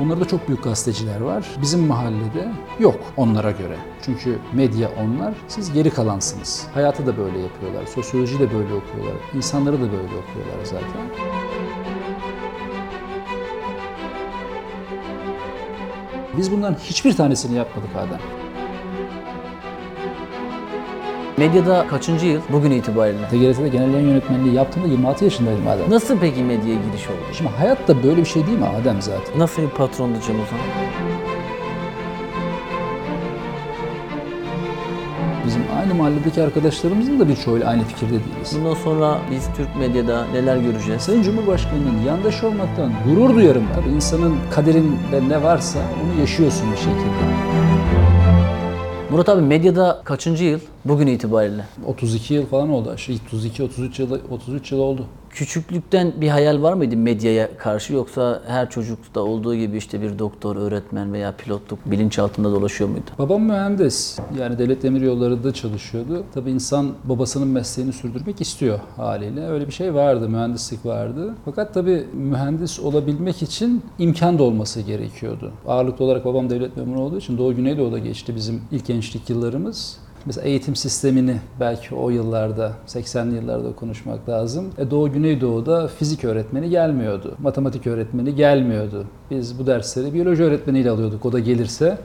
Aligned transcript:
Onlarda 0.00 0.24
çok 0.24 0.48
büyük 0.48 0.64
gazeteciler 0.64 1.20
var. 1.20 1.46
Bizim 1.62 1.86
mahallede 1.86 2.52
yok 2.78 3.00
onlara 3.16 3.50
göre. 3.50 3.76
Çünkü 4.02 4.38
medya 4.52 4.90
onlar, 5.00 5.34
siz 5.48 5.72
geri 5.72 5.90
kalansınız. 5.90 6.66
Hayatı 6.74 7.06
da 7.06 7.18
böyle 7.18 7.38
yapıyorlar, 7.38 7.86
sosyoloji 7.86 8.38
de 8.38 8.54
böyle 8.54 8.74
okuyorlar, 8.74 9.16
insanları 9.34 9.74
da 9.74 9.92
böyle 9.92 9.96
okuyorlar 9.96 10.64
zaten. 10.64 11.02
Biz 16.36 16.52
bunların 16.52 16.74
hiçbir 16.74 17.16
tanesini 17.16 17.56
yapmadık 17.56 17.90
Adem. 17.96 18.47
Medyada 21.38 21.86
kaçıncı 21.90 22.26
yıl 22.26 22.40
bugün 22.52 22.70
itibariyle? 22.70 23.28
TGRT'de 23.28 23.68
genel 23.68 23.92
yayın 23.92 24.08
yönetmenliği 24.08 24.54
yaptığımda 24.54 24.88
26 24.88 25.24
yaşındaydım 25.24 25.68
Adem. 25.68 25.90
Nasıl 25.90 26.18
peki 26.18 26.42
medyaya 26.42 26.74
giriş 26.74 27.06
oldu? 27.06 27.18
Şimdi 27.32 27.50
hayat 27.50 27.88
da 27.88 28.02
böyle 28.02 28.16
bir 28.20 28.26
şey 28.26 28.46
değil 28.46 28.58
mi 28.58 28.64
Adem 28.64 29.02
zaten? 29.02 29.38
Nasıl 29.38 29.62
bir 29.62 29.68
patrondu 29.68 30.18
Cem 30.26 30.36
Uzan? 30.36 30.58
Bizim 35.46 35.62
aynı 35.80 35.94
mahalledeki 35.94 36.42
arkadaşlarımızın 36.42 37.20
da 37.20 37.28
birçoğuyla 37.28 37.68
aynı 37.68 37.84
fikirde 37.84 38.10
değiliz. 38.10 38.56
Bundan 38.58 38.74
sonra 38.74 39.18
biz 39.30 39.48
Türk 39.56 39.76
medyada 39.76 40.26
neler 40.32 40.56
göreceğiz? 40.56 41.02
Sayın 41.02 41.22
Cumhurbaşkanı'nın 41.22 42.02
yandaşı 42.06 42.46
olmaktan 42.46 42.92
gurur 43.06 43.34
duyarım. 43.34 43.64
Tabii 43.74 43.94
insanın 43.94 44.36
kaderinde 44.50 45.28
ne 45.28 45.42
varsa 45.42 45.78
onu 45.78 46.20
yaşıyorsun 46.20 46.72
bir 46.72 46.76
şekilde. 46.76 47.48
Murat 49.10 49.28
abi 49.28 49.42
medyada 49.42 50.02
kaçıncı 50.04 50.44
yıl 50.44 50.60
bugün 50.88 51.06
itibariyle? 51.06 51.64
32 51.86 52.34
yıl 52.34 52.46
falan 52.46 52.70
oldu. 52.70 52.98
Şey 52.98 53.18
32 53.26 53.62
33 53.62 53.98
yıl 53.98 54.18
33 54.30 54.72
yıl 54.72 54.78
oldu. 54.78 55.06
Küçüklükten 55.30 56.12
bir 56.20 56.28
hayal 56.28 56.62
var 56.62 56.72
mıydı 56.72 56.96
medyaya 56.96 57.56
karşı 57.56 57.92
yoksa 57.92 58.42
her 58.46 58.70
çocukta 58.70 59.20
olduğu 59.20 59.54
gibi 59.54 59.76
işte 59.76 60.02
bir 60.02 60.18
doktor, 60.18 60.56
öğretmen 60.56 61.12
veya 61.12 61.32
pilotluk 61.32 61.90
bilinçaltında 61.90 62.52
dolaşıyor 62.52 62.90
muydu? 62.90 63.10
Babam 63.18 63.42
mühendis. 63.42 64.18
Yani 64.38 64.58
devlet 64.58 64.82
demir 64.82 65.00
yollarında 65.00 65.52
çalışıyordu. 65.52 66.24
Tabii 66.34 66.50
insan 66.50 66.92
babasının 67.04 67.48
mesleğini 67.48 67.92
sürdürmek 67.92 68.40
istiyor 68.40 68.80
haliyle. 68.96 69.48
Öyle 69.48 69.66
bir 69.66 69.72
şey 69.72 69.94
vardı, 69.94 70.28
mühendislik 70.28 70.86
vardı. 70.86 71.34
Fakat 71.44 71.74
tabii 71.74 72.06
mühendis 72.12 72.80
olabilmek 72.80 73.42
için 73.42 73.82
imkan 73.98 74.38
da 74.38 74.42
olması 74.42 74.80
gerekiyordu. 74.80 75.52
Ağırlıklı 75.66 76.04
olarak 76.04 76.24
babam 76.24 76.50
devlet 76.50 76.76
memuru 76.76 77.00
olduğu 77.00 77.18
için 77.18 77.38
Doğu 77.38 77.54
Güneydoğu'da 77.54 77.98
geçti 77.98 78.36
bizim 78.36 78.62
ilk 78.70 78.86
gençlik 78.86 79.30
yıllarımız. 79.30 79.98
Mesela 80.28 80.46
eğitim 80.48 80.76
sistemini 80.76 81.36
belki 81.60 81.94
o 81.94 82.10
yıllarda, 82.10 82.72
80'li 82.86 83.34
yıllarda 83.34 83.72
konuşmak 83.72 84.28
lazım. 84.28 84.64
E 84.78 84.90
Doğu 84.90 85.12
Güneydoğu'da 85.12 85.88
fizik 85.88 86.24
öğretmeni 86.24 86.70
gelmiyordu. 86.70 87.34
Matematik 87.38 87.86
öğretmeni 87.86 88.34
gelmiyordu. 88.34 89.04
Biz 89.30 89.58
bu 89.58 89.66
dersleri 89.66 90.14
biyoloji 90.14 90.42
öğretmeniyle 90.42 90.90
alıyorduk 90.90 91.26
o 91.26 91.32
da 91.32 91.38
gelirse. 91.38 91.98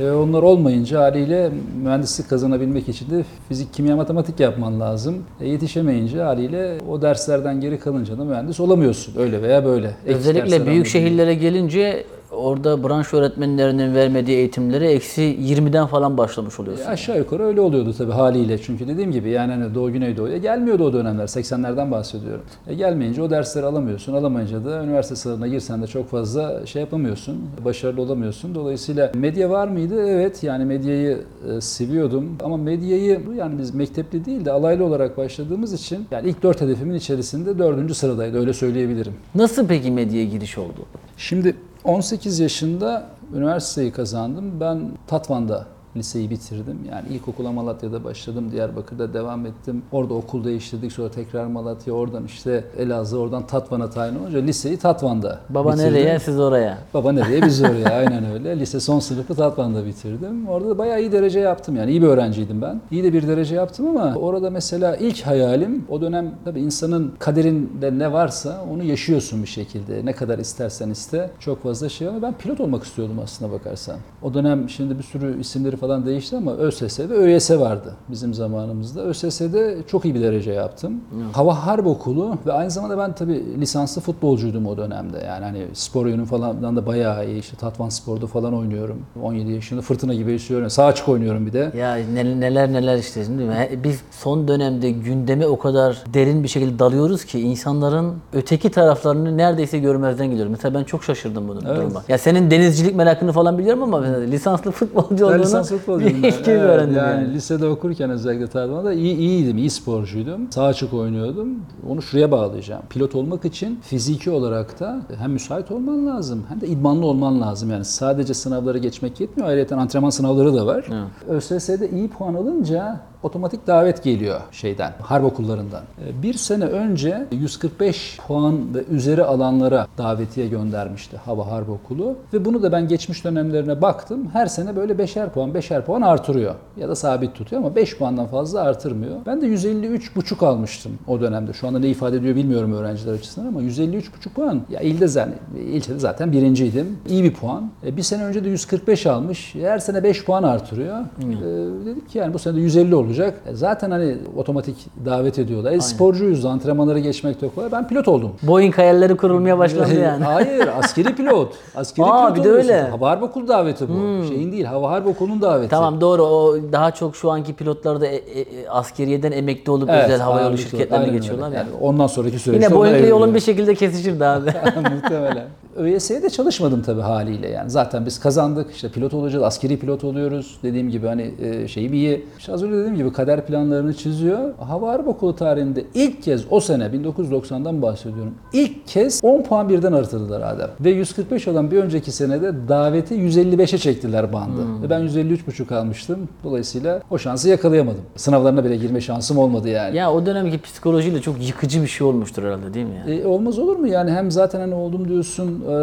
E 0.00 0.10
onlar 0.10 0.42
olmayınca 0.42 1.00
haliyle 1.00 1.50
mühendislik 1.82 2.30
kazanabilmek 2.30 2.88
için 2.88 3.10
de 3.10 3.24
fizik, 3.48 3.74
kimya, 3.74 3.96
matematik 3.96 4.40
yapman 4.40 4.80
lazım. 4.80 5.14
E 5.40 5.48
yetişemeyince 5.48 6.22
haliyle 6.22 6.78
o 6.90 7.02
derslerden 7.02 7.60
geri 7.60 7.78
kalınca 7.78 8.18
da 8.18 8.24
mühendis 8.24 8.60
olamıyorsun. 8.60 9.14
Öyle 9.18 9.42
veya 9.42 9.64
böyle. 9.64 9.86
Ek 10.06 10.14
Özellikle 10.14 10.66
büyük 10.66 10.86
şehirlere 10.86 11.34
gelince 11.34 12.04
orada 12.38 12.84
branş 12.84 13.14
öğretmenlerinin 13.14 13.94
vermediği 13.94 14.36
eğitimlere 14.36 14.90
eksi 14.90 15.22
20'den 15.22 15.86
falan 15.86 16.18
başlamış 16.18 16.60
oluyorsun. 16.60 16.84
E 16.84 16.88
aşağı 16.88 17.18
yukarı 17.18 17.42
öyle 17.42 17.60
oluyordu 17.60 17.94
tabii 17.98 18.12
haliyle. 18.12 18.58
Çünkü 18.58 18.88
dediğim 18.88 19.12
gibi 19.12 19.30
yani 19.30 19.52
hani 19.52 19.74
Doğu 19.74 19.92
Güneydoğu'ya 19.92 20.38
gelmiyordu 20.38 20.84
o 20.84 20.92
dönemler. 20.92 21.24
80'lerden 21.24 21.90
bahsediyorum. 21.90 22.42
E 22.66 22.74
gelmeyince 22.74 23.22
o 23.22 23.30
dersleri 23.30 23.66
alamıyorsun. 23.66 24.14
Alamayınca 24.14 24.64
da 24.64 24.84
üniversite 24.84 25.16
sınavına 25.16 25.48
girsen 25.48 25.82
de 25.82 25.86
çok 25.86 26.10
fazla 26.10 26.66
şey 26.66 26.82
yapamıyorsun. 26.82 27.38
Başarılı 27.64 28.02
olamıyorsun. 28.02 28.54
Dolayısıyla 28.54 29.12
medya 29.14 29.50
var 29.50 29.68
mıydı? 29.68 30.08
Evet 30.08 30.42
yani 30.42 30.64
medyayı 30.64 31.18
e, 31.56 31.60
seviyordum. 31.60 32.36
Ama 32.44 32.56
medyayı 32.56 33.20
yani 33.36 33.58
biz 33.58 33.74
mektepli 33.74 34.24
değil 34.24 34.44
de 34.44 34.52
alaylı 34.52 34.84
olarak 34.84 35.16
başladığımız 35.16 35.72
için 35.72 36.06
yani 36.10 36.28
ilk 36.28 36.42
dört 36.42 36.60
hedefimin 36.60 36.94
içerisinde 36.94 37.58
dördüncü 37.58 37.94
sıradaydı. 37.94 38.38
Öyle 38.40 38.52
söyleyebilirim. 38.52 39.12
Nasıl 39.34 39.66
peki 39.66 39.90
medyaya 39.90 40.24
giriş 40.24 40.58
oldu? 40.58 40.86
Şimdi 41.16 41.56
18 41.84 42.38
yaşında 42.38 43.06
üniversiteyi 43.34 43.92
kazandım. 43.92 44.60
Ben 44.60 44.90
Tatvan'da 45.06 45.66
liseyi 45.96 46.30
bitirdim. 46.30 46.78
Yani 46.90 47.08
ilkokula 47.08 47.52
Malatya'da 47.52 48.04
başladım. 48.04 48.52
Diyarbakır'da 48.52 49.14
devam 49.14 49.46
ettim. 49.46 49.82
Orada 49.92 50.14
okul 50.14 50.44
değiştirdik. 50.44 50.92
Sonra 50.92 51.10
tekrar 51.10 51.46
Malatya. 51.46 51.94
Oradan 51.94 52.24
işte 52.24 52.64
Elazığ. 52.78 53.18
Oradan 53.18 53.46
Tatvan'a 53.46 53.90
tayin 53.90 54.14
olunca 54.18 54.38
liseyi 54.38 54.76
Tatvan'da 54.76 55.40
Baba 55.50 55.72
bitirdim. 55.72 55.92
nereye 55.92 56.18
siz 56.18 56.40
oraya? 56.40 56.78
Baba 56.94 57.12
nereye 57.12 57.42
biz 57.42 57.62
oraya 57.62 57.88
aynen 57.90 58.24
öyle. 58.32 58.58
Lise 58.60 58.80
son 58.80 58.98
sınıfı 58.98 59.34
Tatvan'da 59.34 59.86
bitirdim. 59.86 60.48
Orada 60.48 60.68
da 60.70 60.78
bayağı 60.78 61.00
iyi 61.00 61.12
derece 61.12 61.40
yaptım 61.40 61.76
yani 61.76 61.90
iyi 61.90 62.02
bir 62.02 62.06
öğrenciydim 62.06 62.62
ben. 62.62 62.80
İyi 62.90 63.04
de 63.04 63.12
bir 63.12 63.28
derece 63.28 63.54
yaptım 63.54 63.86
ama 63.88 64.14
orada 64.14 64.50
mesela 64.50 64.96
ilk 64.96 65.22
hayalim 65.22 65.84
o 65.88 66.00
dönem 66.00 66.30
tabii 66.44 66.60
insanın 66.60 67.12
kaderinde 67.18 67.98
ne 67.98 68.12
varsa 68.12 68.64
onu 68.72 68.82
yaşıyorsun 68.84 69.42
bir 69.42 69.48
şekilde. 69.48 70.04
Ne 70.04 70.12
kadar 70.12 70.38
istersen 70.38 70.90
iste 70.90 71.30
çok 71.40 71.62
fazla 71.62 71.88
şey 71.88 72.08
ama 72.08 72.22
ben 72.22 72.32
pilot 72.34 72.60
olmak 72.60 72.84
istiyordum 72.84 73.18
aslına 73.22 73.52
bakarsan. 73.52 73.96
O 74.22 74.34
dönem 74.34 74.68
şimdi 74.68 74.98
bir 74.98 75.02
sürü 75.02 75.40
isimleri 75.40 75.76
falan 75.80 76.06
değişti 76.06 76.36
ama 76.36 76.52
ÖSS 76.52 77.00
ve 77.00 77.14
ÖYS 77.14 77.50
vardı 77.50 77.94
bizim 78.10 78.34
zamanımızda. 78.34 79.02
ÖSS'de 79.04 79.76
çok 79.86 80.04
iyi 80.04 80.14
bir 80.14 80.22
derece 80.22 80.52
yaptım. 80.52 80.92
Hava 81.32 81.66
Harp 81.66 81.86
Okulu 81.86 82.36
ve 82.46 82.52
aynı 82.52 82.70
zamanda 82.70 82.98
ben 82.98 83.14
tabii 83.14 83.60
lisanslı 83.60 84.02
futbolcuydum 84.02 84.66
o 84.66 84.76
dönemde. 84.76 85.18
Yani 85.26 85.44
hani 85.44 85.66
spor 85.72 86.06
yönüm 86.06 86.24
falan 86.24 86.76
da 86.76 86.86
bayağı 86.86 87.26
iyi. 87.28 87.38
İşte 87.40 87.56
Tatvan 87.56 87.88
Spor'da 87.88 88.26
falan 88.26 88.54
oynuyorum. 88.54 88.96
17 89.22 89.52
yaşında 89.52 89.80
fırtına 89.80 90.14
gibi 90.14 90.32
esiyorum. 90.32 90.70
Sağ 90.70 90.84
açık 90.84 91.08
oynuyorum 91.08 91.46
bir 91.46 91.52
de. 91.52 91.72
Ya 91.76 91.94
ne- 92.14 92.40
neler 92.40 92.72
neler 92.72 92.98
işte 92.98 93.20
değil 93.28 93.48
mi? 93.48 93.68
Biz 93.84 94.00
son 94.10 94.48
dönemde 94.48 94.90
gündeme 94.90 95.46
o 95.46 95.58
kadar 95.58 96.02
derin 96.14 96.42
bir 96.42 96.48
şekilde 96.48 96.78
dalıyoruz 96.78 97.24
ki 97.24 97.40
insanların 97.40 98.14
öteki 98.32 98.70
taraflarını 98.70 99.36
neredeyse 99.36 99.78
görmezden 99.78 100.26
geliyoruz. 100.30 100.50
Mesela 100.50 100.74
ben 100.74 100.84
çok 100.84 101.04
şaşırdım 101.04 101.48
bu 101.48 101.56
duruma. 101.60 102.02
Ya 102.08 102.18
senin 102.18 102.50
denizcilik 102.50 102.94
merakını 102.96 103.32
falan 103.32 103.58
biliyorum 103.58 103.82
ama 103.82 104.02
lisanslı 104.04 104.70
futbolcu 104.70 105.26
olduğunu 105.26 105.38
lisans 105.68 105.80
futbolcuydum. 105.80 106.22
öğrendim 106.46 106.96
yani, 106.96 107.22
yani. 107.24 107.34
lisede 107.34 107.66
okurken 107.66 108.10
özellikle 108.10 108.46
Tatvan'da 108.46 108.92
iyi, 108.92 109.16
iyiydim, 109.16 109.58
iyi 109.58 109.70
sporcuydum. 109.70 110.52
Sağ 110.52 110.64
açık 110.64 110.94
oynuyordum. 110.94 111.48
Onu 111.88 112.02
şuraya 112.02 112.30
bağlayacağım. 112.30 112.82
Pilot 112.90 113.14
olmak 113.14 113.44
için 113.44 113.78
fiziki 113.82 114.30
olarak 114.30 114.80
da 114.80 115.00
hem 115.18 115.32
müsait 115.32 115.70
olman 115.70 116.06
lazım 116.06 116.44
hem 116.48 116.60
de 116.60 116.66
idmanlı 116.66 117.06
olman 117.06 117.40
lazım. 117.40 117.70
Yani 117.70 117.84
sadece 117.84 118.34
sınavları 118.34 118.78
geçmek 118.78 119.20
yetmiyor. 119.20 119.48
Ayrıca 119.48 119.76
antrenman 119.76 120.10
sınavları 120.10 120.54
da 120.54 120.66
var. 120.66 120.86
ÖSS'de 121.28 121.90
iyi 121.90 122.08
puan 122.08 122.34
alınca 122.34 123.00
otomatik 123.22 123.66
davet 123.66 124.04
geliyor 124.04 124.40
şeyden, 124.52 124.92
harp 125.02 125.24
okullarından. 125.24 125.82
Ee, 125.82 126.22
Bir 126.22 126.34
sene 126.34 126.64
önce 126.64 127.26
145 127.32 128.18
puan 128.26 128.74
ve 128.74 128.84
üzeri 128.90 129.24
alanlara 129.24 129.86
davetiye 129.98 130.48
göndermişti 130.48 131.16
Hava 131.16 131.50
Harp 131.50 131.68
Okulu. 131.70 132.16
Ve 132.32 132.44
bunu 132.44 132.62
da 132.62 132.72
ben 132.72 132.88
geçmiş 132.88 133.24
dönemlerine 133.24 133.82
baktım. 133.82 134.28
Her 134.32 134.46
sene 134.46 134.76
böyle 134.76 134.98
beşer 134.98 135.30
puan, 135.30 135.54
beşer 135.54 135.84
puan 135.86 136.02
artırıyor. 136.02 136.54
Ya 136.76 136.88
da 136.88 136.94
sabit 136.94 137.34
tutuyor 137.34 137.62
ama 137.62 137.76
5 137.76 137.98
puandan 137.98 138.26
fazla 138.26 138.60
artırmıyor. 138.60 139.16
Ben 139.26 139.40
de 139.40 139.46
153,5 139.46 140.46
almıştım 140.46 140.92
o 141.06 141.20
dönemde. 141.20 141.52
Şu 141.52 141.68
anda 141.68 141.78
ne 141.78 141.88
ifade 141.88 142.16
ediyor 142.16 142.36
bilmiyorum 142.36 142.72
öğrenciler 142.72 143.12
açısından 143.12 143.46
ama 143.46 143.62
153,5 143.62 144.02
puan. 144.34 144.60
Ya 144.70 144.80
ilde 144.80 145.06
zaten, 145.08 145.34
ilçede 145.58 145.98
zaten 145.98 146.32
birinciydim. 146.32 146.98
İyi 147.08 147.24
bir 147.24 147.34
puan. 147.34 147.70
E, 147.86 147.96
bir 147.96 148.02
sene 148.02 148.24
önce 148.24 148.44
de 148.44 148.48
145 148.48 149.06
almış. 149.06 149.54
Her 149.54 149.78
sene 149.78 150.02
5 150.02 150.24
puan 150.24 150.42
artırıyor. 150.42 150.96
E, 151.00 151.86
dedik 151.86 152.08
ki 152.08 152.18
yani 152.18 152.34
bu 152.34 152.38
sene 152.38 152.56
de 152.56 152.60
150 152.60 152.94
olacak. 153.08 153.40
E, 153.46 153.54
zaten 153.54 153.90
hani 153.90 154.16
otomatik 154.36 154.76
davet 155.04 155.38
ediyorlar. 155.38 155.72
E, 155.72 155.80
sporcuyuz, 155.80 156.44
antrenmanları 156.44 156.98
geçmek 156.98 157.40
de 157.40 157.48
kolay. 157.54 157.72
Ben 157.72 157.88
pilot 157.88 158.08
oldum. 158.08 158.32
Boeing 158.42 158.78
hayalleri 158.78 159.16
kurulmaya 159.16 159.58
başlandı 159.58 160.00
yani. 160.00 160.24
Hayır, 160.28 160.68
askeri 160.78 161.14
pilot. 161.14 161.52
Askeri 161.74 162.06
Aa, 162.06 162.26
pilot 162.26 162.38
bir 162.38 162.44
de 162.44 162.48
oluyorsun. 162.50 162.70
öyle. 162.72 162.82
Hmm. 162.84 162.90
Hava 162.90 163.10
Harp 163.10 163.22
Okulu 163.22 163.48
daveti 163.48 163.88
bu. 163.88 164.24
Şeyin 164.28 164.52
değil, 164.52 164.64
Hava 164.64 164.90
Harp 164.90 165.06
Okulu'nun 165.06 165.42
daveti. 165.42 165.70
Tamam 165.70 166.00
doğru 166.00 166.22
o 166.22 166.56
daha 166.72 166.90
çok 166.90 167.16
şu 167.16 167.30
anki 167.30 167.52
pilotlar 167.54 168.00
da 168.00 168.06
e- 168.06 168.16
e- 168.16 168.68
askeriyeden 168.68 169.32
emekli 169.32 169.70
olup 169.72 169.90
Evet, 169.90 170.04
özel 170.04 170.20
havayolu 170.20 170.58
şirketlerine 170.58 171.04
Aynen 171.04 171.12
geçiyorlar 171.12 171.48
ya. 171.52 171.58
Yani 171.58 171.68
ondan 171.80 172.06
sonraki 172.06 172.38
süreçte 172.38 172.66
Yine 172.66 172.76
Boeing'le 172.76 173.08
yolun 173.08 173.34
bir 173.34 173.40
şekilde 173.40 173.74
kesişirdi 173.74 174.24
abi. 174.24 174.46
Muhtemelen. 174.94 175.44
ÖYS'ye 175.76 176.22
de 176.22 176.30
çalışmadım 176.30 176.82
tabii 176.82 177.00
haliyle 177.00 177.48
yani. 177.48 177.70
Zaten 177.70 178.06
biz 178.06 178.20
kazandık. 178.20 178.70
işte 178.74 178.88
pilot 178.88 179.14
olacağız, 179.14 179.44
askeri 179.44 179.78
pilot 179.78 180.04
oluyoruz. 180.04 180.58
Dediğim 180.62 180.90
gibi 180.90 181.06
hani 181.06 181.34
e, 181.42 181.68
şeyi 181.68 181.92
bir 181.92 181.96
iyi. 181.96 182.26
İşte 182.38 182.52
az 182.52 182.62
önce 182.62 182.76
dediğim 182.76 182.96
gibi 182.98 183.12
kader 183.12 183.46
planlarını 183.46 183.94
çiziyor. 183.94 184.54
Hava 184.58 184.92
Harp 184.92 185.08
Okulu 185.08 185.36
tarihinde 185.36 185.84
ilk 185.94 186.22
kez 186.22 186.44
o 186.50 186.60
sene 186.60 186.84
1990'dan 186.84 187.82
bahsediyorum. 187.82 188.34
İlk 188.52 188.86
kez 188.86 189.20
10 189.22 189.42
puan 189.42 189.68
birden 189.68 189.92
artırdılar 189.92 190.40
Adem. 190.40 190.70
Ve 190.80 190.90
145 190.90 191.48
olan 191.48 191.70
bir 191.70 191.76
önceki 191.76 192.12
senede 192.12 192.68
daveti 192.68 193.14
155'e 193.14 193.78
çektiler 193.78 194.32
bandı. 194.32 194.60
Ve 194.82 194.90
ben 194.90 195.00
153,5 195.00 195.74
almıştım. 195.74 196.28
Dolayısıyla 196.44 197.00
o 197.10 197.18
şansı 197.18 197.48
yakalayamadım. 197.48 198.00
Sınavlarına 198.16 198.64
bile 198.64 198.76
girme 198.76 199.00
şansım 199.00 199.38
olmadı 199.38 199.68
yani. 199.68 199.96
ya 199.96 200.12
o 200.12 200.26
dönemki 200.26 200.60
psikolojiyle 200.60 201.20
çok 201.20 201.46
yıkıcı 201.48 201.82
bir 201.82 201.86
şey 201.86 202.06
olmuştur 202.06 202.42
herhalde 202.42 202.74
değil 202.74 202.86
mi 202.86 203.02
ya? 203.08 203.14
E, 203.14 203.26
olmaz 203.26 203.58
olur 203.58 203.76
mu? 203.76 203.88
Yani 203.88 204.10
hem 204.10 204.30
zaten 204.30 204.60
hani 204.60 204.74
oldum 204.74 205.08
diyorsun, 205.08 205.64
e, 205.70 205.74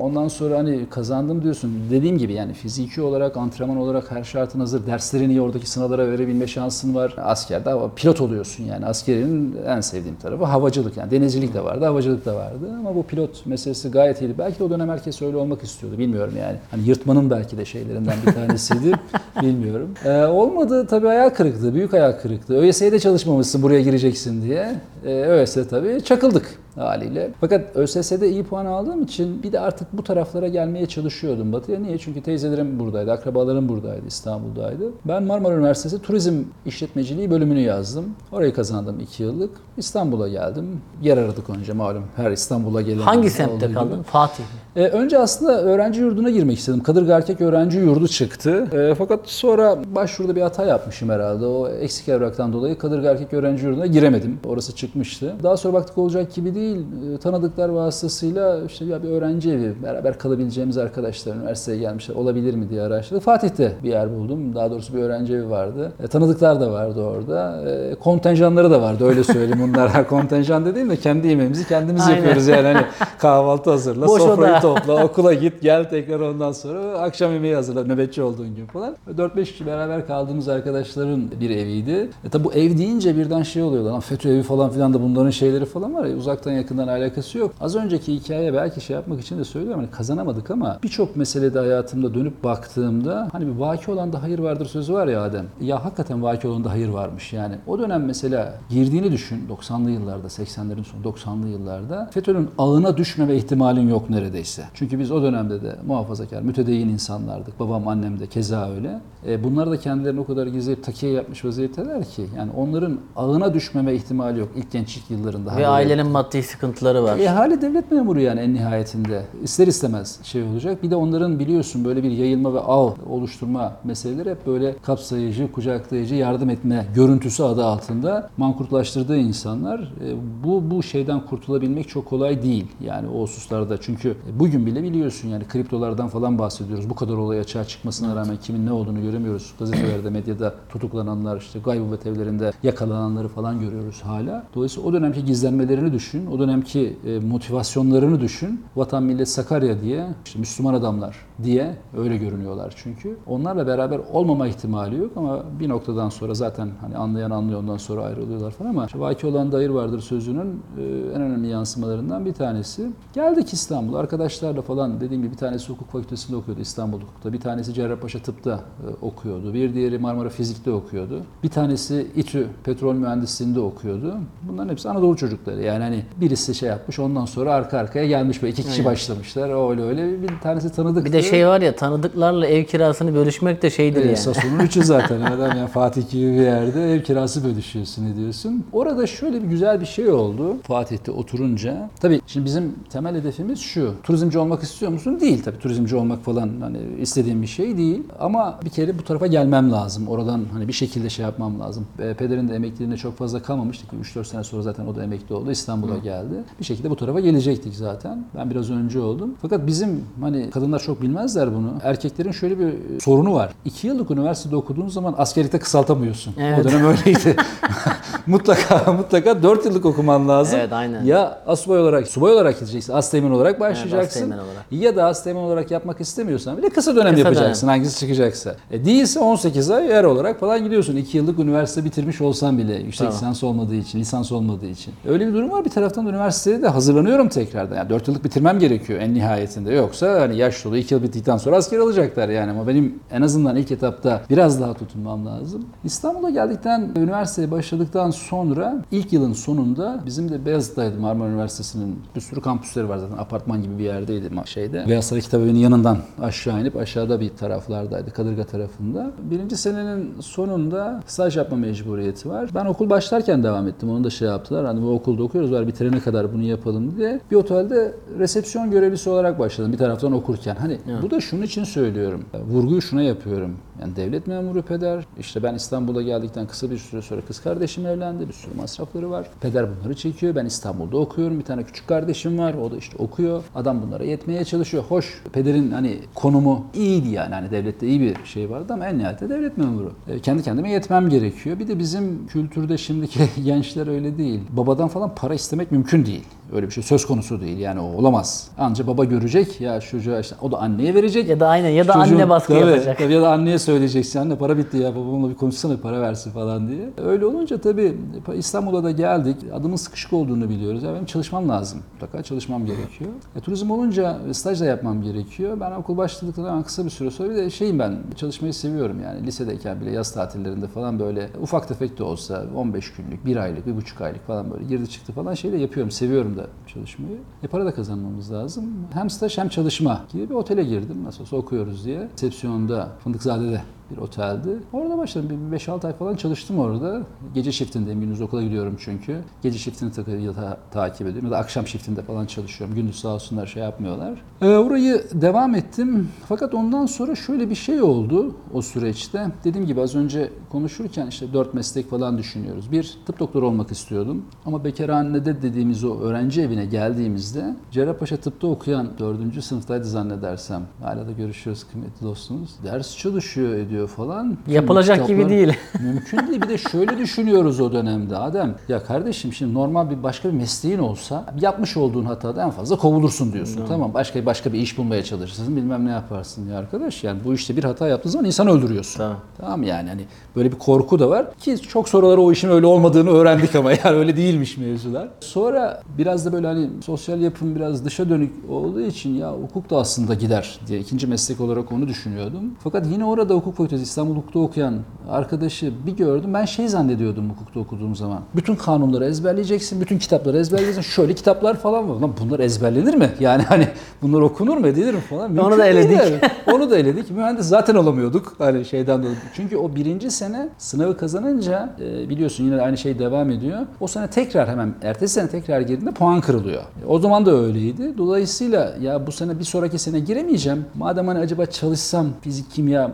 Ondan 0.00 0.28
sonra 0.28 0.58
hani 0.58 0.86
kazandım 0.90 1.42
diyorsun. 1.42 1.72
Dediğim 1.90 2.18
gibi 2.18 2.32
yani 2.32 2.52
fiziki 2.52 3.02
olarak, 3.02 3.36
antrenman 3.36 3.76
olarak 3.76 4.10
her 4.10 4.24
şartın 4.24 4.60
hazır. 4.60 4.86
Derslerini 4.86 5.40
oradaki 5.40 5.70
sınavlara 5.70 6.10
verebilme 6.10 6.46
şansın 6.46 6.94
var. 6.94 7.14
Askerde 7.18 7.70
hava, 7.70 7.90
pilot 7.96 8.20
oluyorsun 8.20 8.64
yani. 8.64 8.86
Askerinin 8.86 9.56
en 9.66 9.80
sevdiğim 9.80 10.16
tarafı 10.16 10.44
havacılık 10.44 10.96
yani. 10.96 11.10
Denizcilik 11.10 11.54
de 11.54 11.64
vardı, 11.64 11.84
havacılık 11.84 12.26
da 12.26 12.34
vardı. 12.36 12.70
Ama 12.78 12.94
bu 12.94 13.02
pilot 13.02 13.46
meselesi 13.46 13.90
gayet 13.90 14.20
iyiydi. 14.22 14.34
Belki 14.38 14.58
de 14.58 14.64
o 14.64 14.70
dönem 14.70 14.88
herkes 14.88 15.22
öyle 15.22 15.36
olmak 15.36 15.62
istiyordu. 15.62 15.98
Bilmiyorum 15.98 16.34
yani. 16.40 16.56
Hani 16.70 16.88
yırtmanın 16.88 17.30
belki 17.30 17.58
de 17.58 17.64
şeylerinden 17.64 18.14
bir 18.26 18.32
tanesiydi. 18.32 18.92
Bilmiyorum. 19.42 19.88
Ee, 20.04 20.24
olmadı 20.24 20.86
tabii 20.86 21.06
hayal 21.06 21.30
kırıklığı, 21.30 21.74
büyük 21.74 21.92
hayal 21.92 22.12
kırıklığı. 22.12 22.56
ÖSS'ye 22.56 22.92
de 22.92 22.98
çalışmamışsın 22.98 23.62
buraya 23.62 23.80
gireceksin 23.80 24.42
diye. 24.42 24.74
Ee, 25.04 25.22
ÖSS 25.22 25.68
tabii 25.70 26.04
çakıldık 26.04 26.58
haliyle. 26.74 27.30
Fakat 27.40 27.76
ÖSS'de 27.76 28.30
iyi 28.30 28.44
puan 28.44 28.66
aldığım 28.66 29.02
için 29.02 29.42
bir 29.42 29.52
de 29.52 29.60
artık 29.60 29.88
bu 29.92 30.04
taraflara 30.04 30.48
gelmeye 30.48 30.86
çalışıyordum 30.86 31.52
Batı'ya. 31.52 31.78
Niye? 31.80 31.98
Çünkü 31.98 32.22
teyzelerim 32.22 32.78
buradaydı, 32.80 33.12
akrabalarım 33.12 33.68
buradaydı, 33.68 34.06
İstanbul'daydı. 34.06 34.84
Ben 35.04 35.22
Marmara 35.22 35.54
Üniversitesi 35.54 36.02
Turizm 36.02 36.34
İşletmeciliği 36.66 37.30
bölümünü 37.30 37.60
yazdım. 37.60 38.04
Orayı 38.32 38.54
kazandım 38.54 39.00
2 39.00 39.22
yıllık. 39.22 39.50
İstanbul'a 39.76 40.28
geldim. 40.28 40.80
Yer 41.02 41.16
aradık 41.16 41.50
önce 41.50 41.72
malum. 41.72 42.04
Her 42.16 42.30
İstanbul'a 42.30 42.82
gelen 42.82 42.98
Hangi 43.02 43.30
semtte 43.30 43.72
kaldın? 43.72 44.02
Fatih 44.02 44.44
mi? 44.44 44.46
Ee, 44.76 44.88
önce 44.88 45.18
aslında 45.18 45.62
öğrenci 45.62 46.00
yurduna 46.00 46.30
girmek 46.30 46.58
istedim. 46.58 46.82
Kadırga 46.82 47.16
Erkek 47.16 47.40
Öğrenci 47.40 47.78
Yurdu 47.78 48.08
çıktı. 48.08 48.66
Ee, 48.72 48.94
fakat 48.94 49.20
sonra 49.24 49.76
başvuruda 49.94 50.36
bir 50.36 50.42
hata 50.42 50.64
yapmışım 50.64 51.08
herhalde. 51.08 51.46
O 51.46 51.68
eksik 51.68 52.08
evraktan 52.08 52.52
dolayı 52.52 52.78
Kadırga 52.78 53.10
Erkek 53.10 53.32
Öğrenci 53.32 53.66
Yurdu'na 53.66 53.86
giremedim. 53.86 54.40
Orası 54.46 54.74
çıkmıştı. 54.74 55.34
Daha 55.42 55.56
sonra 55.56 55.74
baktık 55.74 55.98
olacak 55.98 56.34
gibi 56.34 56.54
değil. 56.54 56.76
Ee, 56.76 57.18
tanıdıklar 57.18 57.68
vasıtasıyla 57.68 58.58
işte 58.66 58.84
ya 58.84 59.02
bir 59.02 59.08
öğrenci 59.08 59.50
evi, 59.50 59.82
beraber 59.82 60.18
kalabileceğimiz 60.18 60.78
arkadaşlar 60.78 61.34
üniversiteye 61.34 61.78
gelmişler 61.78 62.14
olabilir 62.14 62.54
mi 62.54 62.70
diye 62.70 62.82
araştırdık. 62.82 63.22
Fatih'te 63.22 63.72
bir 63.82 63.88
yer 63.88 64.16
buldum. 64.16 64.54
Daha 64.54 64.70
doğrusu 64.70 64.94
bir 64.94 65.02
öğrenci 65.02 65.34
evi 65.34 65.50
vardı. 65.50 65.92
E, 66.02 66.06
tanıdıklar 66.06 66.60
da 66.60 66.72
vardı 66.72 67.02
orada. 67.02 67.70
E, 67.70 67.94
kontenjanları 67.94 68.70
da 68.70 68.82
vardı 68.82 69.04
öyle 69.04 69.24
söyleyeyim. 69.24 69.72
Bunlar 69.72 70.08
kontenjan 70.08 70.66
dediğim 70.66 70.90
de 70.90 70.96
kendi 70.96 71.28
yemeğimizi 71.28 71.68
kendimiz 71.68 72.02
Aynen. 72.02 72.16
yapıyoruz 72.16 72.46
yani. 72.46 72.66
Hani 72.66 72.86
kahvaltı 73.18 73.70
hazırla, 73.70 74.06
Boş 74.06 74.22
sofrayı. 74.22 74.59
Topla, 74.60 75.04
okula 75.04 75.34
git, 75.34 75.62
gel 75.62 75.90
tekrar 75.90 76.20
ondan 76.20 76.52
sonra 76.52 76.98
akşam 76.98 77.32
yemeği 77.32 77.54
hazırla 77.54 77.84
nöbetçi 77.84 78.22
olduğun 78.22 78.54
gün 78.54 78.66
falan. 78.66 78.96
4-5 79.16 79.44
kişi 79.44 79.66
beraber 79.66 80.06
kaldığımız 80.06 80.48
arkadaşların 80.48 81.30
bir 81.40 81.50
eviydi. 81.50 82.10
E 82.24 82.28
tabi 82.28 82.44
bu 82.44 82.52
ev 82.52 82.78
deyince 82.78 83.16
birden 83.16 83.42
şey 83.42 83.62
oluyor 83.62 83.84
lan 83.84 84.00
FETÖ 84.00 84.28
evi 84.28 84.42
falan 84.42 84.70
filan 84.70 84.94
da 84.94 85.02
bunların 85.02 85.30
şeyleri 85.30 85.64
falan 85.64 85.94
var 85.94 86.04
ya 86.04 86.16
uzaktan 86.16 86.52
yakından 86.52 86.88
alakası 86.88 87.38
yok. 87.38 87.52
Az 87.60 87.76
önceki 87.76 88.14
hikaye 88.14 88.54
belki 88.54 88.80
şey 88.80 88.96
yapmak 88.96 89.20
için 89.20 89.38
de 89.38 89.44
söylüyorum 89.44 89.80
hani 89.80 89.90
kazanamadık 89.90 90.50
ama 90.50 90.78
birçok 90.82 91.16
meselede 91.16 91.58
hayatımda 91.58 92.14
dönüp 92.14 92.44
baktığımda 92.44 93.28
hani 93.32 93.46
bir 93.46 93.60
vaki 93.60 93.90
olan 93.90 94.12
da 94.12 94.22
hayır 94.22 94.38
vardır 94.38 94.66
sözü 94.66 94.92
var 94.92 95.06
ya 95.06 95.22
Adem. 95.22 95.46
Ya 95.60 95.84
hakikaten 95.84 96.22
vaki 96.22 96.48
olan 96.48 96.64
da 96.64 96.70
hayır 96.70 96.88
varmış 96.88 97.32
yani. 97.32 97.54
O 97.66 97.78
dönem 97.78 98.04
mesela 98.04 98.54
girdiğini 98.70 99.12
düşün 99.12 99.48
90'lı 99.50 99.90
yıllarda 99.90 100.26
80'lerin 100.26 100.84
sonu 100.84 101.14
90'lı 101.14 101.48
yıllarda 101.48 102.10
FETÖ'nün 102.12 102.48
ağına 102.58 102.96
düşmeme 102.96 103.34
ihtimalin 103.34 103.88
yok 103.88 104.10
neredeyse. 104.10 104.49
Çünkü 104.74 104.98
biz 104.98 105.10
o 105.10 105.22
dönemde 105.22 105.62
de 105.62 105.76
muhafazakar, 105.86 106.42
mütedeyyin 106.42 106.88
insanlardık. 106.88 107.60
Babam, 107.60 107.88
annem 107.88 108.20
de 108.20 108.26
keza 108.26 108.70
öyle. 108.70 109.00
E, 109.26 109.44
bunlar 109.44 109.70
da 109.70 109.76
kendilerini 109.80 110.20
o 110.20 110.26
kadar 110.26 110.46
gizleyip 110.46 110.84
takiye 110.84 111.12
yapmış 111.12 111.44
vaziyetteler 111.44 112.04
ki 112.04 112.26
yani 112.36 112.50
onların 112.56 112.98
ağına 113.16 113.54
düşmeme 113.54 113.94
ihtimali 113.94 114.38
yok 114.38 114.48
ilk 114.56 114.72
gençlik 114.72 115.10
yıllarında. 115.10 115.56
Ve 115.56 115.66
ailenin 115.66 116.06
maddi 116.06 116.42
sıkıntıları 116.42 117.02
var. 117.04 117.18
e, 117.18 117.28
hali 117.28 117.62
devlet 117.62 117.90
memuru 117.92 118.20
yani 118.20 118.40
en 118.40 118.54
nihayetinde. 118.54 119.22
İster 119.42 119.66
istemez 119.66 120.20
şey 120.22 120.42
olacak. 120.42 120.82
Bir 120.82 120.90
de 120.90 120.96
onların 120.96 121.38
biliyorsun 121.38 121.84
böyle 121.84 122.02
bir 122.02 122.10
yayılma 122.10 122.54
ve 122.54 122.60
ağ 122.60 122.94
oluşturma 123.10 123.72
meseleleri 123.84 124.30
hep 124.30 124.46
böyle 124.46 124.76
kapsayıcı, 124.82 125.52
kucaklayıcı, 125.52 126.14
yardım 126.14 126.50
etme 126.50 126.86
görüntüsü 126.94 127.42
adı 127.42 127.64
altında 127.64 128.30
mankurtlaştırdığı 128.36 129.16
insanlar. 129.16 129.80
E, 129.80 130.14
bu 130.44 130.70
bu 130.70 130.82
şeyden 130.82 131.26
kurtulabilmek 131.26 131.88
çok 131.88 132.06
kolay 132.06 132.42
değil. 132.42 132.66
Yani 132.80 133.08
o 133.08 133.22
hususlarda 133.22 133.80
çünkü 133.80 134.16
bugün 134.40 134.66
bile 134.66 134.82
biliyorsun 134.82 135.28
yani 135.28 135.48
kriptolardan 135.48 136.08
falan 136.08 136.38
bahsediyoruz. 136.38 136.90
Bu 136.90 136.94
kadar 136.94 137.14
olay 137.14 137.40
açığa 137.40 137.64
çıkmasına 137.64 138.16
rağmen 138.16 138.36
kimin 138.36 138.66
ne 138.66 138.72
olduğunu 138.72 139.02
göremiyoruz. 139.02 139.54
Gazetelerde, 139.58 140.10
medyada 140.10 140.54
tutuklananlar, 140.68 141.36
işte 141.36 141.58
gaybubet 141.58 142.06
evlerinde 142.06 142.52
yakalananları 142.62 143.28
falan 143.28 143.60
görüyoruz 143.60 144.00
hala. 144.02 144.44
Dolayısıyla 144.54 144.88
o 144.88 144.92
dönemki 144.92 145.24
gizlenmelerini 145.24 145.92
düşün, 145.92 146.26
o 146.26 146.38
dönemki 146.38 146.96
e, 147.06 147.18
motivasyonlarını 147.18 148.20
düşün. 148.20 148.60
Vatan 148.76 149.02
millet 149.02 149.28
Sakarya 149.28 149.80
diye, 149.80 150.06
işte 150.24 150.38
Müslüman 150.38 150.74
adamlar 150.74 151.16
diye 151.42 151.76
öyle 151.98 152.16
görünüyorlar 152.16 152.74
çünkü. 152.76 153.16
Onlarla 153.26 153.66
beraber 153.66 154.00
olmama 154.12 154.46
ihtimali 154.46 154.96
yok 154.96 155.10
ama 155.16 155.44
bir 155.60 155.68
noktadan 155.68 156.08
sonra 156.08 156.34
zaten 156.34 156.68
hani 156.80 156.96
anlayan 156.96 157.30
anlıyor 157.30 157.60
ondan 157.60 157.76
sonra 157.76 158.02
ayrılıyorlar 158.02 158.50
falan 158.50 158.70
ama 158.70 158.86
işte 158.86 159.00
vaki 159.00 159.26
olan 159.26 159.52
da 159.52 159.56
hayır 159.56 159.70
vardır 159.70 160.00
sözünün 160.00 160.62
e, 160.78 160.82
en 161.14 161.20
önemli 161.22 161.48
yansımalarından 161.48 162.24
bir 162.24 162.32
tanesi. 162.32 162.90
Geldik 163.12 163.52
İstanbul'a 163.52 163.98
arkadaşlarla 164.30 164.62
falan 164.62 165.00
dediğim 165.00 165.22
gibi 165.22 165.32
bir 165.32 165.36
tanesi 165.36 165.68
hukuk 165.68 165.90
fakültesinde 165.92 166.36
okuyordu 166.36 166.60
İstanbul 166.60 167.00
Hukuk'ta. 167.00 167.32
Bir 167.32 167.40
tanesi 167.40 167.74
Cerrahpaşa 167.74 168.18
Tıp'ta 168.18 168.50
e, 168.52 169.04
okuyordu. 169.04 169.54
Bir 169.54 169.74
diğeri 169.74 169.98
Marmara 169.98 170.28
Fizik'te 170.28 170.70
okuyordu. 170.70 171.22
Bir 171.42 171.48
tanesi 171.48 172.06
İTÜ 172.16 172.46
Petrol 172.64 172.94
Mühendisliği'nde 172.94 173.60
okuyordu. 173.60 174.16
Bunların 174.42 174.68
hepsi 174.68 174.88
Anadolu 174.88 175.16
çocukları. 175.16 175.62
Yani 175.62 175.82
hani 175.82 176.04
birisi 176.16 176.54
şey 176.54 176.68
yapmış 176.68 176.98
ondan 176.98 177.24
sonra 177.24 177.54
arka 177.54 177.78
arkaya 177.78 178.06
gelmiş 178.06 178.42
böyle 178.42 178.52
iki 178.52 178.62
kişi 178.62 178.72
Aynen. 178.72 178.84
başlamışlar. 178.84 179.70
Öyle 179.70 179.82
öyle 179.82 180.22
bir 180.22 180.28
tanesi 180.42 180.72
tanıdık. 180.72 181.04
Bir 181.04 181.12
de 181.12 181.22
şey 181.22 181.46
var 181.46 181.60
ya 181.60 181.76
tanıdıklarla 181.76 182.46
ev 182.46 182.64
kirasını 182.64 183.14
bölüşmek 183.14 183.62
de 183.62 183.70
şeydir 183.70 184.04
yani. 184.04 184.16
Sason'un 184.16 184.58
üçü 184.58 184.84
zaten. 184.84 185.20
Adam 185.20 185.58
yani 185.58 185.68
Fatih 185.68 186.10
gibi 186.10 186.32
bir 186.32 186.42
yerde 186.42 186.94
ev 186.94 187.02
kirası 187.02 187.44
bölüşüyorsun 187.44 188.06
ediyorsun. 188.06 188.64
Orada 188.72 189.06
şöyle 189.06 189.42
bir 189.42 189.48
güzel 189.48 189.80
bir 189.80 189.86
şey 189.86 190.08
oldu. 190.08 190.56
Fatih'te 190.62 191.12
oturunca. 191.12 191.90
Tabii 192.00 192.20
şimdi 192.26 192.46
bizim 192.46 192.74
temel 192.90 193.14
hedefimiz 193.14 193.58
şu. 193.60 193.94
Turizmci 194.20 194.38
olmak 194.38 194.62
istiyor 194.62 194.92
musun? 194.92 195.20
Değil 195.20 195.42
tabii. 195.42 195.58
Turizmci 195.58 195.96
olmak 195.96 196.24
falan 196.24 196.50
hani 196.60 196.78
istediğim 197.00 197.42
bir 197.42 197.46
şey 197.46 197.76
değil. 197.76 198.02
Ama 198.18 198.58
bir 198.64 198.70
kere 198.70 198.98
bu 198.98 199.04
tarafa 199.04 199.26
gelmem 199.26 199.72
lazım. 199.72 200.08
Oradan 200.08 200.44
hani 200.52 200.68
bir 200.68 200.72
şekilde 200.72 201.10
şey 201.10 201.24
yapmam 201.24 201.60
lazım. 201.60 201.86
E, 201.98 202.14
Pederin 202.14 202.48
de 202.48 202.54
emekliliğine 202.54 202.96
çok 202.96 203.16
fazla 203.18 203.42
kalmamıştı 203.42 203.86
ki 203.86 203.96
3-4 204.18 204.24
sene 204.24 204.44
sonra 204.44 204.62
zaten 204.62 204.86
o 204.86 204.96
da 204.96 205.02
emekli 205.02 205.34
oldu. 205.34 205.50
İstanbul'a 205.50 205.98
geldi. 205.98 206.34
Bir 206.60 206.64
şekilde 206.64 206.90
bu 206.90 206.96
tarafa 206.96 207.20
gelecektik 207.20 207.74
zaten. 207.74 208.24
Ben 208.36 208.50
biraz 208.50 208.70
önce 208.70 209.00
oldum. 209.00 209.34
Fakat 209.42 209.66
bizim 209.66 210.04
hani 210.20 210.50
kadınlar 210.50 210.78
çok 210.78 211.02
bilmezler 211.02 211.54
bunu. 211.54 211.72
Erkeklerin 211.82 212.32
şöyle 212.32 212.58
bir 212.58 212.66
e, 212.66 213.00
sorunu 213.00 213.34
var. 213.34 213.52
2 213.64 213.86
yıllık 213.86 214.10
üniversitede 214.10 214.56
okuduğun 214.56 214.88
zaman 214.88 215.14
askerlikte 215.18 215.58
kısaltamıyorsun. 215.58 216.34
Evet. 216.38 216.66
O 216.66 216.70
dönem 216.70 216.86
öyleydi. 216.86 217.36
mutlaka 218.26 218.92
mutlaka 218.92 219.42
4 219.42 219.64
yıllık 219.64 219.86
okuman 219.86 220.28
lazım. 220.28 220.58
Evet, 220.60 220.72
aynen. 220.72 221.04
Ya 221.04 221.38
asubay 221.46 221.80
olarak, 221.80 222.08
subay 222.08 222.32
olarak 222.32 222.60
gideceksin. 222.60 222.92
Asteğmen 222.92 223.30
olarak 223.30 223.60
başlayacaksın. 223.60 224.09
Asteğmen 224.16 224.38
olarak. 224.38 224.64
Ya 224.70 224.96
da 224.96 225.04
asteğmen 225.06 225.40
olarak 225.40 225.70
yapmak 225.70 226.00
istemiyorsan 226.00 226.56
bile 226.58 226.68
kısa 226.68 226.96
dönem 226.96 227.14
Kısa 227.14 227.28
yapacaksın. 227.28 227.68
Hangisi 227.68 228.00
çıkacaksa. 228.00 228.56
E, 228.70 228.84
değilse 228.84 229.20
18 229.20 229.70
ay 229.70 229.86
yer 229.86 230.04
olarak 230.04 230.40
falan 230.40 230.64
gidiyorsun. 230.64 230.96
2 230.96 231.16
yıllık 231.16 231.38
üniversite 231.38 231.84
bitirmiş 231.84 232.20
olsan 232.20 232.58
bile 232.58 232.74
yüksek 232.74 232.98
Tamam. 232.98 233.14
lisans 233.14 233.44
olmadığı 233.44 233.74
için, 233.74 234.00
lisans 234.00 234.32
olmadığı 234.32 234.66
için. 234.66 234.94
Öyle 235.08 235.26
bir 235.28 235.34
durum 235.34 235.50
var. 235.50 235.64
Bir 235.64 235.70
taraftan 235.70 236.06
da 236.06 236.10
üniversitede 236.10 236.62
de 236.62 236.68
hazırlanıyorum 236.68 237.28
tekrardan. 237.28 237.76
Yani 237.76 237.90
4 237.90 238.08
yıllık 238.08 238.24
bitirmem 238.24 238.58
gerekiyor 238.58 239.00
en 239.00 239.14
nihayetinde. 239.14 239.74
Yoksa 239.74 240.20
hani 240.20 240.36
yaş 240.36 240.64
dolu 240.64 240.76
2 240.76 240.94
yıl 240.94 241.02
bittikten 241.02 241.36
sonra 241.36 241.56
asker 241.56 241.78
alacaklar 241.78 242.28
yani. 242.28 242.50
Ama 242.50 242.66
benim 242.68 243.00
en 243.10 243.22
azından 243.22 243.56
ilk 243.56 243.70
etapta 243.70 244.22
biraz 244.30 244.60
daha 244.60 244.74
tutunmam 244.74 245.26
lazım. 245.26 245.64
İstanbul'a 245.84 246.30
geldikten, 246.30 246.90
üniversiteye 246.96 247.50
başladıktan 247.50 248.10
sonra 248.10 248.84
ilk 248.90 249.12
yılın 249.12 249.32
sonunda 249.32 250.00
bizim 250.06 250.28
de 250.28 250.46
Beyazıt'taydı 250.46 251.00
Marmara 251.00 251.28
Üniversitesi'nin 251.28 251.98
bir 252.16 252.20
sürü 252.20 252.40
kampüsleri 252.40 252.88
var 252.88 252.98
zaten. 252.98 253.16
Apartman 253.16 253.62
gibi 253.62 253.78
bir 253.78 253.84
yerdeydi 253.84 253.99
ma- 254.08 254.46
şeyde. 254.46 254.84
Beyaz 254.88 255.04
Saray 255.04 255.22
Kitabevi'nin 255.22 255.58
yanından 255.58 255.98
aşağı 256.22 256.60
inip 256.60 256.76
aşağıda 256.76 257.20
bir 257.20 257.28
taraflardaydı. 257.28 258.10
Kadırga 258.10 258.44
tarafında. 258.44 259.10
Birinci 259.30 259.56
senenin 259.56 260.20
sonunda 260.20 261.02
staj 261.06 261.36
yapma 261.36 261.56
mecburiyeti 261.56 262.28
var. 262.28 262.50
Ben 262.54 262.64
okul 262.66 262.90
başlarken 262.90 263.42
devam 263.42 263.68
ettim. 263.68 263.90
Onu 263.90 264.04
da 264.04 264.10
şey 264.10 264.28
yaptılar. 264.28 264.66
Hani 264.66 264.82
bu 264.82 264.90
okulda 264.90 265.22
okuyoruz 265.22 265.52
var 265.52 265.66
bitirene 265.66 266.00
kadar 266.00 266.32
bunu 266.32 266.42
yapalım 266.42 266.96
diye. 266.96 267.20
Bir 267.30 267.36
otelde 267.36 267.94
resepsiyon 268.18 268.70
görevlisi 268.70 269.10
olarak 269.10 269.38
başladım 269.38 269.72
bir 269.72 269.78
taraftan 269.78 270.12
okurken. 270.12 270.56
Hani 270.56 270.78
bu 271.02 271.10
da 271.10 271.20
şunun 271.20 271.42
için 271.42 271.64
söylüyorum. 271.64 272.24
Vurguyu 272.50 272.82
şuna 272.82 273.02
yapıyorum. 273.02 273.56
Yani 273.80 273.96
devlet 273.96 274.26
memuru 274.26 274.62
peder. 274.62 275.04
İşte 275.18 275.42
ben 275.42 275.54
İstanbul'a 275.54 276.02
geldikten 276.02 276.46
kısa 276.46 276.70
bir 276.70 276.78
süre 276.78 277.02
sonra 277.02 277.20
kız 277.20 277.40
kardeşim 277.40 277.86
evlendi. 277.86 278.28
Bir 278.28 278.32
sürü 278.32 278.54
masrafları 278.54 279.10
var. 279.10 279.26
Peder 279.40 279.66
bunları 279.76 279.94
çekiyor. 279.94 280.34
Ben 280.34 280.46
İstanbul'da 280.46 280.96
okuyorum. 280.96 281.38
Bir 281.38 281.44
tane 281.44 281.62
küçük 281.62 281.88
kardeşim 281.88 282.38
var. 282.38 282.54
O 282.54 282.70
da 282.70 282.76
işte 282.76 282.96
okuyor. 282.98 283.44
Adam 283.54 283.82
bunlara 283.82 284.04
yetmeye 284.04 284.44
çalışıyor. 284.44 284.84
Hoş 284.88 285.22
pederin 285.32 285.70
hani 285.70 285.98
konumu 286.14 286.64
iyiydi 286.74 287.08
yani. 287.08 287.34
Hani 287.34 287.50
devlette 287.50 287.86
iyi 287.86 288.00
bir 288.00 288.24
şey 288.24 288.50
vardı 288.50 288.72
ama 288.72 288.86
en 288.86 288.98
nihayetinde 288.98 289.34
devlet 289.34 289.58
memuru. 289.58 289.92
E, 290.08 290.18
kendi 290.18 290.42
kendime 290.42 290.70
yetmem 290.70 291.08
gerekiyor. 291.08 291.58
Bir 291.58 291.68
de 291.68 291.78
bizim 291.78 292.26
kültürde 292.26 292.78
şimdiki 292.78 293.20
gençler 293.44 293.86
öyle 293.86 294.18
değil. 294.18 294.40
Babadan 294.50 294.88
falan 294.88 295.14
para 295.14 295.34
istemek 295.34 295.72
mümkün 295.72 296.06
değil. 296.06 296.24
Öyle 296.52 296.66
bir 296.66 296.72
şey 296.72 296.82
söz 296.82 297.06
konusu 297.06 297.40
değil. 297.40 297.58
Yani 297.58 297.80
o 297.80 297.84
olamaz. 297.84 298.48
Anca 298.58 298.86
baba 298.86 299.04
görecek 299.04 299.60
ya 299.60 299.80
çocuğa 299.80 300.20
işte 300.20 300.36
o 300.42 300.52
da 300.52 300.58
anneye 300.58 300.94
verecek. 300.94 301.28
Ya 301.28 301.40
da 301.40 301.48
aynen 301.48 301.68
ya 301.68 301.88
da 301.88 301.92
Çocuğun- 301.92 302.14
anne 302.14 302.28
baskı 302.28 302.52
tabii, 302.52 302.70
yapacak. 302.70 302.98
tabii 302.98 303.12
ya 303.12 303.22
da 303.22 303.32
anneye 303.32 303.58
söyleyeceksin. 303.58 304.18
Anne 304.18 304.36
para 304.36 304.58
bitti 304.58 304.76
ya 304.76 304.96
babamla 304.96 305.30
bir 305.30 305.34
konuşsana 305.34 305.76
para 305.76 306.00
versin 306.00 306.30
falan 306.30 306.68
diye. 306.68 306.90
Öyle 307.04 307.26
olunca 307.26 307.58
tabii 307.58 307.96
İstanbul'a 308.36 308.84
da 308.84 308.90
geldik. 308.90 309.36
Adımın 309.54 309.76
sıkışık 309.76 310.12
olduğunu 310.12 310.48
biliyoruz. 310.48 310.82
Ya 310.82 310.92
benim 310.94 311.04
çalışmam 311.06 311.48
lazım. 311.48 311.80
Mutlaka 311.92 312.22
çalışmam 312.22 312.66
gerekiyor. 312.66 313.10
E, 313.36 313.40
turizm 313.40 313.70
olunca 313.70 314.18
staj 314.32 314.60
da 314.60 314.64
yapmam 314.64 315.02
gerekiyor. 315.02 315.60
Ben 315.60 315.72
okul 315.72 315.96
başladıktan 315.96 316.62
kısa 316.62 316.84
bir 316.84 316.90
süre 316.90 317.10
sonra 317.10 317.30
bir 317.30 317.36
de 317.36 317.50
şeyim 317.50 317.78
ben 317.78 317.96
çalışmayı 318.16 318.54
seviyorum 318.54 319.00
yani. 319.04 319.26
Lisedeyken 319.26 319.80
bile 319.80 319.90
yaz 319.90 320.12
tatillerinde 320.12 320.66
falan 320.66 320.98
böyle 321.00 321.28
ufak 321.42 321.68
tefek 321.68 321.98
de 321.98 322.02
olsa 322.04 322.44
15 322.56 322.92
günlük, 322.92 323.26
bir 323.26 323.36
aylık, 323.36 323.66
bir 323.66 323.76
buçuk 323.76 324.00
aylık 324.00 324.26
falan 324.26 324.50
böyle 324.50 324.64
girdi 324.64 324.88
çıktı 324.90 325.12
falan 325.12 325.34
şey 325.34 325.52
de 325.52 325.56
yapıyorum. 325.56 325.90
Seviyorum 325.90 326.36
da 326.36 326.39
çalışmayı. 326.66 327.18
E 327.42 327.46
para 327.46 327.66
da 327.66 327.74
kazanmamız 327.74 328.32
lazım. 328.32 328.64
Hem 328.92 329.10
staj 329.10 329.38
hem 329.38 329.48
çalışma 329.48 330.04
gibi 330.12 330.30
bir 330.30 330.34
otele 330.34 330.64
girdim. 330.64 331.04
Nasıl 331.04 331.22
olsa 331.22 331.36
okuyoruz 331.36 331.84
diye. 331.84 332.08
Resepsiyonda 332.12 332.88
Fındıkzade'de 333.04 333.62
bir 333.90 333.96
oteldi. 333.96 334.48
Orada 334.72 334.98
başladım. 334.98 335.28
Bir 335.52 335.58
5-6 335.58 335.86
ay 335.86 335.92
falan 335.92 336.16
çalıştım 336.16 336.58
orada. 336.58 337.02
Gece 337.34 337.52
shiftindeyim. 337.52 338.00
Gündüz 338.00 338.20
okula 338.20 338.42
gidiyorum 338.42 338.76
çünkü. 338.80 339.20
Gece 339.42 339.58
shiftini 339.58 339.92
ta- 339.92 340.10
ya 340.10 340.36
da 340.36 340.58
takip 340.70 341.06
ediyorum. 341.06 341.24
Ya 341.24 341.30
da 341.30 341.38
akşam 341.38 341.66
shiftinde 341.66 342.02
falan 342.02 342.26
çalışıyorum. 342.26 342.76
Gündüz 342.76 342.98
sağ 343.00 343.08
olsunlar 343.08 343.46
şey 343.46 343.62
yapmıyorlar. 343.62 344.22
Ee, 344.42 344.46
orayı 344.48 345.04
devam 345.12 345.54
ettim. 345.54 346.08
Fakat 346.28 346.54
ondan 346.54 346.86
sonra 346.86 347.14
şöyle 347.14 347.50
bir 347.50 347.54
şey 347.54 347.82
oldu 347.82 348.34
o 348.54 348.62
süreçte. 348.62 349.26
Dediğim 349.44 349.66
gibi 349.66 349.80
az 349.80 349.94
önce 349.94 350.32
konuşurken 350.52 351.06
işte 351.06 351.32
dört 351.32 351.54
meslek 351.54 351.90
falan 351.90 352.18
düşünüyoruz. 352.18 352.72
Bir, 352.72 352.98
tıp 353.06 353.18
doktoru 353.18 353.46
olmak 353.48 353.72
istiyordum. 353.72 354.24
Ama 354.46 354.64
bekarhanede 354.64 355.42
dediğimiz 355.42 355.84
o 355.84 355.98
öğrenci 356.00 356.42
evine 356.42 356.66
geldiğimizde 356.66 357.56
Cerrahpaşa 357.70 358.16
tıpta 358.16 358.46
okuyan 358.46 358.88
dördüncü 358.98 359.42
sınıftaydı 359.42 359.84
zannedersem. 359.84 360.62
Hala 360.82 361.06
da 361.06 361.12
görüşüyoruz 361.12 361.64
kıymetli 361.72 362.06
dostumuz. 362.06 362.50
Ders 362.64 362.96
çalışıyor 362.96 363.52
ediyor 363.54 363.79
falan. 363.86 364.36
Yapılacak 364.48 365.06
gibi 365.06 365.28
değil. 365.28 365.52
Mümkün 365.80 366.18
değil. 366.28 366.42
Bir 366.42 366.48
de 366.48 366.58
şöyle 366.58 366.98
düşünüyoruz 366.98 367.60
o 367.60 367.72
dönemde 367.72 368.16
Adem. 368.16 368.54
Ya 368.68 368.84
kardeşim 368.84 369.32
şimdi 369.32 369.54
normal 369.54 369.90
bir 369.90 370.02
başka 370.02 370.28
bir 370.28 370.34
mesleğin 370.34 370.78
olsa 370.78 371.24
yapmış 371.40 371.76
olduğun 371.76 372.04
hatada 372.04 372.42
en 372.42 372.50
fazla 372.50 372.76
kovulursun 372.76 373.32
diyorsun. 373.32 373.64
Tamam 373.68 373.94
başka 373.94 374.26
başka 374.26 374.52
bir 374.52 374.58
iş 374.58 374.78
bulmaya 374.78 375.04
çalışırsın 375.04 375.56
bilmem 375.56 375.86
ne 375.86 375.90
yaparsın 375.90 376.48
ya 376.48 376.58
arkadaş. 376.58 377.04
Yani 377.04 377.20
bu 377.24 377.34
işte 377.34 377.56
bir 377.56 377.64
hata 377.64 377.88
yaptığın 377.88 378.10
zaman 378.10 378.26
insan 378.26 378.48
öldürüyorsun. 378.48 378.98
Tamam. 378.98 379.16
Tamam 379.40 379.62
yani 379.62 379.88
hani 379.88 380.02
böyle 380.36 380.52
bir 380.52 380.58
korku 380.58 380.98
da 380.98 381.10
var 381.10 381.34
ki 381.34 381.58
çok 381.58 381.88
sonraları 381.88 382.20
o 382.20 382.32
işin 382.32 382.48
öyle 382.48 382.66
olmadığını 382.66 383.10
öğrendik 383.10 383.54
ama 383.54 383.72
yani 383.84 383.96
öyle 383.96 384.16
değilmiş 384.16 384.56
mevzular. 384.56 385.08
Sonra 385.20 385.82
biraz 385.98 386.26
da 386.26 386.32
böyle 386.32 386.46
hani 386.46 386.68
sosyal 386.86 387.20
yapım 387.20 387.54
biraz 387.54 387.84
dışa 387.84 388.08
dönük 388.08 388.32
olduğu 388.50 388.80
için 388.80 389.14
ya 389.14 389.32
hukuk 389.32 389.70
da 389.70 389.76
aslında 389.76 390.14
gider 390.14 390.60
diye 390.66 390.80
ikinci 390.80 391.06
meslek 391.06 391.40
olarak 391.40 391.72
onu 391.72 391.88
düşünüyordum. 391.88 392.54
Fakat 392.62 392.86
yine 392.92 393.04
orada 393.04 393.34
hukuk 393.34 393.60
fakültesi 393.70 393.90
İstanbul 393.90 394.16
Hukuk'ta 394.16 394.38
okuyan 394.38 394.74
arkadaşı 395.10 395.72
bir 395.86 395.96
gördüm. 395.96 396.34
Ben 396.34 396.44
şey 396.44 396.68
zannediyordum 396.68 397.30
hukukta 397.30 397.60
okuduğum 397.60 397.96
zaman. 397.96 398.22
Bütün 398.36 398.56
kanunları 398.56 399.04
ezberleyeceksin, 399.04 399.80
bütün 399.80 399.98
kitapları 399.98 400.38
ezberleyeceksin. 400.38 400.82
Şöyle 400.82 401.14
kitaplar 401.14 401.56
falan 401.56 401.88
var. 401.90 402.00
Lan 402.00 402.12
bunlar 402.20 402.40
ezberlenir 402.40 402.94
mi? 402.94 403.10
Yani 403.20 403.42
hani 403.42 403.68
bunlar 404.02 404.20
okunur 404.20 404.56
mu, 404.56 404.66
edilir 404.66 404.94
mi 404.94 405.00
falan. 405.00 405.24
Onu 405.24 405.34
Mümkün 405.34 405.58
da 405.58 405.64
değil 405.64 405.76
eledik. 405.76 405.98
yani. 405.98 406.20
Onu 406.52 406.70
da 406.70 406.78
eledik. 406.78 407.10
Mühendis 407.10 407.46
zaten 407.46 407.74
olamıyorduk. 407.74 408.34
Hani 408.38 408.64
şeyden 408.64 409.02
dolayı. 409.02 409.16
Çünkü 409.34 409.56
o 409.56 409.74
birinci 409.74 410.10
sene 410.10 410.48
sınavı 410.58 410.96
kazanınca 410.96 411.74
e, 411.80 412.08
biliyorsun 412.08 412.44
yine 412.44 412.60
aynı 412.60 412.76
şey 412.76 412.98
devam 412.98 413.30
ediyor. 413.30 413.58
O 413.80 413.86
sene 413.86 414.06
tekrar 414.06 414.48
hemen 414.48 414.74
ertesi 414.82 415.14
sene 415.14 415.28
tekrar 415.28 415.60
girdiğinde 415.60 415.90
puan 415.92 416.20
kırılıyor. 416.20 416.62
O 416.88 416.98
zaman 416.98 417.26
da 417.26 417.30
öyleydi. 417.30 417.98
Dolayısıyla 417.98 418.74
ya 418.80 419.06
bu 419.06 419.12
sene 419.12 419.38
bir 419.38 419.44
sonraki 419.44 419.78
sene 419.78 420.00
giremeyeceğim. 420.00 420.64
Madem 420.74 421.08
hani 421.08 421.18
acaba 421.18 421.46
çalışsam 421.46 422.06
fizik, 422.20 422.50
kimya, 422.50 422.92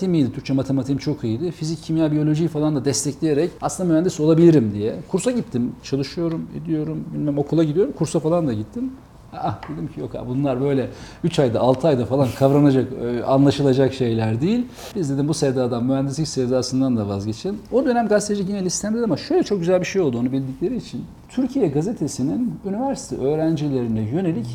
matematiğim 0.00 0.14
iyiydi. 0.14 0.34
Türkçe 0.34 0.52
matematiğim 0.52 0.98
çok 0.98 1.24
iyiydi. 1.24 1.50
Fizik, 1.50 1.82
kimya, 1.82 2.12
biyolojiyi 2.12 2.48
falan 2.48 2.76
da 2.76 2.84
destekleyerek 2.84 3.50
aslında 3.62 3.92
mühendis 3.92 4.20
olabilirim 4.20 4.72
diye. 4.74 4.96
Kursa 5.08 5.30
gittim. 5.30 5.72
Çalışıyorum, 5.82 6.46
ediyorum. 6.62 7.04
Bilmem 7.14 7.38
okula 7.38 7.64
gidiyorum. 7.64 7.92
Kursa 7.92 8.20
falan 8.20 8.46
da 8.46 8.52
gittim. 8.52 8.92
Ah 9.32 9.60
dedim 9.68 9.88
ki 9.88 10.00
yok 10.00 10.14
abi 10.14 10.28
bunlar 10.28 10.60
böyle 10.60 10.90
3 11.24 11.38
ayda 11.38 11.60
6 11.60 11.88
ayda 11.88 12.06
falan 12.06 12.28
kavranacak, 12.38 12.92
e, 12.92 13.24
anlaşılacak 13.24 13.94
şeyler 13.94 14.40
değil. 14.40 14.66
Biz 14.96 15.10
dedim 15.10 15.28
bu 15.28 15.34
sevdadan, 15.34 15.84
mühendislik 15.84 16.28
sevdasından 16.28 16.96
da 16.96 17.08
vazgeçin. 17.08 17.58
O 17.72 17.84
dönem 17.84 18.08
gazeteci 18.08 18.42
yine 18.48 18.64
listemde 18.64 19.04
ama 19.04 19.16
şöyle 19.16 19.42
çok 19.42 19.58
güzel 19.58 19.80
bir 19.80 19.86
şey 19.86 20.02
oldu 20.02 20.18
onu 20.18 20.32
bildikleri 20.32 20.76
için. 20.76 21.04
Türkiye 21.30 21.68
gazetesinin 21.68 22.54
üniversite 22.66 23.16
öğrencilerine 23.16 24.00
yönelik 24.00 24.46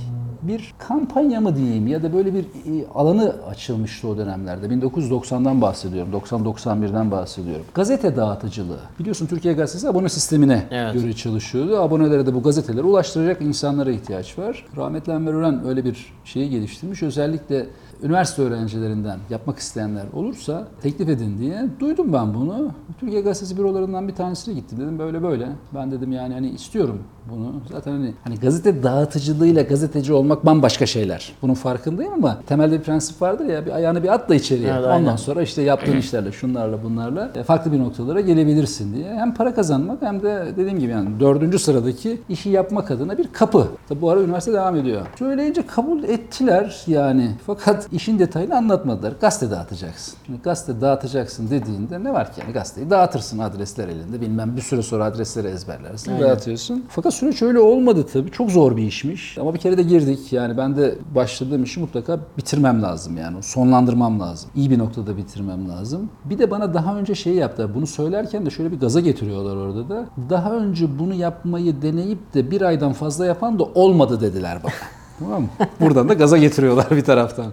bir 0.41 0.73
kampanya 0.77 1.41
mı 1.41 1.55
diyeyim 1.55 1.87
ya 1.87 2.03
da 2.03 2.13
böyle 2.13 2.33
bir 2.33 2.43
e, 2.43 2.87
alanı 2.95 3.35
açılmıştı 3.49 4.07
o 4.07 4.17
dönemlerde. 4.17 4.65
1990'dan 4.67 5.61
bahsediyorum, 5.61 6.13
90-91'den 6.13 7.11
bahsediyorum. 7.11 7.65
Gazete 7.73 8.15
dağıtıcılığı. 8.15 8.79
Biliyorsun 8.99 9.25
Türkiye 9.27 9.53
Gazetesi 9.53 9.89
abone 9.89 10.09
sistemine 10.09 10.63
Evet. 10.71 10.93
göre 10.93 11.13
çalışıyordu. 11.13 11.77
Abonelere 11.77 12.25
de 12.25 12.33
bu 12.33 12.43
gazeteleri 12.43 12.83
ulaştıracak 12.83 13.41
insanlara 13.41 13.91
ihtiyaç 13.91 14.39
var. 14.39 14.65
Rahmetli 14.77 15.13
Enver 15.13 15.33
Ören 15.33 15.67
öyle 15.67 15.85
bir 15.85 16.13
şeyi 16.25 16.49
geliştirmiş. 16.49 17.03
Özellikle 17.03 17.65
üniversite 18.03 18.41
öğrencilerinden 18.41 19.19
yapmak 19.29 19.57
isteyenler 19.59 20.03
olursa 20.13 20.67
teklif 20.81 21.09
edin 21.09 21.37
diye. 21.39 21.65
Duydum 21.79 22.13
ben 22.13 22.33
bunu. 22.33 22.71
Türkiye 22.99 23.21
Gazetesi 23.21 23.57
bürolarından 23.57 24.07
bir 24.07 24.15
tanesine 24.15 24.53
gittim. 24.53 24.79
Dedim 24.79 24.99
böyle 24.99 25.23
böyle. 25.23 25.47
Ben 25.75 25.91
dedim 25.91 26.11
yani 26.11 26.33
hani 26.33 26.49
istiyorum 26.49 26.99
bunu. 27.31 27.53
Zaten 27.71 27.91
hani, 27.91 28.13
hani 28.23 28.35
gazete 28.35 28.83
dağıtıcılığıyla 28.83 29.61
gazeteci 29.61 30.13
olmak 30.13 30.45
bambaşka 30.45 30.85
şeyler. 30.85 31.33
Bunun 31.41 31.53
farkındayım 31.53 32.13
ama 32.13 32.37
temelde 32.47 32.79
bir 32.79 32.83
prensip 32.83 33.21
vardır 33.21 33.45
ya 33.45 33.65
bir 33.65 33.71
ayağını 33.71 34.03
bir 34.03 34.13
at 34.13 34.29
da 34.29 34.35
içeriye. 34.35 34.69
Evet, 34.69 34.79
Ondan 34.79 34.91
aynen. 34.91 35.15
sonra 35.15 35.41
işte 35.41 35.61
yaptığın 35.61 35.97
işlerle, 35.97 36.31
şunlarla, 36.31 36.83
bunlarla 36.83 37.31
e, 37.35 37.43
farklı 37.43 37.71
bir 37.71 37.79
noktalara 37.79 38.21
gelebilirsin 38.21 38.95
diye. 38.95 39.13
Hem 39.13 39.33
para 39.33 39.53
kazanmak 39.53 40.01
hem 40.01 40.23
de 40.23 40.45
dediğim 40.57 40.79
gibi 40.79 40.91
yani 40.91 41.19
dördüncü 41.19 41.59
sıradaki 41.59 42.21
işi 42.29 42.49
yapmak 42.49 42.91
adına 42.91 43.17
bir 43.17 43.27
kapı. 43.33 43.67
Tabi 43.89 44.01
bu 44.01 44.09
ara 44.09 44.21
üniversite 44.21 44.53
devam 44.53 44.75
ediyor. 44.75 45.01
Söyleyince 45.19 45.67
kabul 45.67 46.03
ettiler 46.03 46.83
yani. 46.87 47.31
Fakat 47.45 47.84
işin 47.91 48.19
detayını 48.19 48.57
anlatmadılar. 48.57 49.13
Gazete 49.21 49.51
dağıtacaksın. 49.51 50.15
Şimdi 50.25 50.41
gazete 50.41 50.81
dağıtacaksın 50.81 51.49
dediğinde 51.49 52.03
ne 52.03 52.13
var 52.13 52.33
ki 52.33 52.41
yani 52.41 52.53
gazeteyi 52.53 52.89
dağıtırsın 52.89 53.39
adresler 53.39 53.87
elinde. 53.87 54.21
Bilmem 54.21 54.55
bir 54.55 54.61
süre 54.61 54.81
sonra 54.81 55.05
adresleri 55.05 55.47
ezberlersin. 55.47 56.11
Aynen. 56.11 56.23
Dağıtıyorsun. 56.23 56.85
Fakat 56.89 57.13
süreç 57.13 57.41
öyle 57.41 57.59
olmadı 57.59 58.05
tabii. 58.13 58.31
Çok 58.31 58.51
zor 58.51 58.77
bir 58.77 58.83
işmiş. 58.83 59.37
Ama 59.37 59.53
bir 59.53 59.59
kere 59.59 59.77
de 59.77 59.83
girdik. 59.83 60.33
Yani 60.33 60.57
ben 60.57 60.77
de 60.77 60.95
başladığım 61.15 61.63
işi 61.63 61.79
mutlaka 61.79 62.19
bitirmem 62.37 62.83
lazım 62.83 63.17
yani. 63.17 63.43
Sonlandırmam 63.43 64.19
lazım. 64.19 64.49
İyi 64.55 64.71
bir 64.71 64.79
noktada 64.79 65.17
bitirmem 65.17 65.69
lazım. 65.69 66.09
Bir 66.25 66.39
de 66.39 66.51
bana 66.51 66.73
daha 66.73 66.97
önce 66.97 67.15
şey 67.15 67.33
yaptılar. 67.33 67.75
Bunu 67.75 67.87
söylerken 67.87 68.45
de 68.45 68.49
şöyle 68.49 68.71
bir 68.71 68.79
gaza 68.79 68.99
getiriyorlar 68.99 69.55
orada 69.55 69.89
da. 69.89 70.05
Daha 70.29 70.51
önce 70.51 70.99
bunu 70.99 71.13
yapmayı 71.13 71.81
deneyip 71.81 72.33
de 72.33 72.51
bir 72.51 72.61
aydan 72.61 72.93
fazla 72.93 73.25
yapan 73.25 73.59
da 73.59 73.63
olmadı 73.63 74.21
dediler 74.21 74.59
bana. 74.63 74.73
tamam 75.19 75.41
mı? 75.41 75.47
Buradan 75.79 76.09
da 76.09 76.13
gaza 76.13 76.37
getiriyorlar 76.37 76.87
bir 76.91 77.03
taraftan. 77.03 77.45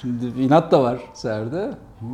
Şimdi 0.00 0.26
inat 0.40 0.72
da 0.72 0.82
var 0.82 0.98
Serde. 1.14 1.70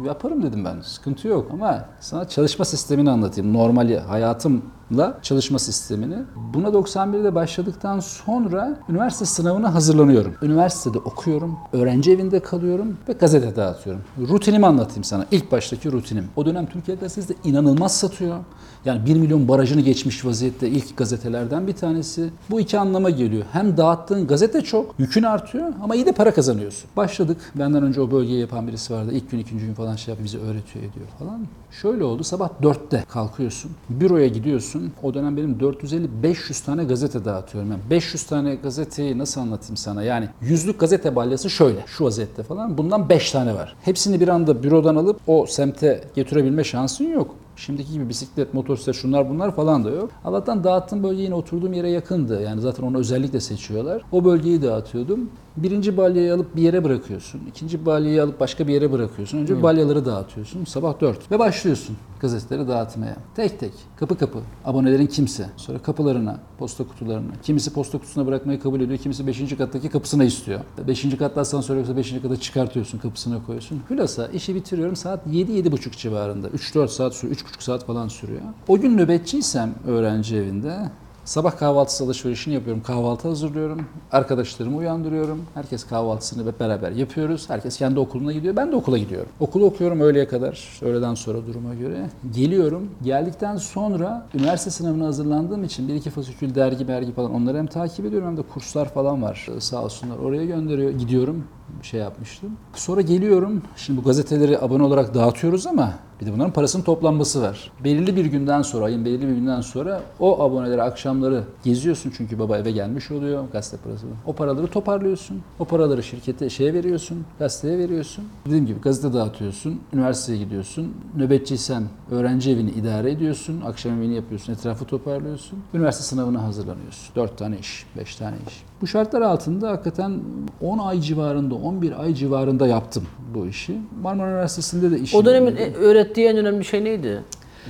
Yaparım 0.07 0.43
dedim 0.43 0.65
ben. 0.65 0.81
Sıkıntı 0.81 1.29
yok 1.29 1.51
ama 1.53 1.85
sana 2.01 2.29
çalışma 2.29 2.65
sistemini 2.65 3.11
anlatayım. 3.11 3.53
Normal 3.53 3.99
hayatımla 3.99 5.19
çalışma 5.23 5.59
sistemini. 5.59 6.17
Buna 6.55 6.69
91'de 6.69 7.35
başladıktan 7.35 8.01
sonra 8.01 8.77
üniversite 8.89 9.25
sınavına 9.25 9.75
hazırlanıyorum. 9.75 10.35
Üniversitede 10.43 10.99
okuyorum, 10.99 11.59
öğrenci 11.73 12.13
evinde 12.13 12.41
kalıyorum 12.41 12.99
ve 13.09 13.13
gazete 13.13 13.57
dağıtıyorum. 13.57 14.03
Rutinimi 14.29 14.67
anlatayım 14.67 15.05
sana. 15.05 15.27
İlk 15.31 15.53
baştaki 15.53 15.93
rutinim. 15.93 16.29
O 16.37 16.47
dönem 16.47 16.67
Türkiye 16.67 16.97
Gazetesi 16.97 17.29
de 17.29 17.49
inanılmaz 17.49 17.97
satıyor. 17.97 18.37
Yani 18.85 19.07
1 19.07 19.17
milyon 19.17 19.49
barajını 19.49 19.81
geçmiş 19.81 20.25
vaziyette 20.25 20.69
ilk 20.69 20.97
gazetelerden 20.97 21.67
bir 21.67 21.73
tanesi. 21.73 22.31
Bu 22.51 22.61
iki 22.61 22.79
anlama 22.79 23.11
geliyor. 23.11 23.45
Hem 23.53 23.77
dağıttığın 23.77 24.27
gazete 24.27 24.61
çok, 24.61 24.95
yükün 24.99 25.23
artıyor 25.23 25.73
ama 25.83 25.95
iyi 25.95 26.07
de 26.07 26.13
para 26.13 26.35
kazanıyorsun. 26.35 26.91
Başladık. 26.97 27.53
Benden 27.55 27.83
önce 27.83 28.01
o 28.01 28.11
bölgeyi 28.11 28.41
yapan 28.41 28.69
birisi 28.69 28.95
vardı. 28.95 29.11
İlk 29.13 29.31
gün, 29.31 29.39
ikinci 29.39 29.67
gün 29.67 29.75
falan 29.75 29.97
şey 29.97 30.13
yapıyor, 30.13 30.25
bize 30.27 30.39
öğretiyor 30.39 30.85
ediyor 30.85 31.07
falan. 31.19 31.47
Şöyle 31.71 32.05
oldu. 32.05 32.25
Sabah 32.25 32.49
4'te 32.63 33.05
kalkıyorsun. 33.09 33.71
Büroya 33.89 34.27
gidiyorsun. 34.29 34.93
O 35.03 35.15
dönem 35.15 35.37
benim 35.37 35.59
450-500 35.59 36.65
tane 36.65 36.85
gazete 36.85 37.25
dağıtıyorum. 37.25 37.71
Yani 37.71 37.81
500 37.91 38.25
tane 38.25 38.55
gazeteyi 38.55 39.19
nasıl 39.19 39.41
anlatayım 39.41 39.77
sana? 39.77 40.03
Yani 40.03 40.29
yüzlük 40.41 40.81
gazete 40.81 41.17
balyası 41.17 41.51
şöyle. 41.51 41.85
Şu 41.87 42.05
vaziyette 42.05 42.43
falan. 42.43 42.79
Bundan 42.79 43.09
5 43.09 43.31
tane 43.31 43.55
var. 43.55 43.77
Hepsini 43.83 44.21
bir 44.21 44.29
anda 44.29 44.63
bürodan 44.63 44.97
alıp 44.97 45.21
o 45.27 45.47
semte 45.47 46.05
götürebilme 46.17 46.65
şansın 46.65 47.05
yok. 47.05 47.35
Şimdiki 47.57 47.93
gibi 47.93 48.09
bisiklet, 48.09 48.55
motosiklet 48.55 48.97
şunlar 48.97 49.31
bunlar 49.31 49.57
falan 49.57 49.85
da 49.85 49.91
yok. 49.91 50.11
Allah'tan 50.25 50.65
dağıttığım 50.65 51.03
bölge 51.03 51.23
yine 51.23 51.35
oturduğum 51.35 51.73
yere 51.73 51.91
yakındı. 51.91 52.43
Yani 52.43 52.61
zaten 52.61 52.83
onu 52.83 52.99
özellikle 52.99 53.41
seçiyorlar. 53.41 54.03
O 54.13 54.25
bölgeyi 54.25 54.63
dağıtıyordum. 54.63 55.31
Birinci 55.57 55.97
balyayı 55.97 56.35
alıp 56.35 56.57
bir 56.57 56.63
yere 56.63 56.85
bırakıyorsun. 56.85 57.41
ikinci 57.49 57.87
balyayı 57.87 58.23
alıp 58.23 58.41
başka 58.41 58.69
bir 58.69 58.73
yere 58.73 58.93
bırakıyorsun. 58.93 59.39
Önce 59.39 59.63
balyaları 59.63 60.07
dağıtıyorsun. 60.07 60.65
Sabah 60.65 61.01
4 61.01 61.31
ve 61.31 61.39
başlıyorsun 61.39 61.97
gazeteleri 62.21 62.69
dağıtmaya. 62.69 63.17
Tek 63.37 63.61
tek, 63.61 63.73
kapı 63.97 64.19
kapı. 64.19 64.39
Abonelerin 64.65 65.07
kimse. 65.07 65.51
Sonra 65.57 65.79
kapılarına, 65.79 66.41
posta 66.59 66.85
kutularına. 66.85 67.33
Kimisi 67.43 67.73
posta 67.73 67.99
kutusuna 67.99 68.27
bırakmayı 68.27 68.61
kabul 68.61 68.81
ediyor. 68.81 68.99
Kimisi 68.99 69.27
5. 69.27 69.57
kattaki 69.57 69.89
kapısına 69.89 70.25
istiyor. 70.25 70.61
5. 70.89 71.17
katta 71.19 71.41
asansör 71.41 71.77
yoksa 71.77 71.97
5. 71.97 72.23
kata 72.23 72.37
çıkartıyorsun, 72.37 72.99
kapısına 72.99 73.43
koyuyorsun. 73.47 73.83
Hülasa 73.91 74.27
işi 74.27 74.55
bitiriyorum 74.55 74.97
saat 74.97 75.27
7-7.30 75.27 75.97
civarında. 75.97 76.49
3-4 76.49 76.89
saat 76.89 77.15
sürüyor, 77.15 77.37
3,5 77.37 77.65
saat 77.65 77.87
falan 77.87 78.09
sürüyor. 78.09 78.41
O 78.69 78.79
gün 78.79 78.99
nöbetçiysem 78.99 79.75
öğrenci 79.87 80.37
evinde 80.37 80.91
Sabah 81.25 81.57
kahvaltısı 81.59 82.05
alışverişini 82.05 82.55
yapıyorum. 82.55 82.83
Kahvaltı 82.83 83.29
hazırlıyorum. 83.29 83.87
Arkadaşlarımı 84.13 84.77
uyandırıyorum. 84.77 85.43
Herkes 85.55 85.85
kahvaltısını 85.85 86.47
hep 86.49 86.61
beraber 86.61 86.91
yapıyoruz. 86.91 87.51
Herkes 87.51 87.79
kendi 87.79 88.01
okuluna 88.01 88.33
gidiyor. 88.33 88.57
Ben 88.57 88.73
de 88.73 88.77
okula 88.77 88.99
gidiyorum. 88.99 89.29
Okulu 89.41 89.65
okuyorum 89.65 90.01
öğleye 90.01 90.29
kadar. 90.29 90.81
Öğleden 90.83 91.15
sonra 91.15 91.47
duruma 91.47 91.75
göre. 91.75 92.11
Geliyorum. 92.35 92.91
Geldikten 93.03 93.57
sonra 93.57 94.27
üniversite 94.35 94.71
sınavına 94.71 95.07
hazırlandığım 95.07 95.65
için 95.65 95.89
bir 95.89 95.95
iki 95.95 96.11
fasikül 96.11 96.55
dergi 96.55 96.89
bergi 96.89 97.13
falan 97.13 97.35
onları 97.35 97.59
hem 97.59 97.67
takip 97.67 98.07
ediyorum 98.07 98.29
hem 98.29 98.37
de 98.37 98.43
kurslar 98.43 98.89
falan 98.89 99.23
var. 99.23 99.49
Sağ 99.59 99.85
olsunlar 99.85 100.19
oraya 100.19 100.45
gönderiyor. 100.45 100.91
Gidiyorum 100.91 101.45
şey 101.83 102.01
yapmıştım. 102.01 102.51
Sonra 102.75 103.01
geliyorum. 103.01 103.63
Şimdi 103.77 104.01
bu 104.01 104.05
gazeteleri 104.05 104.59
abone 104.61 104.83
olarak 104.83 105.15
dağıtıyoruz 105.15 105.67
ama 105.67 105.93
bir 106.21 106.27
de 106.27 106.33
bunların 106.33 106.53
parasının 106.53 106.83
toplanması 106.83 107.43
var. 107.43 107.71
Belirli 107.85 108.17
bir 108.17 108.25
günden 108.25 108.63
sonra, 108.63 108.85
ayın 108.85 109.05
belirli 109.05 109.29
bir 109.29 109.35
günden 109.35 109.61
sonra 109.61 110.03
o 110.21 110.43
aboneleri 110.43 110.83
akşamları 110.83 111.45
geziyorsun 111.65 112.13
çünkü 112.17 112.39
baba 112.39 112.59
eve 112.59 112.71
gelmiş 112.71 113.11
oluyor 113.11 113.45
gazete 113.53 113.77
parası. 113.77 114.07
O 114.27 114.33
paraları 114.33 114.67
toparlıyorsun. 114.67 115.43
O 115.59 115.65
paraları 115.65 116.03
şirkete 116.03 116.51
şeye 116.51 116.75
veriyorsun, 116.75 117.25
gazeteye 117.39 117.79
veriyorsun. 117.79 118.25
Dediğim 118.47 118.67
gibi 118.67 118.81
gazete 118.81 119.15
dağıtıyorsun, 119.15 119.81
üniversiteye 119.93 120.39
gidiyorsun. 120.39 120.95
Nöbetçiysen 121.17 121.83
öğrenci 122.11 122.51
evini 122.51 122.71
idare 122.71 123.11
ediyorsun, 123.11 123.61
akşam 123.61 123.93
evini 123.93 124.15
yapıyorsun, 124.15 124.53
etrafı 124.53 124.85
toparlıyorsun. 124.85 125.59
Üniversite 125.75 126.05
sınavına 126.05 126.43
hazırlanıyorsun. 126.43 127.15
4 127.17 127.39
tane 127.39 127.59
iş, 127.59 127.87
5 127.97 128.17
tane 128.17 128.37
iş. 128.49 128.63
Bu 128.81 128.87
şartlar 128.87 129.23
altında 129.23 129.71
hakikaten 129.71 130.21
10 130.61 130.79
ay 130.79 131.01
civarında, 131.01 131.54
11 131.55 132.03
ay 132.03 132.15
civarında 132.15 132.67
yaptım 132.67 133.05
bu 133.35 133.47
işi. 133.47 133.79
Marmara 134.03 134.31
Üniversitesi'nde 134.31 134.91
de 134.91 135.01
işim. 135.01 135.21
O 135.21 135.25
dönemin 135.25 135.57
e, 135.57 135.75
öğrettiği 135.75 136.27
en 136.27 136.37
önemli 136.37 136.65
şey 136.65 136.85
neydi? 136.85 137.23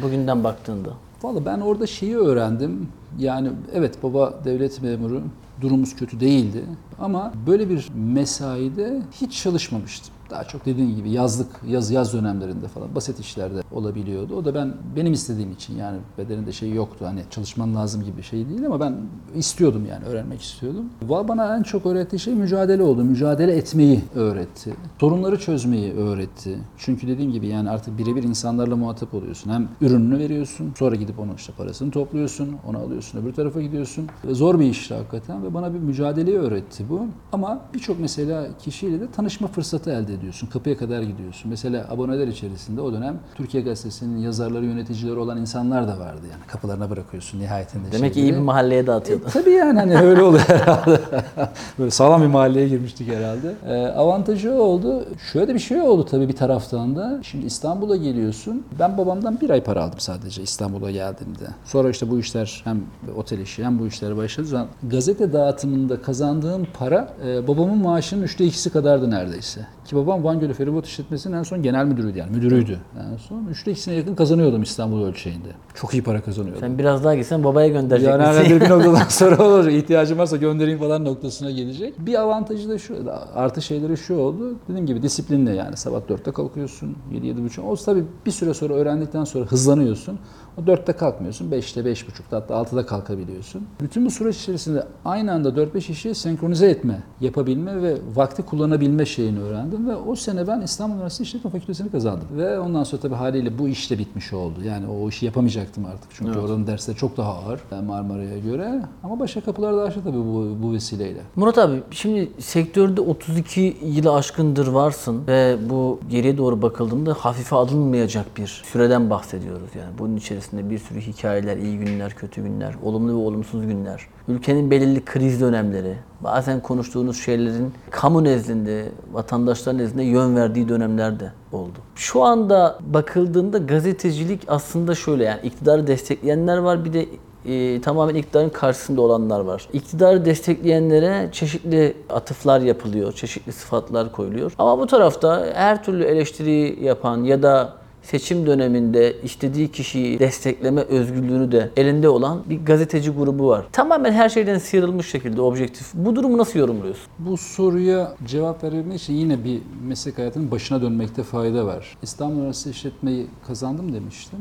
Bugünden 0.02 0.44
baktığında. 0.44 0.90
Valla 1.22 1.44
ben 1.46 1.60
orada 1.60 1.86
şeyi 1.86 2.16
öğrendim. 2.16 2.88
Yani 3.18 3.48
evet 3.74 4.02
baba 4.02 4.34
devlet 4.44 4.82
memuru, 4.82 5.22
durumumuz 5.60 5.96
kötü 5.96 6.20
değildi. 6.20 6.64
Ama 6.98 7.32
böyle 7.46 7.70
bir 7.70 7.88
mesaide 7.94 9.02
hiç 9.20 9.42
çalışmamıştım. 9.42 10.13
Daha 10.30 10.44
çok 10.44 10.66
dediğim 10.66 10.96
gibi 10.96 11.10
yazlık, 11.10 11.46
yaz 11.68 11.90
yaz 11.90 12.12
dönemlerinde 12.12 12.68
falan 12.68 12.94
basit 12.94 13.20
işlerde 13.20 13.62
olabiliyordu. 13.72 14.36
O 14.36 14.44
da 14.44 14.54
ben 14.54 14.74
benim 14.96 15.12
istediğim 15.12 15.52
için 15.52 15.76
yani 15.76 15.98
bedeninde 16.18 16.52
şey 16.52 16.72
yoktu 16.72 17.04
hani 17.08 17.22
çalışman 17.30 17.74
lazım 17.74 18.04
gibi 18.04 18.16
bir 18.16 18.22
şey 18.22 18.48
değil 18.48 18.66
ama 18.66 18.80
ben 18.80 18.96
istiyordum 19.34 19.86
yani 19.86 20.04
öğrenmek 20.04 20.40
istiyordum. 20.42 20.84
Valla 21.02 21.28
bana 21.28 21.56
en 21.56 21.62
çok 21.62 21.86
öğrettiği 21.86 22.20
şey 22.20 22.34
mücadele 22.34 22.82
oldu. 22.82 23.04
Mücadele 23.04 23.56
etmeyi 23.56 24.00
öğretti. 24.14 24.74
Sorunları 25.00 25.38
çözmeyi 25.38 25.92
öğretti. 25.92 26.58
Çünkü 26.78 27.08
dediğim 27.08 27.32
gibi 27.32 27.46
yani 27.46 27.70
artık 27.70 27.98
birebir 27.98 28.22
insanlarla 28.22 28.76
muhatap 28.76 29.14
oluyorsun. 29.14 29.50
Hem 29.50 29.68
ürününü 29.80 30.18
veriyorsun, 30.18 30.72
sonra 30.78 30.96
gidip 30.96 31.18
onun 31.18 31.34
işte 31.34 31.52
parasını 31.52 31.90
topluyorsun, 31.90 32.56
onu 32.66 32.78
alıyorsun, 32.78 33.22
öbür 33.22 33.32
tarafa 33.32 33.62
gidiyorsun. 33.62 34.06
Ve 34.24 34.34
zor 34.34 34.60
bir 34.60 34.66
işti 34.66 34.94
hakikaten 34.94 35.42
ve 35.44 35.54
bana 35.54 35.74
bir 35.74 35.78
mücadeleyi 35.78 36.38
öğretti 36.38 36.84
bu. 36.90 37.06
Ama 37.32 37.60
birçok 37.74 38.00
mesela 38.00 38.48
kişiyle 38.58 39.00
de 39.00 39.10
tanışma 39.10 39.48
fırsatı 39.48 39.90
elde 39.90 40.13
ediyorsun. 40.14 40.46
Kapıya 40.46 40.76
kadar 40.76 41.02
gidiyorsun. 41.02 41.50
Mesela 41.50 41.86
aboneler 41.90 42.28
içerisinde 42.28 42.80
o 42.80 42.92
dönem 42.92 43.18
Türkiye 43.34 43.62
Gazetesi'nin 43.62 44.18
yazarları, 44.18 44.64
yöneticileri 44.64 45.18
olan 45.18 45.38
insanlar 45.38 45.88
da 45.88 45.98
vardı. 45.98 46.20
Yani 46.32 46.42
kapılarına 46.46 46.90
bırakıyorsun 46.90 47.40
nihayetinde. 47.40 47.92
Demek 47.92 48.14
ki 48.14 48.20
iyi 48.20 48.32
bir 48.32 48.38
mahalleye 48.38 48.86
dağıtıyordu. 48.86 49.24
E, 49.28 49.30
tabii 49.30 49.50
yani 49.50 49.78
hani 49.78 49.98
öyle 49.98 50.22
oluyor 50.22 50.44
herhalde. 50.48 51.00
Böyle 51.78 51.90
sağlam 51.90 52.22
bir 52.22 52.26
mahalleye 52.26 52.68
girmiştik 52.68 53.08
herhalde. 53.08 53.54
E, 53.68 53.86
avantajı 53.86 54.52
oldu. 54.52 55.04
Şöyle 55.32 55.54
bir 55.54 55.58
şey 55.58 55.80
oldu 55.80 56.06
tabii 56.10 56.28
bir 56.28 56.36
taraftan 56.36 56.96
da. 56.96 57.20
Şimdi 57.22 57.46
İstanbul'a 57.46 57.96
geliyorsun. 57.96 58.66
Ben 58.78 58.98
babamdan 58.98 59.40
bir 59.40 59.50
ay 59.50 59.64
para 59.64 59.82
aldım 59.84 60.00
sadece 60.00 60.42
İstanbul'a 60.42 60.90
geldiğimde. 60.90 61.44
Sonra 61.64 61.90
işte 61.90 62.10
bu 62.10 62.18
işler 62.18 62.60
hem 62.64 62.80
otel 63.16 63.38
işi 63.38 63.64
hem 63.64 63.78
bu 63.78 63.86
işlere 63.86 64.16
başladı. 64.16 64.46
Zaman 64.46 64.68
gazete 64.82 65.32
dağıtımında 65.32 66.02
kazandığım 66.02 66.66
para 66.78 67.08
e, 67.26 67.48
babamın 67.48 67.78
maaşının 67.78 68.22
üçte 68.22 68.44
ikisi 68.44 68.70
kadardı 68.70 69.10
neredeyse. 69.10 69.66
Ki 69.84 69.96
babam 69.96 70.24
Van 70.24 70.40
Gölü 70.40 70.54
Feribot 70.54 70.86
İşletmesi'nin 70.86 71.36
en 71.36 71.42
son 71.42 71.62
genel 71.62 71.84
müdürüydü 71.86 72.18
yani 72.18 72.36
müdürüydü. 72.36 72.78
En 73.12 73.16
son 73.16 73.46
üçte 73.46 73.70
ikisine 73.70 73.94
yakın 73.94 74.14
kazanıyordum 74.14 74.62
İstanbul 74.62 75.04
ölçeğinde. 75.04 75.48
Çok 75.74 75.94
iyi 75.94 76.02
para 76.02 76.20
kazanıyordum. 76.20 76.60
Sen 76.60 76.78
biraz 76.78 77.04
daha 77.04 77.14
gitsen 77.14 77.44
babaya 77.44 77.68
gönderecek 77.68 78.08
Yani 78.10 78.38
misin? 78.38 78.60
bir 78.60 78.70
noktadan 78.70 79.08
sonra 79.08 79.42
olacak. 79.42 79.72
İhtiyacım 79.72 80.18
varsa 80.18 80.36
göndereyim 80.36 80.78
falan 80.78 81.04
noktasına 81.04 81.50
gelecek. 81.50 81.94
Bir 82.06 82.20
avantajı 82.20 82.68
da 82.68 82.78
şu, 82.78 82.94
artı 83.34 83.62
şeyleri 83.62 83.96
şu 83.96 84.16
oldu. 84.16 84.54
Dediğim 84.68 84.86
gibi 84.86 85.02
disiplinle 85.02 85.54
yani 85.54 85.76
sabah 85.76 86.00
4'te 86.00 86.32
kalkıyorsun, 86.32 86.96
7-7.30. 87.12 87.60
O 87.60 87.76
tabii 87.76 88.04
bir 88.26 88.30
süre 88.30 88.54
sonra 88.54 88.74
öğrendikten 88.74 89.24
sonra 89.24 89.44
hızlanıyorsun. 89.44 90.18
O 90.58 90.60
4'te 90.60 90.92
kalkmıyorsun, 90.92 91.50
5'te, 91.50 91.80
5.30'da 91.80 92.36
hatta 92.36 92.54
6'da 92.54 92.86
kalkabiliyorsun. 92.86 93.62
Bütün 93.80 94.06
bu 94.06 94.10
süreç 94.10 94.36
içerisinde 94.36 94.86
aynı 95.04 95.32
anda 95.32 95.48
4-5 95.48 95.92
işi 95.92 96.14
senkronize 96.14 96.70
etme, 96.70 97.02
yapabilme 97.20 97.82
ve 97.82 97.96
vakti 98.14 98.42
kullanabilme 98.42 99.06
şeyini 99.06 99.40
öğrendim. 99.40 99.88
Ve 99.88 99.96
o 99.96 100.14
sene 100.16 100.46
ben 100.46 100.60
İstanbul 100.60 100.94
Üniversitesi 100.94 101.22
İşletme 101.28 101.50
Fakültesini 101.50 101.90
kazandım. 101.90 102.28
Ve 102.36 102.58
ondan 102.60 102.84
sonra 102.84 103.02
tabii 103.02 103.14
haliyle 103.14 103.58
bu 103.58 103.68
iş 103.68 103.90
de 103.90 103.98
bitmiş 103.98 104.32
oldu. 104.32 104.54
Yani 104.64 104.86
o 104.88 105.08
işi 105.08 105.26
yapamayacaktım 105.26 105.84
artık. 105.86 106.10
Çünkü 106.14 106.32
Evet. 106.38 106.44
oranın 106.50 106.66
dersleri 106.66 106.96
çok 106.96 107.16
daha 107.16 107.32
ağır 107.34 107.60
yani 107.72 107.86
Marmara'ya 107.86 108.38
göre. 108.38 108.82
Ama 109.02 109.20
başka 109.20 109.40
kapılar 109.40 109.76
da 109.76 109.82
açtı 109.82 110.00
tabii 110.04 110.18
bu, 110.18 110.56
bu 110.62 110.72
vesileyle. 110.72 111.20
Murat 111.36 111.58
abi 111.58 111.82
şimdi 111.90 112.30
sektörde 112.38 113.00
32 113.00 113.76
yılı 113.84 114.14
aşkındır 114.14 114.66
varsın 114.66 115.26
ve 115.26 115.56
bu 115.70 116.00
geriye 116.10 116.38
doğru 116.38 116.62
bakıldığında 116.62 117.14
hafife 117.14 117.56
alınmayacak 117.56 118.26
bir 118.36 118.62
süreden 118.72 119.10
bahsediyoruz. 119.10 119.70
Yani 119.78 119.98
bunun 119.98 120.16
içerisinde 120.16 120.43
bir 120.52 120.78
sürü 120.78 121.00
hikayeler, 121.00 121.56
iyi 121.56 121.78
günler, 121.78 122.12
kötü 122.12 122.42
günler, 122.42 122.74
olumlu 122.82 123.12
ve 123.12 123.16
olumsuz 123.16 123.66
günler, 123.66 124.06
ülkenin 124.28 124.70
belirli 124.70 125.04
kriz 125.04 125.40
dönemleri, 125.40 125.94
bazen 126.20 126.60
konuştuğunuz 126.60 127.22
şeylerin 127.22 127.72
kamu 127.90 128.24
nezdinde, 128.24 128.88
vatandaşlar 129.12 129.78
nezdinde 129.78 130.02
yön 130.02 130.36
verdiği 130.36 130.68
dönemler 130.68 131.20
de 131.20 131.32
oldu. 131.52 131.78
Şu 131.94 132.22
anda 132.22 132.78
bakıldığında 132.80 133.58
gazetecilik 133.58 134.42
aslında 134.48 134.94
şöyle 134.94 135.24
yani 135.24 135.40
iktidarı 135.42 135.86
destekleyenler 135.86 136.58
var 136.58 136.84
bir 136.84 136.92
de 136.92 137.06
e, 137.46 137.80
tamamen 137.80 138.14
iktidarın 138.14 138.48
karşısında 138.48 139.00
olanlar 139.00 139.40
var. 139.40 139.68
İktidarı 139.72 140.24
destekleyenlere 140.24 141.28
çeşitli 141.32 141.96
atıflar 142.10 142.60
yapılıyor, 142.60 143.12
çeşitli 143.12 143.52
sıfatlar 143.52 144.12
koyuluyor. 144.12 144.52
Ama 144.58 144.78
bu 144.78 144.86
tarafta 144.86 145.46
her 145.54 145.84
türlü 145.84 146.04
eleştiri 146.04 146.84
yapan 146.84 147.24
ya 147.24 147.42
da 147.42 147.83
seçim 148.04 148.46
döneminde 148.46 149.16
istediği 149.22 149.72
kişiyi 149.72 150.18
destekleme 150.18 150.80
özgürlüğünü 150.80 151.52
de 151.52 151.70
elinde 151.76 152.08
olan 152.08 152.42
bir 152.50 152.64
gazeteci 152.64 153.10
grubu 153.10 153.48
var. 153.48 153.66
Tamamen 153.72 154.12
her 154.12 154.28
şeyden 154.28 154.58
sıyrılmış 154.58 155.10
şekilde 155.10 155.40
objektif. 155.40 155.94
Bu 155.94 156.16
durumu 156.16 156.38
nasıl 156.38 156.58
yorumluyorsun? 156.58 157.06
Bu 157.18 157.36
soruya 157.36 158.14
cevap 158.26 158.64
verebilmek 158.64 159.00
için 159.00 159.14
yine 159.14 159.44
bir 159.44 159.60
meslek 159.86 160.18
hayatının 160.18 160.50
başına 160.50 160.82
dönmekte 160.82 161.22
fayda 161.22 161.66
var. 161.66 161.96
İstanbul 162.02 162.36
Üniversitesi 162.36 162.76
işletmeyi 162.76 163.26
kazandım 163.46 163.92
demiştim. 163.92 164.38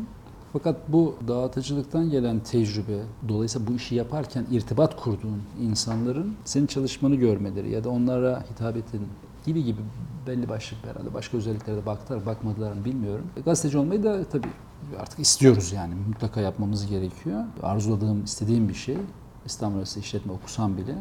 Fakat 0.54 0.76
bu 0.88 1.16
dağıtıcılıktan 1.28 2.10
gelen 2.10 2.40
tecrübe, 2.40 3.00
dolayısıyla 3.30 3.68
bu 3.68 3.76
işi 3.76 3.96
yaparken 3.96 4.46
irtibat 4.52 5.04
kurduğun 5.04 5.42
insanların 5.62 6.34
senin 6.46 6.66
çalışmanı 6.66 7.16
görmeleri 7.16 7.70
ya 7.70 7.84
da 7.84 7.90
onlara 7.90 8.44
hitap 8.52 8.78
ettiğin 8.78 9.06
gibi 9.46 9.64
gibi 9.64 9.82
belli 10.28 10.50
başlı 10.50 10.78
herhalde 10.84 11.14
başka 11.14 11.38
özelliklere 11.38 11.78
de 11.78 11.86
baktılar, 11.86 12.26
bakmadılar 12.26 12.74
mı 12.74 12.86
bilmiyorum. 12.86 13.26
E, 13.38 13.42
Gazeteci 13.42 13.78
olmayı 13.78 14.04
da 14.04 14.24
tabii 14.24 14.48
artık 15.00 15.20
istiyoruz 15.20 15.72
yani 15.72 15.96
mutlaka 16.08 16.42
yapmamız 16.42 16.88
gerekiyor. 16.88 17.44
Arzuladığım, 17.64 18.24
istediğim 18.24 18.70
bir 18.70 18.74
şey. 18.74 18.98
İstanbul 19.46 19.76
Üniversitesi 19.76 20.06
işletme 20.06 20.32
okusam 20.32 20.78
bile. 20.78 20.96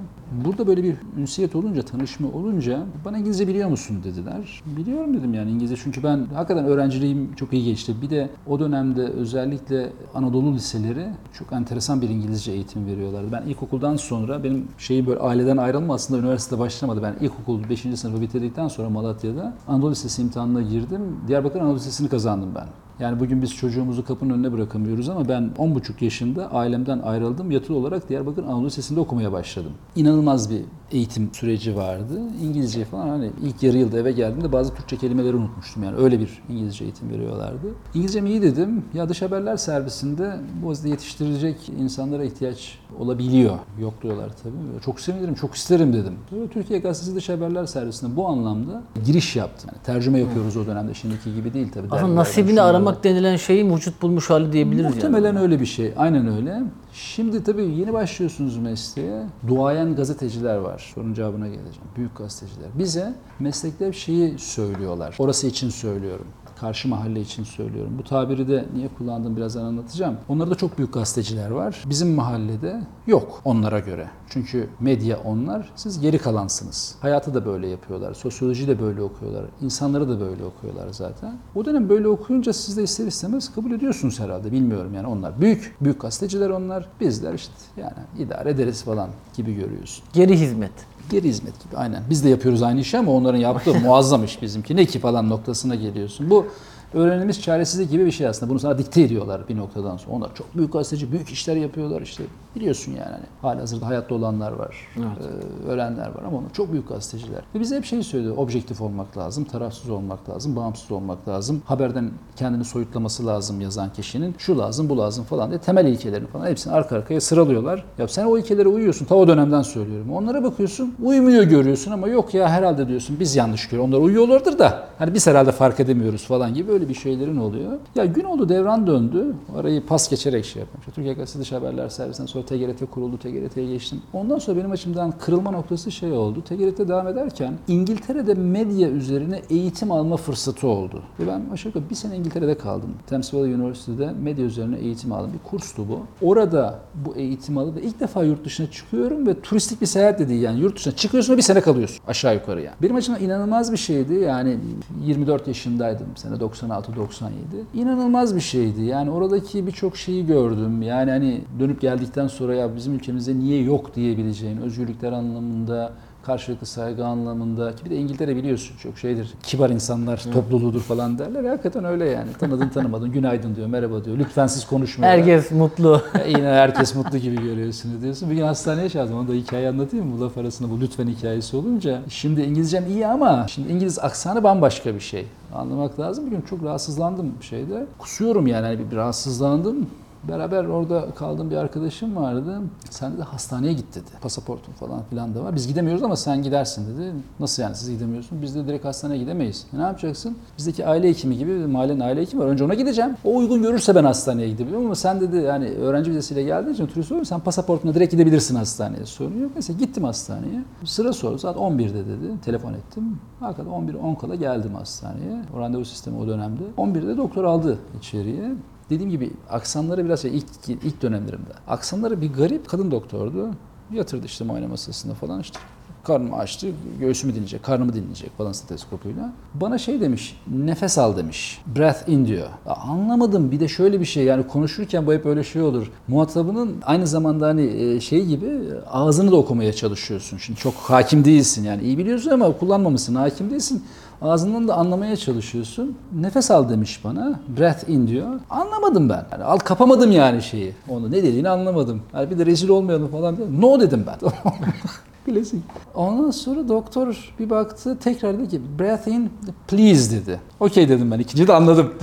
Burada 0.44 0.66
böyle 0.66 0.82
bir 0.82 0.96
ünsiyet 1.18 1.56
olunca, 1.56 1.82
tanışma 1.82 2.28
olunca 2.28 2.86
bana 3.04 3.18
İngilizce 3.18 3.48
biliyor 3.48 3.68
musun 3.68 4.00
dediler. 4.04 4.62
Biliyorum 4.66 5.14
dedim 5.14 5.34
yani 5.34 5.50
İngilizce 5.50 5.76
çünkü 5.84 6.02
ben 6.02 6.26
hakikaten 6.34 6.64
öğrenciliğim 6.64 7.34
çok 7.34 7.52
iyi 7.52 7.64
geçti. 7.64 7.94
Bir 8.02 8.10
de 8.10 8.30
o 8.46 8.60
dönemde 8.60 9.02
özellikle 9.02 9.92
Anadolu 10.14 10.54
liseleri 10.54 11.06
çok 11.32 11.52
enteresan 11.52 12.02
bir 12.02 12.08
İngilizce 12.08 12.52
eğitim 12.52 12.86
veriyorlardı. 12.86 13.32
Ben 13.32 13.42
ilkokuldan 13.42 13.96
sonra 13.96 14.44
benim 14.44 14.68
şeyi 14.78 15.06
böyle 15.06 15.20
aileden 15.20 15.56
ayrılma 15.56 15.94
aslında 15.94 16.20
üniversitede 16.20 16.60
başlamadı. 16.60 17.02
Ben 17.02 17.14
ilkokul 17.24 17.68
5. 17.70 17.80
sınıfı 17.80 18.20
bitirdikten 18.20 18.68
sonra 18.68 18.90
Malatya'da 18.90 19.54
Anadolu 19.68 19.90
Lisesi 19.90 20.22
imtihanına 20.22 20.62
girdim. 20.62 21.00
Diyarbakır 21.28 21.60
Anadolu 21.60 21.76
Lisesi'ni 21.76 22.08
kazandım 22.08 22.54
ben. 22.54 22.66
Yani 23.02 23.20
bugün 23.20 23.42
biz 23.42 23.54
çocuğumuzu 23.54 24.04
kapının 24.04 24.34
önüne 24.34 24.52
bırakamıyoruz 24.52 25.08
ama 25.08 25.28
ben 25.28 25.50
10,5 25.58 26.04
yaşında 26.04 26.52
ailemden 26.52 26.98
ayrıldım. 26.98 27.50
Yatılı 27.50 27.76
olarak 27.76 28.08
Diyarbakır 28.08 28.44
Anadolu 28.44 28.66
Lisesi'nde 28.66 29.00
okumaya 29.00 29.32
başladım. 29.32 29.72
İnanılmaz 29.96 30.50
bir 30.50 30.62
eğitim 30.92 31.30
süreci 31.34 31.76
vardı. 31.76 32.20
İngilizce 32.42 32.84
falan 32.84 33.08
hani 33.08 33.30
ilk 33.42 33.62
yarı 33.62 33.78
yılda 33.78 33.98
eve 33.98 34.12
geldiğimde 34.12 34.52
bazı 34.52 34.74
Türkçe 34.74 34.96
kelimeleri 34.96 35.36
unutmuştum. 35.36 35.82
Yani 35.82 35.96
öyle 35.96 36.20
bir 36.20 36.42
İngilizce 36.48 36.84
eğitim 36.84 37.10
veriyorlardı. 37.10 37.66
İngilizcem 37.94 38.26
iyi 38.26 38.42
dedim. 38.42 38.84
Ya 38.94 39.08
dış 39.08 39.22
haberler 39.22 39.56
servisinde 39.56 40.36
bu 40.62 40.88
yetiştirecek 40.88 41.68
insanlara 41.80 42.24
ihtiyaç 42.24 42.78
olabiliyor. 42.98 43.58
Yokluyorlar 43.80 44.30
tabii. 44.42 44.82
Çok 44.84 45.00
sevinirim, 45.00 45.34
çok 45.34 45.54
isterim 45.54 45.92
dedim. 45.92 46.14
Türkiye 46.52 46.78
Gazetesi 46.78 47.16
Dış 47.16 47.28
Haberler 47.28 47.66
Servisinde 47.66 48.16
bu 48.16 48.28
anlamda 48.28 48.82
giriş 49.06 49.36
yaptım. 49.36 49.70
Yani 49.72 49.82
tercüme 49.84 50.18
yapıyoruz 50.18 50.56
o 50.56 50.66
dönemde. 50.66 50.94
Şimdiki 50.94 51.34
gibi 51.34 51.54
değil 51.54 51.68
tabii. 51.74 51.86
Aslında 51.90 52.14
nasibini 52.14 52.62
aramak 52.62 53.04
denilen 53.04 53.36
şeyin 53.36 53.74
vücut 53.74 54.02
bulmuş 54.02 54.30
hali 54.30 54.52
diyebiliriz 54.52 54.84
yani. 54.84 54.94
Muhtemelen 54.94 55.36
öyle 55.36 55.60
bir 55.60 55.66
şey. 55.66 55.94
Aynen 55.96 56.26
öyle. 56.36 56.62
Şimdi 56.92 57.44
tabii 57.44 57.62
yeni 57.62 57.92
başlıyorsunuz 57.92 58.56
mesleğe. 58.56 59.22
Duayen 59.48 59.96
gazeteciler 59.96 60.56
var. 60.56 60.92
Sorunun 60.94 61.14
cevabına 61.14 61.46
geleceğim. 61.46 61.88
Büyük 61.96 62.16
gazeteciler. 62.16 62.68
Bize 62.78 63.14
meslekte 63.38 63.88
bir 63.88 63.96
şeyi 63.96 64.38
söylüyorlar. 64.38 65.16
Orası 65.18 65.46
için 65.46 65.68
söylüyorum. 65.68 66.26
Karşı 66.62 66.88
mahalle 66.88 67.20
için 67.20 67.44
söylüyorum. 67.44 67.92
Bu 67.98 68.04
tabiri 68.04 68.48
de 68.48 68.64
niye 68.74 68.88
kullandım 68.98 69.36
birazdan 69.36 69.64
anlatacağım. 69.64 70.16
Onlarda 70.28 70.54
çok 70.54 70.78
büyük 70.78 70.94
gazeteciler 70.94 71.50
var. 71.50 71.84
Bizim 71.86 72.14
mahallede 72.14 72.80
yok 73.06 73.40
onlara 73.44 73.78
göre. 73.78 74.08
Çünkü 74.28 74.68
medya 74.80 75.18
onlar, 75.24 75.72
siz 75.76 76.00
geri 76.00 76.18
kalansınız. 76.18 76.94
Hayatı 77.00 77.34
da 77.34 77.46
böyle 77.46 77.68
yapıyorlar, 77.68 78.14
sosyoloji 78.14 78.68
de 78.68 78.80
böyle 78.80 79.02
okuyorlar, 79.02 79.44
insanları 79.60 80.08
da 80.08 80.20
böyle 80.20 80.44
okuyorlar 80.44 80.88
zaten. 80.92 81.36
O 81.54 81.64
dönem 81.64 81.88
böyle 81.88 82.08
okuyunca 82.08 82.52
siz 82.52 82.76
de 82.76 82.82
ister 82.82 83.06
istemez 83.06 83.54
kabul 83.54 83.72
ediyorsunuz 83.72 84.20
herhalde, 84.20 84.52
bilmiyorum 84.52 84.94
yani 84.94 85.06
onlar. 85.06 85.40
Büyük, 85.40 85.76
büyük 85.80 86.00
gazeteciler 86.00 86.50
onlar, 86.50 86.88
bizler 87.00 87.34
işte 87.34 87.52
yani 87.76 87.92
idare 88.18 88.50
ederiz 88.50 88.84
falan 88.84 89.08
gibi 89.36 89.54
görüyorsun. 89.54 90.04
Geri 90.12 90.40
hizmet. 90.40 90.72
Geri 91.10 91.28
hizmet 91.28 91.64
gibi 91.64 91.76
aynen. 91.76 92.02
Biz 92.10 92.24
de 92.24 92.28
yapıyoruz 92.28 92.62
aynı 92.62 92.80
işi 92.80 92.98
ama 92.98 93.12
onların 93.12 93.38
yaptığı 93.38 93.74
muazzam 93.74 94.24
iş 94.24 94.42
bizimki. 94.42 94.76
Ne 94.76 94.86
ki 94.86 94.98
falan 94.98 95.28
noktasına 95.28 95.74
geliyorsun. 95.74 96.30
Bu 96.30 96.46
öğrenilmiş 96.94 97.40
çaresizlik 97.40 97.90
gibi 97.90 98.06
bir 98.06 98.10
şey 98.10 98.26
aslında. 98.26 98.50
Bunu 98.50 98.58
sana 98.58 98.78
dikte 98.78 99.02
ediyorlar 99.02 99.48
bir 99.48 99.56
noktadan 99.56 99.96
sonra. 99.96 100.16
Onlar 100.16 100.34
çok 100.34 100.56
büyük 100.56 100.72
gazeteci, 100.72 101.12
büyük 101.12 101.28
işler 101.28 101.56
yapıyorlar 101.56 102.02
işte. 102.02 102.24
Biliyorsun 102.56 102.92
yani 102.92 103.10
hani 103.10 103.24
halihazırda 103.42 103.86
hayatta 103.86 104.14
olanlar 104.14 104.52
var, 104.52 104.76
ee, 104.96 105.70
ölenler 105.70 106.06
var 106.06 106.22
ama 106.26 106.38
onlar 106.38 106.52
çok 106.52 106.72
büyük 106.72 106.88
gazeteciler. 106.88 107.42
Ve 107.54 107.60
bize 107.60 107.76
hep 107.76 107.84
şey 107.84 108.02
söylüyor, 108.02 108.36
objektif 108.36 108.80
olmak 108.80 109.18
lazım, 109.18 109.44
tarafsız 109.44 109.90
olmak 109.90 110.28
lazım, 110.30 110.56
bağımsız 110.56 110.92
olmak 110.92 111.28
lazım. 111.28 111.62
Haberden 111.64 112.10
kendini 112.36 112.64
soyutlaması 112.64 113.26
lazım 113.26 113.60
yazan 113.60 113.92
kişinin. 113.92 114.34
Şu 114.38 114.58
lazım, 114.58 114.88
bu 114.88 114.98
lazım 114.98 115.24
falan 115.24 115.50
diye 115.50 115.60
temel 115.60 115.86
ilkelerini 115.86 116.26
falan 116.26 116.46
hepsini 116.46 116.72
arka 116.72 116.96
arkaya 116.96 117.20
sıralıyorlar. 117.20 117.84
Ya 117.98 118.08
sen 118.08 118.24
o 118.24 118.38
ilkelere 118.38 118.68
uyuyorsun, 118.68 119.04
ta 119.04 119.14
o 119.14 119.28
dönemden 119.28 119.62
söylüyorum. 119.62 120.12
Onlara 120.12 120.44
bakıyorsun, 120.44 120.94
uymuyor 121.02 121.42
görüyorsun 121.42 121.90
ama 121.90 122.08
yok 122.08 122.34
ya 122.34 122.48
herhalde 122.48 122.88
diyorsun 122.88 123.16
biz 123.20 123.36
yanlış 123.36 123.68
görüyoruz. 123.68 123.94
Onlar 123.94 124.04
uyuyorlardır 124.04 124.58
da 124.58 124.88
hani 124.98 125.14
biz 125.14 125.26
herhalde 125.26 125.52
fark 125.52 125.80
edemiyoruz 125.80 126.26
falan 126.26 126.54
gibi 126.54 126.72
öyle 126.72 126.88
bir 126.88 126.94
şeylerin 126.94 127.36
oluyor. 127.36 127.72
Ya 127.94 128.04
gün 128.04 128.24
oldu 128.24 128.48
devran 128.48 128.86
döndü. 128.86 129.34
Arayı 129.56 129.86
pas 129.86 130.10
geçerek 130.10 130.44
şey 130.44 130.60
yapmış. 130.60 130.84
Türkiye 130.94 131.14
Gazetesi 131.14 131.40
Dış 131.40 131.52
Haberler 131.52 131.88
Servisinden 131.88 132.26
sonra 132.42 132.72
TGRT 132.72 132.90
kuruldu. 132.90 133.18
TGRT'ye 133.18 133.66
geçtim. 133.66 134.02
Ondan 134.12 134.38
sonra 134.38 134.56
benim 134.56 134.70
açımdan 134.70 135.12
kırılma 135.18 135.50
noktası 135.50 135.92
şey 135.92 136.12
oldu. 136.12 136.42
TGRT 136.42 136.88
devam 136.88 137.08
ederken 137.08 137.54
İngiltere'de 137.68 138.34
medya 138.34 138.88
üzerine 138.88 139.42
eğitim 139.50 139.92
alma 139.92 140.16
fırsatı 140.16 140.68
oldu. 140.68 141.02
Ve 141.20 141.26
ben 141.26 141.42
aşağı 141.52 141.70
yukarı 141.70 141.90
bir 141.90 141.94
sene 141.94 142.16
İngiltere'de 142.16 142.58
kaldım. 142.58 142.90
Thames 143.06 143.34
Valley 143.34 143.52
Üniversitesi'de 143.52 144.12
medya 144.22 144.44
üzerine 144.44 144.78
eğitim 144.78 145.12
aldım. 145.12 145.30
Bir 145.32 145.48
kurstu 145.50 145.88
bu. 145.88 146.26
Orada 146.26 146.78
bu 146.94 147.16
eğitim 147.16 147.58
alıp 147.58 147.84
ilk 147.84 148.00
defa 148.00 148.24
yurt 148.24 148.44
dışına 148.44 148.70
çıkıyorum 148.70 149.26
ve 149.26 149.40
turistik 149.40 149.80
bir 149.80 149.86
seyahat 149.86 150.18
de 150.18 150.28
değil 150.28 150.42
yani 150.42 150.60
yurt 150.60 150.76
dışına 150.76 150.96
çıkıyorsun 150.96 151.32
ve 151.32 151.36
bir 151.36 151.42
sene 151.42 151.60
kalıyorsun 151.60 151.98
aşağı 152.06 152.34
yukarı 152.34 152.62
yani. 152.62 152.76
Benim 152.82 152.96
açımdan 152.96 153.22
inanılmaz 153.22 153.72
bir 153.72 153.76
şeydi. 153.76 154.14
Yani 154.14 154.58
24 155.04 155.48
yaşındaydım 155.48 156.06
sene 156.16 156.40
96 156.40 156.96
97. 156.96 157.36
İnanılmaz 157.74 158.36
bir 158.36 158.40
şeydi. 158.40 158.82
Yani 158.82 159.10
oradaki 159.10 159.66
birçok 159.66 159.96
şeyi 159.96 160.26
gördüm. 160.26 160.82
Yani 160.82 161.10
hani 161.10 161.40
dönüp 161.60 161.80
geldikten 161.80 162.26
sonra 162.32 162.54
ya 162.54 162.76
bizim 162.76 162.94
ülkemizde 162.94 163.38
niye 163.38 163.62
yok 163.62 163.94
diyebileceğin 163.96 164.56
özgürlükler 164.56 165.12
anlamında 165.12 165.92
karşılıklı 166.22 166.66
saygı 166.66 167.06
anlamında 167.06 167.76
ki 167.76 167.84
bir 167.84 167.90
de 167.90 167.96
İngiltere 167.96 168.36
biliyorsun 168.36 168.76
çok 168.76 168.98
şeydir 168.98 169.34
kibar 169.42 169.70
insanlar 169.70 170.24
topluluğudur 170.32 170.80
falan 170.80 171.18
derler. 171.18 171.44
Hakikaten 171.44 171.84
öyle 171.84 172.08
yani. 172.08 172.28
Tanıdın 172.40 172.68
tanımadın 172.68 173.12
günaydın 173.12 173.56
diyor 173.56 173.66
merhaba 173.66 174.04
diyor. 174.04 174.18
Lütfen 174.18 174.46
siz 174.46 174.66
konuşmayın. 174.66 175.12
Herkes 175.12 175.50
mutlu. 175.50 176.02
Ya 176.18 176.26
yine 176.38 176.48
herkes 176.48 176.94
mutlu 176.94 177.18
gibi 177.18 177.42
görüyorsunuz 177.42 178.02
diyorsun. 178.02 178.30
Bir 178.30 178.34
gün 178.34 178.42
hastaneye 178.42 178.88
çağırdım. 178.88 179.18
Onu 179.18 179.28
da 179.28 179.32
hikaye 179.32 179.68
anlatayım 179.68 180.06
mı? 180.06 180.18
Bu 180.18 180.24
laf 180.24 180.38
arasında 180.38 180.70
bu 180.70 180.80
lütfen 180.80 181.06
hikayesi 181.06 181.56
olunca. 181.56 182.00
Şimdi 182.08 182.42
İngilizcem 182.42 182.86
iyi 182.86 183.06
ama 183.06 183.46
şimdi 183.48 183.72
İngiliz 183.72 183.98
aksanı 183.98 184.44
bambaşka 184.44 184.94
bir 184.94 185.00
şey. 185.00 185.26
Anlamak 185.54 186.00
lazım. 186.00 186.26
Bir 186.26 186.30
gün 186.30 186.40
çok 186.40 186.64
rahatsızlandım 186.64 187.32
şeyde. 187.40 187.86
Kusuyorum 187.98 188.46
yani. 188.46 188.66
Hani 188.66 188.78
bir, 188.78 188.90
bir 188.90 188.96
rahatsızlandım. 188.96 189.86
Beraber 190.28 190.64
orada 190.64 191.10
kaldığım 191.14 191.50
bir 191.50 191.56
arkadaşım 191.56 192.16
vardı. 192.16 192.58
Sen 192.90 193.18
de 193.18 193.22
hastaneye 193.22 193.72
git 193.72 193.94
dedi. 193.94 194.10
Pasaportun 194.20 194.72
falan 194.72 195.02
filan 195.10 195.34
da 195.34 195.44
var. 195.44 195.54
Biz 195.54 195.68
gidemiyoruz 195.68 196.02
ama 196.02 196.16
sen 196.16 196.42
gidersin 196.42 196.94
dedi. 196.94 197.12
Nasıl 197.40 197.62
yani 197.62 197.76
siz 197.76 197.90
gidemiyorsun? 197.90 198.42
Biz 198.42 198.54
de 198.54 198.66
direkt 198.66 198.84
hastaneye 198.84 199.18
gidemeyiz. 199.18 199.66
E 199.74 199.78
ne 199.78 199.82
yapacaksın? 199.82 200.36
Bizdeki 200.58 200.86
aile 200.86 201.08
hekimi 201.08 201.38
gibi 201.38 201.52
mahallenin 201.52 202.00
aile 202.00 202.20
hekimi 202.20 202.42
var. 202.42 202.48
Önce 202.48 202.64
ona 202.64 202.74
gideceğim. 202.74 203.16
O 203.24 203.36
uygun 203.36 203.62
görürse 203.62 203.94
ben 203.94 204.04
hastaneye 204.04 204.48
gidebilirim 204.48 204.84
ama 204.84 204.94
sen 204.94 205.20
dedi 205.20 205.36
yani 205.36 205.68
öğrenci 205.68 206.10
vizesiyle 206.10 206.42
geldiğin 206.42 206.74
için 206.74 206.86
turist 206.86 207.12
oluyorum. 207.12 207.26
Sen 207.26 207.40
pasaportuna 207.40 207.94
direkt 207.94 208.12
gidebilirsin 208.12 208.56
hastaneye. 208.56 209.06
Sorun 209.06 209.40
yok. 209.40 209.50
Mesela 209.54 209.78
gittim 209.78 210.04
hastaneye. 210.04 210.64
Sıra 210.84 211.12
sordu. 211.12 211.38
Saat 211.38 211.56
11'de 211.56 211.94
dedi. 212.06 212.40
Telefon 212.44 212.72
ettim. 212.72 213.18
Hakikaten 213.40 213.70
11 213.70 213.94
10 213.94 214.14
kala 214.14 214.34
geldim 214.34 214.74
hastaneye. 214.74 215.42
O 215.56 215.60
randevu 215.60 215.84
sistemi 215.84 216.18
o 216.18 216.26
dönemde. 216.26 216.62
11'de 216.78 217.16
doktor 217.16 217.44
aldı 217.44 217.78
içeriye. 217.98 218.52
Dediğim 218.92 219.10
gibi 219.10 219.30
aksanları 219.50 220.04
biraz 220.04 220.22
şey, 220.22 220.36
ilk, 220.36 220.46
ilk 220.84 221.02
dönemlerimde. 221.02 221.50
Aksanları 221.68 222.20
bir 222.20 222.32
garip 222.32 222.68
kadın 222.68 222.90
doktordu. 222.90 223.48
Yatırdı 223.92 224.26
işte 224.26 224.44
muayene 224.44 224.66
masasında 224.66 225.14
falan 225.14 225.40
işte. 225.40 225.58
Karnımı 226.04 226.36
açtı, 226.36 226.66
göğsümü 227.00 227.32
dinleyecek, 227.32 227.62
karnımı 227.62 227.94
dinleyecek 227.94 228.38
falan 228.38 228.52
steteskopuyla. 228.52 229.32
Bana 229.54 229.78
şey 229.78 230.00
demiş, 230.00 230.40
nefes 230.54 230.98
al 230.98 231.16
demiş. 231.16 231.62
Breath 231.76 232.08
in 232.08 232.26
diyor. 232.26 232.46
Ya 232.66 232.74
anlamadım 232.74 233.50
bir 233.50 233.60
de 233.60 233.68
şöyle 233.68 234.00
bir 234.00 234.04
şey 234.04 234.24
yani 234.24 234.46
konuşurken 234.48 235.06
bu 235.06 235.12
hep 235.12 235.26
öyle 235.26 235.44
şey 235.44 235.62
olur. 235.62 235.90
Muhatabının 236.08 236.76
aynı 236.82 237.06
zamanda 237.06 237.46
hani 237.46 238.00
şey 238.00 238.26
gibi 238.26 238.50
ağzını 238.90 239.30
da 239.30 239.36
okumaya 239.36 239.72
çalışıyorsun. 239.72 240.38
Şimdi 240.38 240.60
çok 240.60 240.74
hakim 240.74 241.24
değilsin 241.24 241.64
yani 241.64 241.82
iyi 241.82 241.98
biliyorsun 241.98 242.30
ama 242.30 242.58
kullanmamışsın, 242.58 243.14
hakim 243.14 243.50
değilsin. 243.50 243.84
Ağzından 244.22 244.68
da 244.68 244.74
anlamaya 244.74 245.16
çalışıyorsun. 245.16 245.96
Nefes 246.20 246.50
al 246.50 246.68
demiş 246.68 247.00
bana. 247.04 247.40
Breath 247.58 247.88
in 247.88 248.06
diyor. 248.06 248.26
Anlamadım 248.50 249.08
ben. 249.08 249.24
Yani 249.32 249.44
al 249.44 249.58
kapamadım 249.58 250.12
yani 250.12 250.42
şeyi. 250.42 250.72
Onu 250.88 251.10
ne 251.10 251.16
dediğini 251.16 251.48
anlamadım. 251.48 252.02
Yani 252.14 252.30
bir 252.30 252.38
de 252.38 252.46
rezil 252.46 252.68
olmayalım 252.68 253.08
falan 253.08 253.36
diyor. 253.36 253.48
No 253.60 253.80
dedim 253.80 254.04
ben. 254.06 254.30
Bilesin. 255.26 255.62
Ondan 255.94 256.30
sonra 256.30 256.68
doktor 256.68 257.32
bir 257.38 257.50
baktı 257.50 257.98
tekrar 258.04 258.38
dedi 258.38 258.48
ki 258.48 258.60
breath 258.78 259.08
in 259.08 259.30
please 259.68 260.16
dedi. 260.16 260.40
Okey 260.60 260.88
dedim 260.88 261.10
ben. 261.10 261.18
İkinci 261.18 261.48
de 261.48 261.52
anladım. 261.52 261.94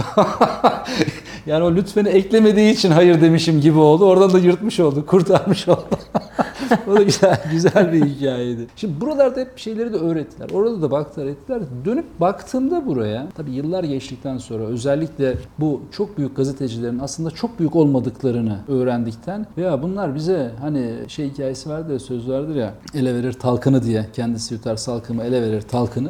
yani 1.45 1.63
o 1.63 1.75
lütfeni 1.75 2.09
eklemediği 2.09 2.73
için 2.73 2.91
hayır 2.91 3.21
demişim 3.21 3.61
gibi 3.61 3.77
oldu. 3.77 4.05
Oradan 4.05 4.33
da 4.33 4.39
yırtmış 4.39 4.79
oldu. 4.79 5.05
Kurtarmış 5.05 5.67
oldu. 5.67 5.85
o 6.87 6.95
da 6.95 7.03
güzel, 7.03 7.41
güzel 7.51 7.93
bir 7.93 8.05
hikayeydi. 8.05 8.67
Şimdi 8.75 9.01
buralarda 9.01 9.39
hep 9.39 9.57
şeyleri 9.57 9.93
de 9.93 9.97
öğrettiler. 9.97 10.49
Orada 10.53 10.81
da 10.81 10.91
baktılar 10.91 11.25
ettiler. 11.25 11.61
Dönüp 11.85 12.19
baktığımda 12.19 12.85
buraya 12.85 13.27
tabii 13.37 13.51
yıllar 13.51 13.83
geçtikten 13.83 14.37
sonra 14.37 14.63
özellikle 14.63 15.37
bu 15.59 15.81
çok 15.91 16.17
büyük 16.17 16.35
gazetecilerin 16.35 16.99
aslında 16.99 17.31
çok 17.31 17.59
büyük 17.59 17.75
olmadıklarını 17.75 18.59
öğrendikten 18.67 19.47
veya 19.57 19.83
bunlar 19.83 20.15
bize 20.15 20.51
hani 20.61 20.93
şey 21.07 21.29
hikayesi 21.29 21.69
vardır 21.69 21.93
ya 21.93 21.99
söz 21.99 22.29
vardır 22.29 22.55
ya 22.55 22.73
ele 22.93 23.15
verir 23.15 23.33
talkını 23.33 23.83
diye 23.83 24.05
kendisi 24.13 24.53
yutar 24.53 24.75
salkımı 24.75 25.23
ele 25.23 25.41
verir 25.41 25.61
talkını. 25.61 26.09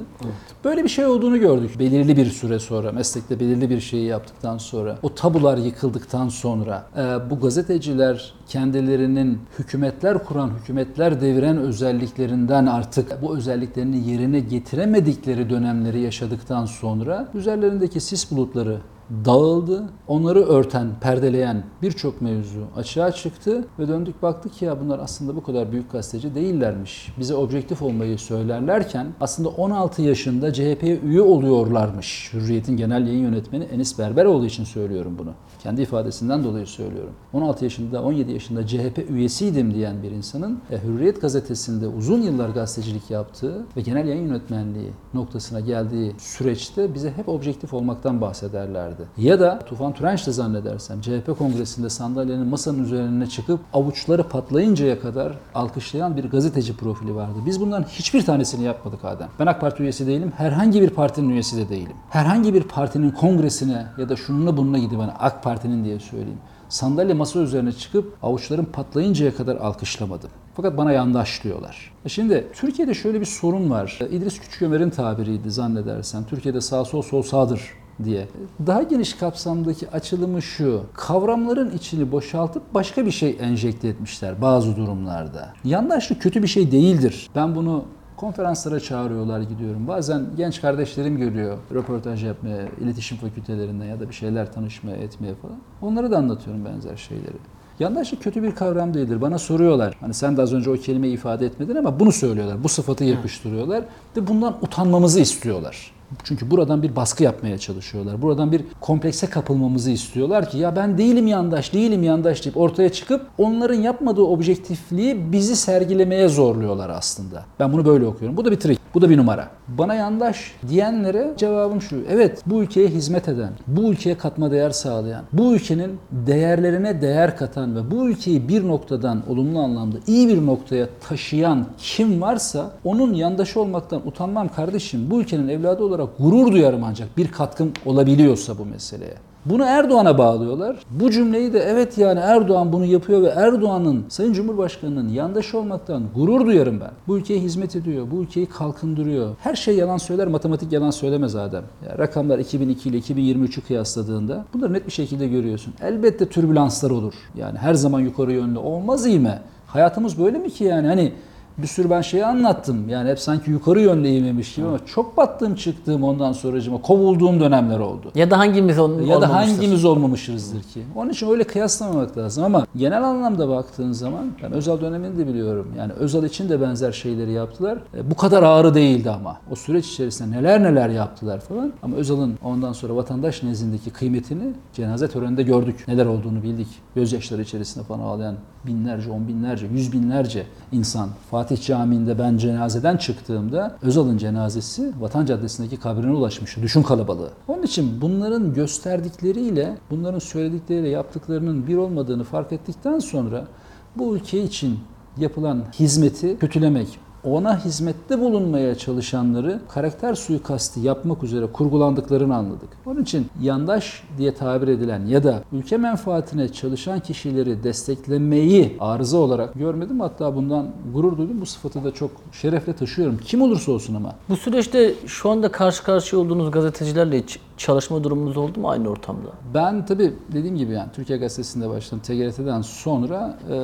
Böyle 0.63 0.83
bir 0.83 0.89
şey 0.89 1.05
olduğunu 1.05 1.39
gördük. 1.39 1.79
Belirli 1.79 2.17
bir 2.17 2.25
süre 2.25 2.59
sonra 2.59 2.91
meslekte 2.91 3.39
belirli 3.39 3.69
bir 3.69 3.79
şeyi 3.79 4.05
yaptıktan 4.05 4.57
sonra 4.57 4.97
o 5.03 5.15
tabular 5.15 5.57
yıkıldıktan 5.57 6.29
sonra 6.29 6.87
bu 7.29 7.39
gazeteciler 7.39 8.33
kendilerinin 8.47 9.39
hükümetler 9.59 10.25
kuran, 10.25 10.38
hükümetler 10.47 11.21
deviren 11.21 11.57
özelliklerinden 11.57 12.65
artık 12.65 13.21
bu 13.21 13.37
özelliklerini 13.37 14.09
yerine 14.09 14.39
getiremedikleri 14.39 15.49
dönemleri 15.49 16.01
yaşadıktan 16.01 16.65
sonra 16.65 17.27
üzerlerindeki 17.33 17.99
sis 17.99 18.31
bulutları 18.31 18.79
dağıldı. 19.25 19.89
Onları 20.07 20.43
örten, 20.43 20.87
perdeleyen 21.01 21.63
birçok 21.81 22.21
mevzu 22.21 22.65
açığa 22.75 23.11
çıktı 23.11 23.67
ve 23.79 23.87
döndük 23.87 24.21
baktık 24.21 24.53
ki 24.53 24.65
ya 24.65 24.81
bunlar 24.81 24.99
aslında 24.99 25.35
bu 25.35 25.43
kadar 25.43 25.71
büyük 25.71 25.91
gazeteci 25.91 26.35
değillermiş. 26.35 27.13
Bize 27.19 27.35
objektif 27.35 27.81
olmayı 27.81 28.19
söylerlerken 28.19 29.07
aslında 29.21 29.49
16 29.49 30.01
yaşında 30.01 30.53
CHP'ye 30.53 30.99
üye 30.99 31.21
oluyorlarmış. 31.21 32.29
Hürriyet'in 32.33 32.77
genel 32.77 33.07
yayın 33.07 33.23
yönetmeni 33.23 33.63
Enis 33.63 33.99
Berberoğlu 33.99 34.45
için 34.45 34.63
söylüyorum 34.63 35.15
bunu. 35.19 35.29
Kendi 35.63 35.81
ifadesinden 35.81 36.43
dolayı 36.43 36.67
söylüyorum. 36.67 37.13
16 37.33 37.63
yaşında, 37.63 38.03
17 38.03 38.31
yaşında 38.31 38.67
CHP 38.67 39.09
üyesiydim 39.09 39.73
diyen 39.73 40.03
bir 40.03 40.11
insanın 40.11 40.59
e, 40.71 40.83
Hürriyet 40.83 41.21
gazetesinde 41.21 41.87
uzun 41.87 42.21
yıllar 42.21 42.49
gazetecilik 42.49 43.11
yaptığı 43.11 43.65
ve 43.77 43.81
genel 43.81 44.07
yayın 44.07 44.27
yönetmenliği 44.27 44.91
noktasına 45.13 45.59
geldiği 45.59 46.15
süreçte 46.17 46.93
bize 46.93 47.11
hep 47.11 47.29
objektif 47.29 47.73
olmaktan 47.73 48.21
bahsederlerdi. 48.21 48.98
Ya 49.17 49.39
da 49.39 49.59
Tufan 49.59 49.93
Türenç 49.93 50.27
de 50.27 50.31
zannedersem 50.31 51.01
CHP 51.01 51.37
kongresinde 51.37 51.89
sandalyenin 51.89 52.47
masanın 52.47 52.83
üzerine 52.83 53.27
çıkıp 53.27 53.59
avuçları 53.73 54.23
patlayıncaya 54.23 55.01
kadar 55.01 55.37
alkışlayan 55.55 56.17
bir 56.17 56.25
gazeteci 56.25 56.77
profili 56.77 57.15
vardı. 57.15 57.39
Biz 57.45 57.61
bunların 57.61 57.83
hiçbir 57.83 58.25
tanesini 58.25 58.63
yapmadık 58.63 59.05
Adem. 59.05 59.29
Ben 59.39 59.47
AK 59.47 59.61
Parti 59.61 59.83
üyesi 59.83 60.07
değilim. 60.07 60.33
Herhangi 60.37 60.81
bir 60.81 60.89
partinin 60.89 61.29
üyesi 61.29 61.57
de 61.57 61.69
değilim. 61.69 61.95
Herhangi 62.09 62.53
bir 62.53 62.63
partinin 62.63 63.11
kongresine 63.11 63.85
ya 63.97 64.09
da 64.09 64.15
şununla 64.15 64.57
bununla 64.57 64.77
gidip 64.77 64.99
hani 64.99 65.11
AK 65.11 65.43
Parti'nin 65.43 65.83
diye 65.83 65.99
söyleyeyim. 65.99 66.39
Sandalye 66.69 67.13
masa 67.13 67.39
üzerine 67.39 67.71
çıkıp 67.71 68.17
avuçlarım 68.23 68.65
patlayıncaya 68.65 69.35
kadar 69.35 69.55
alkışlamadım. 69.55 70.29
Fakat 70.55 70.77
bana 70.77 70.91
yandaş 70.91 71.43
diyorlar. 71.43 71.91
E 72.05 72.09
Şimdi 72.09 72.47
Türkiye'de 72.53 72.93
şöyle 72.93 73.19
bir 73.19 73.25
sorun 73.25 73.69
var. 73.69 73.99
E, 74.01 74.09
İdris 74.09 74.39
Küçükömer'in 74.39 74.89
tabiriydi 74.89 75.51
zannedersen. 75.51 76.23
Türkiye'de 76.23 76.61
sağ 76.61 76.85
sol 76.85 77.01
sol 77.01 77.21
sağdır 77.21 77.61
diye. 78.03 78.27
Daha 78.67 78.83
geniş 78.83 79.13
kapsamdaki 79.13 79.89
açılımı 79.89 80.41
şu. 80.41 80.83
Kavramların 80.93 81.71
içini 81.71 82.11
boşaltıp 82.11 82.73
başka 82.73 83.05
bir 83.05 83.11
şey 83.11 83.37
enjekte 83.41 83.87
etmişler 83.87 84.41
bazı 84.41 84.75
durumlarda. 84.75 85.53
Yandaşlık 85.63 86.21
kötü 86.21 86.43
bir 86.43 86.47
şey 86.47 86.71
değildir. 86.71 87.29
Ben 87.35 87.55
bunu 87.55 87.85
konferanslara 88.17 88.79
çağırıyorlar 88.79 89.41
gidiyorum. 89.41 89.87
Bazen 89.87 90.25
genç 90.37 90.61
kardeşlerim 90.61 91.17
görüyor 91.17 91.57
röportaj 91.73 92.23
yapmaya, 92.23 92.67
iletişim 92.81 93.17
fakültelerinden 93.17 93.85
ya 93.85 93.99
da 93.99 94.09
bir 94.09 94.13
şeyler 94.13 94.53
tanışmaya, 94.53 94.95
etmeye 94.97 95.35
falan. 95.35 95.57
Onlara 95.81 96.11
da 96.11 96.17
anlatıyorum 96.17 96.65
benzer 96.65 96.97
şeyleri. 96.97 97.37
Yandaşlık 97.79 98.23
kötü 98.23 98.43
bir 98.43 98.55
kavram 98.55 98.93
değildir. 98.93 99.21
Bana 99.21 99.39
soruyorlar. 99.39 99.95
Hani 99.99 100.13
sen 100.13 100.37
de 100.37 100.41
az 100.41 100.53
önce 100.53 100.69
o 100.69 100.73
kelimeyi 100.73 101.13
ifade 101.13 101.45
etmedin 101.45 101.75
ama 101.75 101.99
bunu 101.99 102.11
söylüyorlar. 102.11 102.63
Bu 102.63 102.69
sıfatı 102.69 103.03
yapıştırıyorlar 103.03 103.83
ve 104.17 104.27
bundan 104.27 104.57
utanmamızı 104.61 105.19
istiyorlar. 105.19 105.91
Çünkü 106.23 106.51
buradan 106.51 106.83
bir 106.83 106.95
baskı 106.95 107.23
yapmaya 107.23 107.57
çalışıyorlar. 107.57 108.21
Buradan 108.21 108.51
bir 108.51 108.61
komplekse 108.81 109.27
kapılmamızı 109.27 109.91
istiyorlar 109.91 110.49
ki 110.49 110.57
ya 110.57 110.75
ben 110.75 110.97
değilim 110.97 111.27
yandaş, 111.27 111.73
değilim 111.73 112.03
yandaş 112.03 112.45
deyip 112.45 112.57
ortaya 112.57 112.91
çıkıp 112.91 113.25
onların 113.37 113.81
yapmadığı 113.81 114.21
objektifliği 114.21 115.31
bizi 115.31 115.55
sergilemeye 115.55 116.27
zorluyorlar 116.27 116.89
aslında. 116.89 117.45
Ben 117.59 117.73
bunu 117.73 117.85
böyle 117.85 118.05
okuyorum. 118.05 118.37
Bu 118.37 118.45
da 118.45 118.51
bir 118.51 118.59
trik. 118.59 118.78
Bu 118.93 119.01
da 119.01 119.09
bir 119.09 119.17
numara. 119.17 119.47
Bana 119.67 119.93
yandaş 119.93 120.51
diyenlere 120.67 121.33
cevabım 121.37 121.81
şu. 121.81 122.03
Evet 122.09 122.43
bu 122.45 122.63
ülkeye 122.63 122.87
hizmet 122.87 123.27
eden, 123.27 123.53
bu 123.67 123.91
ülkeye 123.91 124.17
katma 124.17 124.51
değer 124.51 124.69
sağlayan, 124.69 125.25
bu 125.33 125.55
ülkenin 125.55 125.99
değerlerine 126.11 127.01
değer 127.01 127.37
katan 127.37 127.75
ve 127.75 127.91
bu 127.91 128.09
ülkeyi 128.09 128.49
bir 128.49 128.67
noktadan 128.67 129.23
olumlu 129.29 129.59
anlamda 129.59 129.97
iyi 130.07 130.27
bir 130.27 130.45
noktaya 130.45 130.87
taşıyan 131.09 131.65
kim 131.77 132.21
varsa 132.21 132.71
onun 132.83 133.13
yandaşı 133.13 133.61
olmaktan 133.61 134.07
utanmam 134.07 134.49
kardeşim. 134.49 135.11
Bu 135.11 135.21
ülkenin 135.21 135.47
evladı 135.47 135.83
olarak 135.83 136.09
gurur 136.19 136.51
duyarım 136.51 136.83
ancak 136.83 137.17
bir 137.17 137.31
katkım 137.31 137.73
olabiliyorsa 137.85 138.57
bu 138.57 138.65
meseleye. 138.65 139.28
Bunu 139.49 139.63
Erdoğan'a 139.63 140.17
bağlıyorlar. 140.17 140.75
Bu 140.91 141.11
cümleyi 141.11 141.53
de 141.53 141.59
evet 141.59 141.97
yani 141.97 142.19
Erdoğan 142.19 142.73
bunu 142.73 142.85
yapıyor 142.85 143.21
ve 143.21 143.27
Erdoğan'ın 143.27 144.05
Sayın 144.09 144.33
Cumhurbaşkanı'nın 144.33 145.09
yandaşı 145.09 145.57
olmaktan 145.57 146.03
gurur 146.15 146.45
duyarım 146.45 146.79
ben. 146.79 146.91
Bu 147.07 147.17
ülkeye 147.17 147.39
hizmet 147.39 147.75
ediyor, 147.75 148.07
bu 148.11 148.21
ülkeyi 148.21 148.45
kalkındırıyor. 148.45 149.35
Her 149.39 149.55
şey 149.55 149.75
yalan 149.75 149.97
söyler, 149.97 150.27
matematik 150.27 150.71
yalan 150.71 150.91
söylemez 150.91 151.35
Adem. 151.35 151.63
Ya 151.87 151.97
rakamlar 151.97 152.39
2002 152.39 152.89
ile 152.89 152.97
2023'ü 152.97 153.61
kıyasladığında 153.61 154.45
bunları 154.53 154.73
net 154.73 154.87
bir 154.87 154.91
şekilde 154.91 155.27
görüyorsun. 155.27 155.73
Elbette 155.81 156.29
türbülanslar 156.29 156.91
olur. 156.91 157.13
Yani 157.37 157.57
her 157.57 157.73
zaman 157.73 157.99
yukarı 157.99 158.33
yönlü 158.33 158.59
olmaz 158.59 159.07
ivme. 159.07 159.41
Hayatımız 159.67 160.19
böyle 160.19 160.37
mi 160.37 160.49
ki 160.49 160.63
yani? 160.63 160.87
Hani 160.87 161.13
bir 161.61 161.67
sürü 161.67 161.89
ben 161.89 162.01
şeyi 162.01 162.25
anlattım. 162.25 162.89
Yani 162.89 163.09
hep 163.09 163.19
sanki 163.19 163.51
yukarı 163.51 163.81
yönlü 163.81 164.07
eğmemiş 164.07 164.55
gibi 164.55 164.67
ama 164.67 164.79
çok 164.85 165.17
battığım 165.17 165.55
çıktığım 165.55 166.03
ondan 166.03 166.31
sonracıma 166.33 166.81
kovulduğum 166.81 167.39
dönemler 167.39 167.79
oldu. 167.79 168.11
Ya 168.15 168.31
da 168.31 168.37
hangimiz 168.39 168.79
on, 168.79 168.89
Ya 168.91 168.97
da 168.97 169.01
olmamıştır? 169.03 169.33
hangimiz 169.33 169.85
olmamışızdır 169.85 170.63
ki? 170.63 170.83
Onun 170.95 171.09
için 171.09 171.29
öyle 171.29 171.43
kıyaslamamak 171.43 172.17
lazım 172.17 172.43
ama 172.43 172.65
genel 172.75 173.03
anlamda 173.03 173.49
baktığın 173.49 173.91
zaman 173.91 174.31
ben 174.43 174.51
Özal 174.51 174.81
dönemini 174.81 175.17
de 175.17 175.27
biliyorum. 175.27 175.67
Yani 175.77 175.93
Özal 175.93 176.23
için 176.23 176.49
de 176.49 176.61
benzer 176.61 176.91
şeyleri 176.91 177.31
yaptılar. 177.31 177.77
E, 177.97 178.11
bu 178.11 178.15
kadar 178.15 178.43
ağrı 178.43 178.73
değildi 178.73 179.09
ama. 179.11 179.37
O 179.51 179.55
süreç 179.55 179.87
içerisinde 179.87 180.37
neler 180.37 180.63
neler 180.63 180.89
yaptılar 180.89 181.39
falan. 181.39 181.73
Ama 181.83 181.95
Özal'ın 181.95 182.33
ondan 182.43 182.73
sonra 182.73 182.95
vatandaş 182.95 183.43
nezdindeki 183.43 183.89
kıymetini 183.89 184.53
cenaze 184.73 185.07
töreninde 185.07 185.43
gördük. 185.43 185.85
Neler 185.87 186.05
olduğunu 186.05 186.43
bildik. 186.43 186.67
Gözyaşları 186.95 187.41
içerisinde 187.41 187.83
falan 187.85 187.99
ağlayan 187.99 188.35
binlerce, 188.65 189.11
on 189.11 189.27
binlerce, 189.27 189.67
yüz 189.67 189.93
binlerce 189.93 190.45
insan. 190.71 191.09
Fatih 191.31 191.61
Camii'nde 191.61 192.19
ben 192.19 192.37
cenazeden 192.37 192.97
çıktığımda 192.97 193.77
Özal'ın 193.81 194.17
cenazesi 194.17 194.91
Vatan 194.99 195.25
Caddesi'ndeki 195.25 195.77
kabrine 195.77 196.11
ulaşmıştı. 196.11 196.61
Düşün 196.61 196.83
kalabalığı. 196.83 197.29
Onun 197.47 197.63
için 197.63 198.01
bunların 198.01 198.53
gösterdikleriyle, 198.53 199.77
bunların 199.91 200.19
söyledikleriyle 200.19 200.89
yaptıklarının 200.89 201.67
bir 201.67 201.75
olmadığını 201.75 202.23
fark 202.23 202.51
ettikten 202.51 202.99
sonra 202.99 203.47
bu 203.95 204.15
ülke 204.15 204.43
için 204.43 204.79
yapılan 205.17 205.63
hizmeti 205.79 206.37
kötülemek, 206.39 206.99
ona 207.23 207.65
hizmette 207.65 208.19
bulunmaya 208.19 208.75
çalışanları 208.75 209.59
karakter 209.69 210.15
suikasti 210.15 210.79
yapmak 210.79 211.23
üzere 211.23 211.45
kurgulandıklarını 211.45 212.35
anladık. 212.35 212.69
Onun 212.85 213.01
için 213.01 213.27
yandaş 213.41 214.03
diye 214.17 214.33
tabir 214.33 214.67
edilen 214.67 215.05
ya 215.05 215.23
da 215.23 215.43
ülke 215.51 215.77
menfaatine 215.77 216.49
çalışan 216.49 216.99
kişileri 216.99 217.63
desteklemeyi 217.63 218.77
arıza 218.79 219.17
olarak 219.17 219.53
görmedim. 219.53 219.99
Hatta 219.99 220.35
bundan 220.35 220.67
gurur 220.93 221.17
duydum. 221.17 221.41
Bu 221.41 221.45
sıfatı 221.45 221.83
da 221.83 221.93
çok 221.93 222.11
şerefle 222.31 222.73
taşıyorum. 222.73 223.17
Kim 223.17 223.41
olursa 223.41 223.71
olsun 223.71 223.95
ama. 223.95 224.15
Bu 224.29 224.37
süreçte 224.37 224.93
şu 225.07 225.29
anda 225.29 225.51
karşı 225.51 225.83
karşıya 225.83 226.21
olduğunuz 226.21 226.51
gazetecilerle 226.51 227.21
hiç 227.21 227.39
çalışma 227.59 228.03
durumunuz 228.03 228.37
oldu 228.37 228.59
mu 228.59 228.69
aynı 228.69 228.89
ortamda? 228.89 229.29
Ben 229.53 229.85
tabii 229.85 230.13
dediğim 230.31 230.57
gibi 230.57 230.73
yani 230.73 230.89
Türkiye 230.93 231.19
Gazetesi'nde 231.19 231.69
başladım. 231.69 231.99
TGRT'den 232.03 232.61
sonra 232.61 233.37
e, 233.51 233.57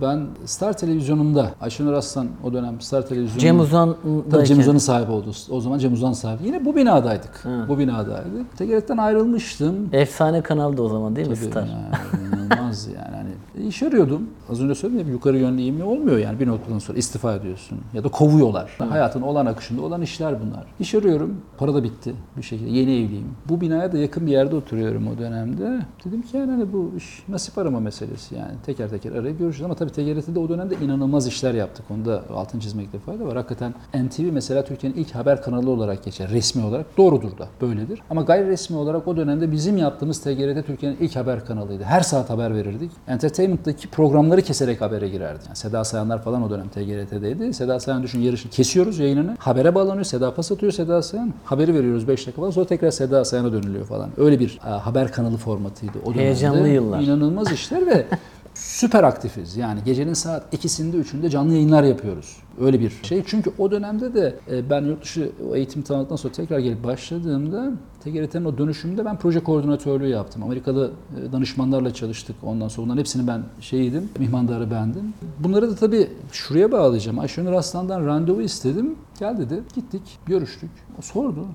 ben 0.00 0.26
Star 0.44 0.76
Televizyonumda 0.76 1.50
Ayşenur 1.60 1.92
Aslan 1.92 2.28
o 2.44 2.52
dönem 2.52 2.80
Star 2.80 3.06
Televizyonu 3.06 3.40
Cem 3.40 3.60
Uzan 3.60 3.96
Tabii 4.30 4.46
Cem 4.46 4.58
Uzan'ın 4.58 4.78
sahibi 4.78 5.12
oldu. 5.12 5.32
O 5.50 5.60
zaman 5.60 5.78
Cem 5.78 5.92
Uzan 5.92 6.12
sahibi. 6.12 6.46
Yine 6.46 6.64
bu 6.64 6.76
binadaydık. 6.76 7.44
Hı. 7.44 7.64
Bu 7.68 7.78
binadaydık. 7.78 8.56
TGRT'den 8.56 8.96
ayrılmıştım. 8.96 9.88
Efsane 9.92 10.42
kanaldı 10.42 10.82
o 10.82 10.88
zaman 10.88 11.16
değil 11.16 11.28
mi 11.28 11.34
Tabii 11.34 11.50
Star? 11.50 11.62
yani, 11.62 12.28
inanılmaz 12.28 12.86
yani. 12.86 13.16
Hani 13.16 13.68
iş 13.68 13.82
arıyordum. 13.82 14.22
Az 14.50 14.60
önce 14.60 14.74
söyledim 14.74 15.06
ya 15.06 15.12
yukarı 15.12 15.38
yönlü 15.38 15.60
eğimli 15.60 15.84
olmuyor 15.84 16.18
yani 16.18 16.40
bir 16.40 16.46
noktadan 16.46 16.78
sonra 16.78 16.98
istifa 16.98 17.34
ediyorsun 17.34 17.78
ya 17.94 18.04
da 18.04 18.08
kovuyorlar. 18.08 18.76
Hayatın 18.78 19.22
olan 19.22 19.46
akışında 19.46 19.82
olan 19.82 20.02
işler 20.02 20.34
bunlar. 20.40 20.64
İş 20.80 20.94
arıyorum. 20.94 21.36
Para 21.58 21.74
da 21.74 21.84
bitti 21.84 22.14
bir 22.36 22.42
şekilde. 22.42 22.70
Yeni 22.70 22.92
evliyim. 22.92 23.23
Bu 23.48 23.60
binaya 23.60 23.92
da 23.92 23.98
yakın 23.98 24.26
bir 24.26 24.32
yerde 24.32 24.56
oturuyorum 24.56 25.08
o 25.08 25.18
dönemde. 25.18 25.78
Dedim 26.04 26.22
ki 26.22 26.36
yani 26.36 26.50
hani 26.50 26.72
bu 26.72 26.92
iş 26.96 27.22
nasip 27.28 27.58
arama 27.58 27.80
meselesi 27.80 28.34
yani. 28.34 28.52
Teker 28.66 28.88
teker 28.90 29.12
arayıp 29.12 29.38
görüşeceğiz 29.38 29.64
ama 29.64 29.74
tabii 29.74 29.90
TGRT'de 29.90 30.38
o 30.38 30.48
dönemde 30.48 30.74
inanılmaz 30.84 31.26
işler 31.26 31.54
yaptık. 31.54 31.84
Onu 31.90 32.04
da 32.04 32.22
altın 32.34 32.58
çizmekte 32.58 32.98
fayda 32.98 33.26
var. 33.26 33.36
Hakikaten 33.36 33.74
NTV 33.94 34.32
mesela 34.32 34.64
Türkiye'nin 34.64 34.96
ilk 34.96 35.14
haber 35.14 35.42
kanalı 35.42 35.70
olarak 35.70 36.04
geçer. 36.04 36.30
Resmi 36.30 36.64
olarak. 36.64 36.86
Doğrudur 36.96 37.38
da. 37.38 37.48
Böyledir. 37.60 38.02
Ama 38.10 38.22
gayri 38.22 38.48
resmi 38.48 38.76
olarak 38.76 39.08
o 39.08 39.16
dönemde 39.16 39.52
bizim 39.52 39.76
yaptığımız 39.76 40.20
TGRT 40.20 40.66
Türkiye'nin 40.66 40.96
ilk 41.00 41.16
haber 41.16 41.44
kanalıydı. 41.46 41.84
Her 41.84 42.00
saat 42.00 42.30
haber 42.30 42.54
verirdik. 42.54 42.90
Entertainment'taki 43.08 43.88
programları 43.88 44.42
keserek 44.42 44.80
habere 44.80 45.08
girerdi. 45.08 45.40
Yani 45.46 45.56
Seda 45.56 45.84
Sayanlar 45.84 46.22
falan 46.22 46.42
o 46.42 46.50
dönem 46.50 46.68
TGRT'deydi. 46.68 47.54
Seda 47.54 47.80
Sayan 47.80 48.02
düşün 48.02 48.20
yarışını 48.20 48.52
kesiyoruz 48.52 48.98
yayınını. 48.98 49.36
Habere 49.38 49.74
bağlanıyor. 49.74 50.04
Seda 50.04 50.34
pas 50.34 50.52
atıyor 50.52 50.72
Seda 50.72 51.02
Sayan. 51.02 51.34
Haberi 51.44 51.74
veriyoruz 51.74 52.08
5 52.08 52.26
dakika 52.26 52.40
falan. 52.40 52.50
Sonra 52.50 52.66
tekrar 52.66 52.90
Seda 52.90 53.13
Sayan'a 53.22 53.52
dönülüyor 53.52 53.86
falan. 53.86 54.10
Öyle 54.16 54.40
bir 54.40 54.58
e, 54.66 54.68
haber 54.68 55.12
kanalı 55.12 55.36
formatıydı 55.36 55.98
o 56.02 56.06
dönemde. 56.06 56.22
Heyecanlı 56.22 56.68
yıllar. 56.68 57.00
İnanılmaz 57.00 57.52
işler 57.52 57.86
ve 57.86 58.06
süper 58.54 59.02
aktifiz. 59.02 59.56
Yani 59.56 59.80
gecenin 59.84 60.14
saat 60.14 60.54
ikisinde 60.54 60.96
üçünde 60.96 61.30
canlı 61.30 61.52
yayınlar 61.52 61.82
yapıyoruz. 61.82 62.36
Öyle 62.60 62.80
bir 62.80 62.92
şey. 63.02 63.22
Çünkü 63.26 63.52
o 63.58 63.70
dönemde 63.70 64.14
de 64.14 64.38
e, 64.50 64.70
ben 64.70 64.84
yurt 64.84 65.02
dışı 65.02 65.32
eğitim 65.54 65.82
tamamladıktan 65.82 66.16
sonra 66.16 66.32
tekrar 66.32 66.58
gelip 66.58 66.84
başladığımda 66.84 67.72
TGRT'nin 68.04 68.44
o 68.44 68.58
dönüşümünde 68.58 69.04
ben 69.04 69.18
proje 69.18 69.40
koordinatörlüğü 69.40 70.08
yaptım. 70.08 70.42
Amerikalı 70.42 70.90
e, 71.28 71.32
danışmanlarla 71.32 71.94
çalıştık. 71.94 72.36
Ondan 72.42 72.68
sonra 72.68 72.84
bunların 72.86 73.00
hepsini 73.00 73.26
ben 73.26 73.42
şeyiydim, 73.60 74.08
mihmandarı 74.18 74.70
bendim. 74.70 75.14
Bunları 75.38 75.70
da 75.70 75.74
tabii 75.74 76.08
şuraya 76.32 76.72
bağlayacağım. 76.72 77.18
Ayşenur 77.18 77.52
Aslan'dan 77.52 78.06
randevu 78.06 78.42
istedim. 78.42 78.96
Gel 79.20 79.38
dedi. 79.38 79.62
Gittik, 79.74 80.02
görüştük. 80.26 80.70
O 80.98 81.02
sordu. 81.02 81.46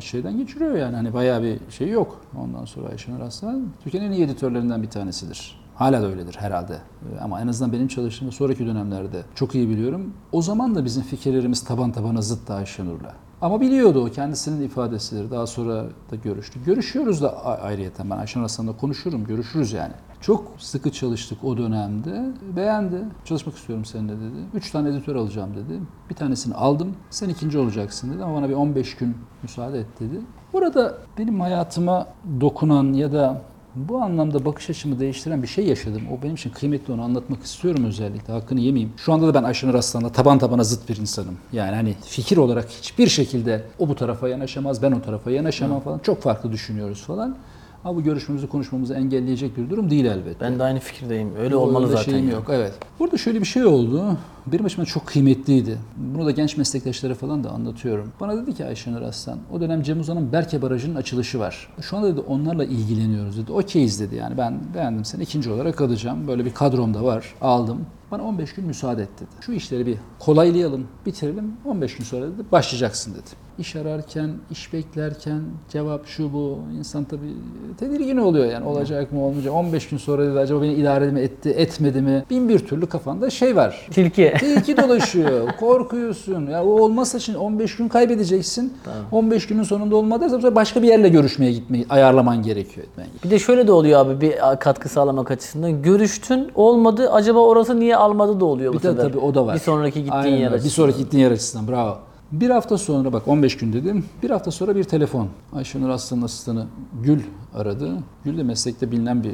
Şeyden 0.00 0.38
geçiriyor 0.38 0.74
yani 0.74 0.96
hani 0.96 1.14
bayağı 1.14 1.42
bir 1.42 1.58
şey 1.70 1.88
yok. 1.88 2.20
Ondan 2.38 2.64
sonra 2.64 2.88
Ayşenur 2.88 3.20
Aslan 3.20 3.66
Türkiye'nin 3.84 4.08
en 4.08 4.12
iyi 4.12 4.24
editörlerinden 4.24 4.82
bir 4.82 4.90
tanesidir. 4.90 5.65
Hala 5.76 6.02
da 6.02 6.06
öyledir 6.06 6.36
herhalde. 6.38 6.72
Ee, 6.72 7.20
Ama 7.20 7.40
en 7.40 7.48
azından 7.48 7.72
benim 7.72 7.88
çalıştığım 7.88 8.32
sonraki 8.32 8.66
dönemlerde 8.66 9.22
çok 9.34 9.54
iyi 9.54 9.68
biliyorum. 9.68 10.12
O 10.32 10.42
zaman 10.42 10.74
da 10.74 10.84
bizim 10.84 11.02
fikirlerimiz 11.02 11.64
taban 11.64 11.92
tabana 11.92 12.22
zıttı 12.22 12.54
Ayşenur'la. 12.54 13.12
Ama 13.40 13.60
biliyordu 13.60 14.06
o 14.06 14.10
kendisinin 14.10 14.62
ifadesidir. 14.66 15.30
Daha 15.30 15.46
sonra 15.46 15.84
da 16.10 16.16
görüştük. 16.24 16.66
Görüşüyoruz 16.66 17.22
da 17.22 17.44
ayrıyeten 17.62 18.10
ben 18.10 18.16
Ayşenur 18.16 18.44
Aslan'la 18.44 18.76
konuşurum, 18.76 19.24
görüşürüz 19.24 19.72
yani. 19.72 19.92
Çok 20.20 20.44
sıkı 20.58 20.92
çalıştık 20.92 21.44
o 21.44 21.56
dönemde. 21.56 22.22
Beğendi. 22.56 22.96
Çalışmak 23.24 23.56
istiyorum 23.56 23.84
seninle 23.84 24.12
dedi. 24.12 24.38
Üç 24.54 24.70
tane 24.70 24.88
editör 24.88 25.16
alacağım 25.16 25.50
dedi. 25.54 25.80
Bir 26.10 26.14
tanesini 26.14 26.54
aldım. 26.54 26.96
Sen 27.10 27.28
ikinci 27.28 27.58
olacaksın 27.58 28.12
dedi 28.14 28.24
ama 28.24 28.36
bana 28.36 28.48
bir 28.48 28.54
15 28.54 28.96
gün 28.96 29.16
müsaade 29.42 29.78
et 29.80 29.86
dedi. 30.00 30.20
Burada 30.52 30.94
benim 31.18 31.40
hayatıma 31.40 32.06
dokunan 32.40 32.92
ya 32.92 33.12
da 33.12 33.42
bu 33.76 33.98
anlamda 34.02 34.44
bakış 34.44 34.70
açımı 34.70 35.00
değiştiren 35.00 35.42
bir 35.42 35.48
şey 35.48 35.66
yaşadım. 35.66 36.02
O 36.12 36.22
benim 36.22 36.34
için 36.34 36.50
kıymetli 36.50 36.92
onu 36.92 37.02
anlatmak 37.02 37.42
istiyorum 37.42 37.84
özellikle. 37.84 38.32
Hakkını 38.32 38.60
yemeyeyim. 38.60 38.92
Şu 38.96 39.12
anda 39.12 39.26
da 39.26 39.34
ben 39.34 39.42
Ayşenur 39.42 39.74
Aslan'la 39.74 40.08
taban 40.08 40.38
tabana 40.38 40.64
zıt 40.64 40.88
bir 40.88 40.96
insanım. 40.96 41.38
Yani 41.52 41.74
hani 41.74 41.94
fikir 42.04 42.36
olarak 42.36 42.68
hiçbir 42.70 43.06
şekilde 43.06 43.62
o 43.78 43.88
bu 43.88 43.94
tarafa 43.94 44.28
yanaşamaz, 44.28 44.82
ben 44.82 44.92
o 44.92 45.02
tarafa 45.02 45.30
yanaşamam 45.30 45.80
falan. 45.80 45.98
Çok 45.98 46.22
farklı 46.22 46.52
düşünüyoruz 46.52 47.02
falan. 47.02 47.36
Ama 47.84 47.96
bu 47.96 48.02
görüşmemizi, 48.02 48.46
konuşmamızı 48.46 48.94
engelleyecek 48.94 49.56
bir 49.56 49.70
durum 49.70 49.90
değil 49.90 50.04
elbette. 50.04 50.40
Ben 50.40 50.58
de 50.58 50.62
aynı 50.62 50.78
fikirdeyim. 50.78 51.36
Öyle 51.38 51.56
olmalı 51.56 51.88
zaten. 51.88 52.02
şeyim 52.02 52.28
ya. 52.28 52.34
yok. 52.34 52.46
Evet. 52.50 52.72
Burada 52.98 53.16
şöyle 53.16 53.40
bir 53.40 53.46
şey 53.46 53.64
oldu. 53.64 54.16
Benim 54.52 54.64
açımdan 54.64 54.84
çok 54.84 55.06
kıymetliydi. 55.06 55.78
Bunu 55.96 56.26
da 56.26 56.30
genç 56.30 56.56
meslektaşlara 56.56 57.14
falan 57.14 57.44
da 57.44 57.50
anlatıyorum. 57.50 58.12
Bana 58.20 58.36
dedi 58.36 58.54
ki 58.54 58.64
Ayşenur 58.64 59.02
Aslan, 59.02 59.38
o 59.52 59.60
dönem 59.60 59.82
Cem 59.82 60.00
Uzan'ın 60.00 60.32
Berke 60.32 60.62
Barajı'nın 60.62 60.94
açılışı 60.94 61.38
var. 61.38 61.68
Şu 61.80 61.96
anda 61.96 62.08
dedi 62.08 62.20
onlarla 62.20 62.64
ilgileniyoruz 62.64 63.38
dedi. 63.38 63.52
Okeyiz 63.52 64.00
dedi 64.00 64.14
yani 64.14 64.38
ben 64.38 64.60
beğendim 64.74 65.04
seni 65.04 65.22
ikinci 65.22 65.50
olarak 65.50 65.80
alacağım. 65.80 66.28
Böyle 66.28 66.44
bir 66.44 66.54
kadrom 66.54 66.94
da 66.94 67.04
var. 67.04 67.34
Aldım. 67.40 67.86
Bana 68.10 68.22
15 68.22 68.54
gün 68.54 68.66
müsaade 68.66 69.02
et 69.02 69.08
dedi. 69.20 69.28
Şu 69.40 69.52
işleri 69.52 69.86
bir 69.86 69.98
kolaylayalım, 70.18 70.86
bitirelim. 71.06 71.52
15 71.64 71.96
gün 71.96 72.04
sonra 72.04 72.26
dedi 72.26 72.42
başlayacaksın 72.52 73.14
dedi. 73.14 73.46
İş 73.58 73.76
ararken, 73.76 74.30
iş 74.50 74.72
beklerken 74.72 75.42
cevap 75.68 76.06
şu 76.06 76.32
bu. 76.32 76.58
İnsan 76.78 77.04
tabii 77.04 77.34
tedirgin 77.78 78.16
oluyor 78.16 78.46
yani 78.46 78.66
olacak 78.66 79.12
mı 79.12 79.24
olmayacak. 79.24 79.54
15 79.54 79.88
gün 79.88 79.96
sonra 79.96 80.26
dedi 80.26 80.38
acaba 80.38 80.62
beni 80.62 80.74
idare 80.74 81.10
mi 81.10 81.20
etti, 81.20 81.50
etmedi 81.50 82.02
mi? 82.02 82.24
Bin 82.30 82.48
bir 82.48 82.58
türlü 82.58 82.86
kafanda 82.86 83.30
şey 83.30 83.56
var. 83.56 83.88
Tilki. 83.90 84.34
Tilki 84.40 84.76
dolaşıyor. 84.76 85.48
Korkuyorsun. 85.60 86.46
Ya 86.46 86.64
o 86.64 86.68
olmazsa 86.68 87.18
şimdi 87.18 87.38
15 87.38 87.76
gün 87.76 87.88
kaybedeceksin. 87.88 88.72
15 89.12 89.46
günün 89.46 89.62
sonunda 89.62 89.96
olmadı. 89.96 90.30
Sonra 90.30 90.54
başka 90.54 90.82
bir 90.82 90.88
yerle 90.88 91.08
görüşmeye 91.08 91.52
gitmeyi 91.52 91.86
ayarlaman 91.88 92.42
gerekiyor 92.42 92.86
etmen. 92.86 93.06
Bir 93.24 93.30
de 93.30 93.38
şöyle 93.38 93.66
de 93.66 93.72
oluyor 93.72 94.00
abi 94.00 94.20
bir 94.20 94.34
katkı 94.60 94.88
sağlamak 94.88 95.30
açısından. 95.30 95.82
Görüştün 95.82 96.48
olmadı 96.54 97.10
acaba 97.12 97.38
orası 97.38 97.80
niye 97.80 97.96
almadı 97.96 98.40
da 98.40 98.44
oluyor 98.44 98.72
bu 98.74 98.78
Bir 98.78 98.82
de 98.82 98.88
sefer. 98.90 99.02
tabii 99.02 99.18
o 99.18 99.34
da 99.34 99.46
var. 99.46 99.54
Bir 99.54 99.60
sonraki 99.60 99.98
gittiğin 100.04 100.12
Aynen 100.24 100.36
yer 100.36 100.38
öyle. 100.46 100.50
Bir 100.50 100.54
açısından. 100.54 100.74
sonraki 100.86 100.98
gittiğin 100.98 101.22
yer 101.24 101.30
açısından. 101.30 101.68
Bravo. 101.68 101.98
Bir 102.32 102.50
hafta 102.50 102.78
sonra 102.78 103.12
bak 103.12 103.28
15 103.28 103.56
gün 103.56 103.72
dedim. 103.72 104.04
Bir 104.22 104.30
hafta 104.30 104.50
sonra 104.50 104.76
bir 104.76 104.84
telefon. 104.84 105.28
Ayşenur 105.56 105.88
Aslan'ın 105.88 106.22
asistanı 106.22 106.66
Gül 107.02 107.20
aradı. 107.54 107.90
Gül 108.24 108.38
de 108.38 108.42
meslekte 108.42 108.90
bilinen 108.92 109.24
bir 109.24 109.32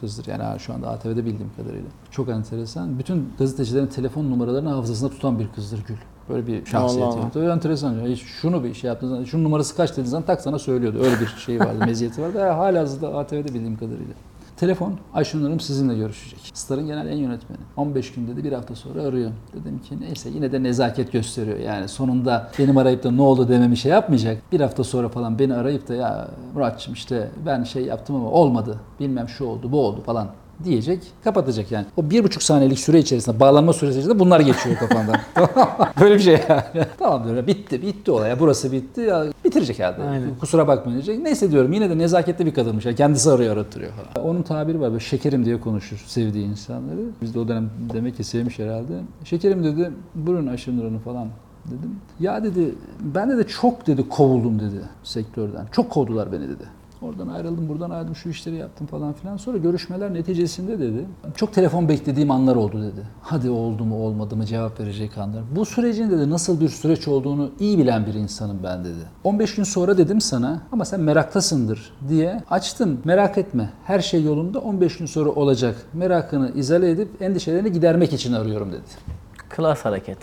kızdır. 0.00 0.26
Yani 0.26 0.60
şu 0.60 0.74
anda 0.74 0.88
ATV'de 0.88 1.24
bildiğim 1.24 1.50
kadarıyla. 1.56 1.88
Çok 2.10 2.28
enteresan. 2.28 2.98
Bütün 2.98 3.28
gazetecilerin 3.38 3.86
telefon 3.86 4.24
numaralarını 4.30 4.68
hafızasında 4.68 5.10
tutan 5.10 5.38
bir 5.38 5.48
kızdır 5.48 5.84
Gül. 5.86 5.96
Böyle 6.28 6.46
bir 6.46 6.66
şahsiyet 6.66 7.04
Allah 7.04 7.12
Allah. 7.14 7.22
yoktu. 7.22 7.40
Öyle 7.40 7.52
enteresan. 7.52 7.92
Ya, 7.92 8.06
hiç 8.06 8.22
şunu 8.22 8.64
bir 8.64 8.74
şey 8.74 8.88
yaptığın 8.88 9.08
zaman, 9.08 9.24
şunun 9.24 9.44
numarası 9.44 9.76
kaç 9.76 9.90
dediğin 9.92 10.06
zaman 10.06 10.26
tak 10.26 10.40
sana 10.40 10.58
söylüyordu. 10.58 10.98
Öyle 10.98 11.20
bir 11.20 11.26
şey 11.26 11.60
vardı, 11.60 11.78
meziyeti 11.86 12.22
vardı. 12.22 12.38
Ya, 12.38 12.58
hala 12.58 12.80
hazırda 12.80 13.18
ATV'de 13.18 13.54
bildiğim 13.54 13.76
kadarıyla. 13.76 14.14
Telefon, 14.62 14.94
Ayşenur 15.14 15.44
Hanım 15.44 15.60
sizinle 15.60 15.94
görüşecek. 15.94 16.50
Star'ın 16.54 16.86
genel 16.86 17.06
en 17.06 17.16
yönetmeni. 17.16 17.60
15 17.76 18.12
gün 18.12 18.28
dedi, 18.28 18.44
bir 18.44 18.52
hafta 18.52 18.74
sonra 18.74 19.02
arıyor. 19.02 19.30
Dedim 19.52 19.78
ki 19.78 20.00
neyse 20.00 20.30
yine 20.34 20.52
de 20.52 20.62
nezaket 20.62 21.12
gösteriyor. 21.12 21.58
Yani 21.58 21.88
sonunda 21.88 22.50
benim 22.58 22.76
arayıp 22.76 23.04
da 23.04 23.10
ne 23.10 23.22
oldu 23.22 23.48
dememi 23.48 23.76
şey 23.76 23.92
yapmayacak. 23.92 24.52
Bir 24.52 24.60
hafta 24.60 24.84
sonra 24.84 25.08
falan 25.08 25.38
beni 25.38 25.54
arayıp 25.54 25.88
da 25.88 25.94
ya 25.94 26.28
Muratçım 26.54 26.94
işte 26.94 27.30
ben 27.46 27.64
şey 27.64 27.84
yaptım 27.84 28.16
ama 28.16 28.30
olmadı. 28.30 28.80
Bilmem 29.00 29.28
şu 29.28 29.44
oldu, 29.44 29.72
bu 29.72 29.86
oldu 29.86 30.00
falan 30.00 30.28
diyecek, 30.64 31.02
kapatacak 31.24 31.72
yani. 31.72 31.86
O 31.96 32.10
bir 32.10 32.24
buçuk 32.24 32.42
saniyelik 32.42 32.78
süre 32.78 32.98
içerisinde, 32.98 33.40
bağlanma 33.40 33.72
süresi 33.72 33.98
içerisinde 33.98 34.18
bunlar 34.18 34.40
geçiyor 34.40 34.76
kafandan. 34.76 35.16
Böyle 36.00 36.14
bir 36.14 36.20
şey 36.20 36.40
yani. 36.48 36.86
tamam 36.98 37.24
diyorum, 37.24 37.46
bitti, 37.46 37.82
bitti 37.82 38.10
olay. 38.10 38.30
Ya, 38.30 38.40
burası 38.40 38.72
bitti, 38.72 39.00
ya, 39.00 39.24
bitirecek 39.44 39.78
herhalde. 39.78 40.02
Aynen. 40.02 40.38
Kusura 40.40 40.68
bakmayın 40.68 41.02
diyecek. 41.02 41.24
Neyse 41.24 41.50
diyorum, 41.50 41.72
yine 41.72 41.90
de 41.90 41.98
nezaketli 41.98 42.46
bir 42.46 42.54
kadınmış. 42.54 42.84
Ya. 42.84 42.94
Kendisi 42.94 43.30
arıyor, 43.30 43.56
aratıyor 43.56 43.92
falan. 43.92 44.28
Onun 44.28 44.42
tabiri 44.42 44.80
var, 44.80 44.90
böyle 44.90 45.04
şekerim 45.04 45.44
diye 45.44 45.60
konuşur 45.60 46.04
sevdiği 46.06 46.46
insanları. 46.46 47.00
Biz 47.22 47.34
de 47.34 47.38
o 47.38 47.48
dönem 47.48 47.70
demek 47.94 48.16
ki 48.16 48.24
sevmiş 48.24 48.58
herhalde. 48.58 49.00
Şekerim 49.24 49.64
dedi, 49.64 49.90
buyurun 50.14 50.46
Ayşenur 50.46 50.84
Hanım 50.84 50.98
falan 50.98 51.28
dedim. 51.66 51.96
Ya 52.20 52.44
dedi, 52.44 52.74
ben 53.00 53.38
de 53.38 53.46
çok 53.46 53.86
dedi 53.86 54.08
kovuldum 54.08 54.60
dedi 54.60 54.80
sektörden. 55.02 55.66
Çok 55.72 55.90
kovdular 55.90 56.32
beni 56.32 56.48
dedi. 56.48 56.64
Oradan 57.02 57.28
ayrıldım, 57.28 57.68
buradan 57.68 57.90
ayrıldım, 57.90 58.16
şu 58.16 58.28
işleri 58.28 58.56
yaptım 58.56 58.86
falan 58.86 59.12
filan. 59.12 59.36
Sonra 59.36 59.58
görüşmeler 59.58 60.14
neticesinde 60.14 60.78
dedi. 60.78 61.06
Çok 61.36 61.52
telefon 61.52 61.88
beklediğim 61.88 62.30
anlar 62.30 62.56
oldu 62.56 62.82
dedi. 62.82 63.06
Hadi 63.22 63.50
oldu 63.50 63.84
mu 63.84 64.04
olmadı 64.06 64.36
mı 64.36 64.46
cevap 64.46 64.80
verecek 64.80 65.18
anlar. 65.18 65.42
Bu 65.56 65.64
sürecin 65.64 66.10
dedi 66.10 66.30
nasıl 66.30 66.60
bir 66.60 66.68
süreç 66.68 67.08
olduğunu 67.08 67.50
iyi 67.60 67.78
bilen 67.78 68.06
bir 68.06 68.14
insanım 68.14 68.58
ben 68.62 68.84
dedi. 68.84 69.00
15 69.24 69.54
gün 69.54 69.64
sonra 69.64 69.98
dedim 69.98 70.20
sana 70.20 70.62
ama 70.72 70.84
sen 70.84 71.00
meraktasındır 71.00 71.92
diye 72.08 72.42
açtım. 72.50 73.00
Merak 73.04 73.38
etme 73.38 73.70
her 73.84 74.00
şey 74.00 74.22
yolunda 74.22 74.58
15 74.58 74.98
gün 74.98 75.06
sonra 75.06 75.30
olacak. 75.30 75.76
Merakını 75.92 76.52
izale 76.54 76.90
edip 76.90 77.22
endişelerini 77.22 77.72
gidermek 77.72 78.12
için 78.12 78.32
arıyorum 78.32 78.72
dedi. 78.72 78.82
Klas 79.48 79.84
hareket. 79.84 80.18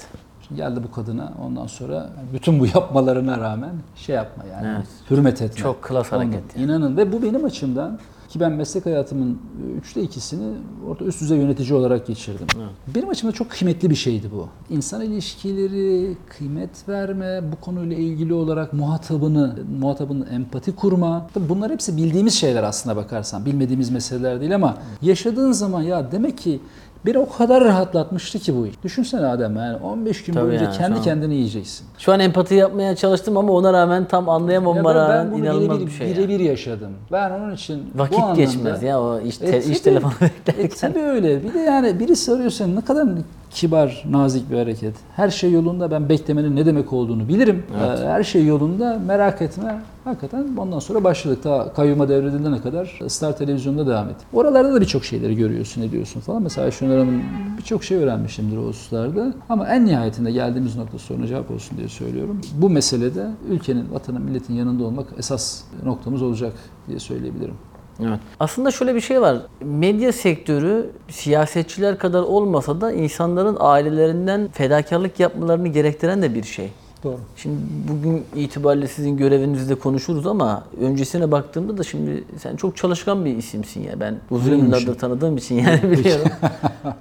Geldi 0.55 0.83
bu 0.83 0.91
kadına 0.91 1.33
ondan 1.45 1.67
sonra 1.67 2.09
bütün 2.33 2.59
bu 2.59 2.65
yapmalarına 2.75 3.39
rağmen 3.39 3.71
şey 3.95 4.15
yapma 4.15 4.43
yani 4.45 4.67
Evet. 4.77 4.88
hürmet 5.12 5.41
etme. 5.41 5.55
Çok 5.62 5.83
klas 5.83 6.12
hareket 6.12 6.43
Ondan. 6.55 6.63
İnanın 6.63 6.97
ve 6.97 7.13
bu 7.13 7.21
benim 7.23 7.45
açımdan 7.45 7.99
ki 8.29 8.39
ben 8.39 8.51
meslek 8.51 8.85
hayatımın 8.85 9.39
üçte 9.77 10.01
ikisini 10.01 10.53
orada 10.88 11.03
üst 11.05 11.21
düzey 11.21 11.38
yönetici 11.38 11.73
olarak 11.73 12.07
geçirdim. 12.07 12.47
Benim 12.95 13.09
açımdan 13.09 13.33
çok 13.33 13.49
kıymetli 13.49 13.89
bir 13.89 13.95
şeydi 13.95 14.27
bu. 14.33 14.47
İnsan 14.75 15.01
ilişkileri, 15.01 16.17
kıymet 16.38 16.89
verme, 16.89 17.51
bu 17.51 17.55
konuyla 17.55 17.95
ilgili 17.97 18.33
olarak 18.33 18.73
muhatabını, 18.73 19.55
muhatabının 19.79 20.27
empati 20.31 20.75
kurma. 20.75 21.27
Tabii 21.33 21.49
bunlar 21.49 21.71
hepsi 21.71 21.97
bildiğimiz 21.97 22.33
şeyler 22.33 22.63
aslında 22.63 22.95
bakarsan. 22.95 23.45
Bilmediğimiz 23.45 23.89
meseleler 23.89 24.41
değil 24.41 24.55
ama 24.55 24.77
yaşadığın 25.01 25.51
zaman 25.51 25.81
ya 25.81 26.12
demek 26.12 26.38
ki 26.38 26.59
beni 27.05 27.17
o 27.17 27.29
kadar 27.29 27.63
rahatlatmıştı 27.63 28.39
ki 28.39 28.55
bu 28.55 28.67
iş. 28.67 28.75
Düşünsene 28.83 29.25
Adem 29.25 29.55
yani 29.55 29.77
15 29.77 30.23
gün 30.23 30.33
Tabii 30.33 30.47
boyunca 30.47 30.65
yani, 30.65 30.77
kendi 30.77 31.01
kendini 31.01 31.35
yiyeceksin. 31.35 31.88
Şu 31.97 32.13
an 32.13 32.19
empati 32.19 32.55
yapmaya 32.55 32.95
çalıştım 32.95 33.38
ama 33.38 33.53
ona 33.53 33.73
rağmen 33.73 34.05
tam 34.07 34.29
anlayamamama 34.29 34.89
Ya 34.91 34.95
ben, 34.95 35.01
rağmen 35.01 35.31
ben 35.31 35.38
inanılmaz 35.38 35.77
birebir, 35.77 35.88
bir 35.91 35.97
şey. 35.97 36.07
ya. 36.09 36.17
birebir 36.17 36.39
yaşadım. 36.39 36.91
Ben 37.12 37.31
onun 37.31 37.55
için 37.55 37.83
bu 37.93 37.99
Vakit 37.99 38.19
anlamda- 38.19 38.35
geçmez 38.35 38.83
ya 38.83 39.01
o 39.01 39.19
iş, 39.21 39.38
te- 39.38 39.57
E, 39.57 39.63
iş 39.63 39.79
telefonu 39.79 40.13
E, 40.21 40.47
beklerken. 40.47 40.69
tabii 40.93 40.99
öyle. 41.03 41.43
Bir 41.43 41.53
de 41.53 41.59
yani 41.59 41.99
birisi 41.99 42.31
arıyor 42.31 42.49
seni 42.49 42.75
ne 42.75 42.81
kadar 42.81 43.03
kibar, 43.49 44.03
nazik 44.09 44.51
bir 44.51 44.57
hareket. 44.57 44.95
Her 45.15 45.29
şey 45.29 45.51
yolunda 45.51 45.91
ben 45.91 46.09
beklemenin 46.09 46.55
ne 46.55 46.65
demek 46.65 46.93
olduğunu 46.93 47.27
bilirim. 47.27 47.63
Evet. 47.88 47.99
Ee, 47.99 48.07
Her 48.07 48.23
şey 48.23 48.45
yolunda 48.45 48.99
merak 49.07 49.41
etme. 49.41 49.81
Hakikaten 50.03 50.47
ondan 50.57 50.79
sonra 50.79 51.03
başladık. 51.03 51.43
Ta 51.43 51.73
kayyuma 51.73 52.09
devredilene 52.09 52.62
kadar 52.62 52.99
Star 53.07 53.38
Televizyon'da 53.38 53.88
devam 53.88 54.09
ettik. 54.09 54.27
Oralarda 54.33 54.73
da 54.73 54.81
birçok 54.81 55.05
şeyleri 55.05 55.35
görüyorsun, 55.35 55.81
ediyorsun 55.81 56.19
falan. 56.19 56.43
Mesela 56.43 56.65
Ayşenur 56.65 56.93
Hanım'ın 56.93 57.21
birçok 57.57 57.83
şey 57.83 57.97
öğrenmişimdir 57.97 58.57
o 58.57 58.62
hususlarda. 58.62 59.33
Ama 59.49 59.67
en 59.67 59.85
nihayetinde 59.85 60.31
geldiğimiz 60.31 60.75
nokta 60.75 60.97
soruna 60.97 61.27
cevap 61.27 61.51
olsun 61.51 61.77
diye 61.77 61.88
söylüyorum. 61.88 62.41
Bu 62.53 62.69
meselede 62.69 63.27
ülkenin, 63.49 63.85
vatanın, 63.93 64.21
milletin 64.21 64.53
yanında 64.53 64.83
olmak 64.83 65.07
esas 65.17 65.62
noktamız 65.85 66.21
olacak 66.21 66.53
diye 66.88 66.99
söyleyebilirim. 66.99 67.55
Evet. 68.07 68.19
Aslında 68.39 68.71
şöyle 68.71 68.95
bir 68.95 69.01
şey 69.01 69.21
var. 69.21 69.38
Medya 69.62 70.13
sektörü 70.13 70.89
siyasetçiler 71.09 71.97
kadar 71.97 72.21
olmasa 72.21 72.81
da 72.81 72.91
insanların 72.91 73.57
ailelerinden 73.59 74.49
fedakarlık 74.53 75.19
yapmalarını 75.19 75.67
gerektiren 75.67 76.21
de 76.21 76.35
bir 76.35 76.43
şey. 76.43 76.71
Doğru. 77.03 77.17
Şimdi 77.35 77.57
bugün 77.88 78.23
itibariyle 78.35 78.88
sizin 78.88 79.17
görevinizde 79.17 79.75
konuşuruz 79.75 80.27
ama 80.27 80.63
öncesine 80.81 81.31
baktığımda 81.31 81.77
da 81.77 81.83
şimdi 81.83 82.23
sen 82.38 82.55
çok 82.55 82.77
çalışkan 82.77 83.25
bir 83.25 83.38
isimsin 83.38 83.83
ya. 83.83 83.99
Ben 83.99 84.15
uzun 84.31 84.55
yıllardır 84.55 84.99
tanıdığım 84.99 85.38
için 85.38 85.55
yani 85.55 85.91
biliyorum. 85.91 86.27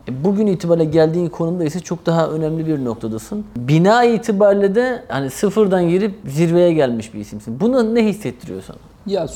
E, 0.08 0.24
bugün 0.24 0.46
itibariyle 0.46 0.84
geldiğin 0.90 1.28
konumda 1.28 1.64
ise 1.64 1.80
çok 1.80 2.06
daha 2.06 2.28
önemli 2.28 2.66
bir 2.66 2.84
noktadasın. 2.84 3.44
Bina 3.56 4.04
itibariyle 4.04 4.74
de 4.74 5.04
hani 5.08 5.30
sıfırdan 5.30 5.88
girip 5.88 6.14
zirveye 6.26 6.72
gelmiş 6.72 7.14
bir 7.14 7.20
isimsin. 7.20 7.61
Bunu 7.61 7.94
ne 7.94 8.04
hissettiriyor 8.04 8.62
sana? 8.62 8.78
Ya 9.08 9.26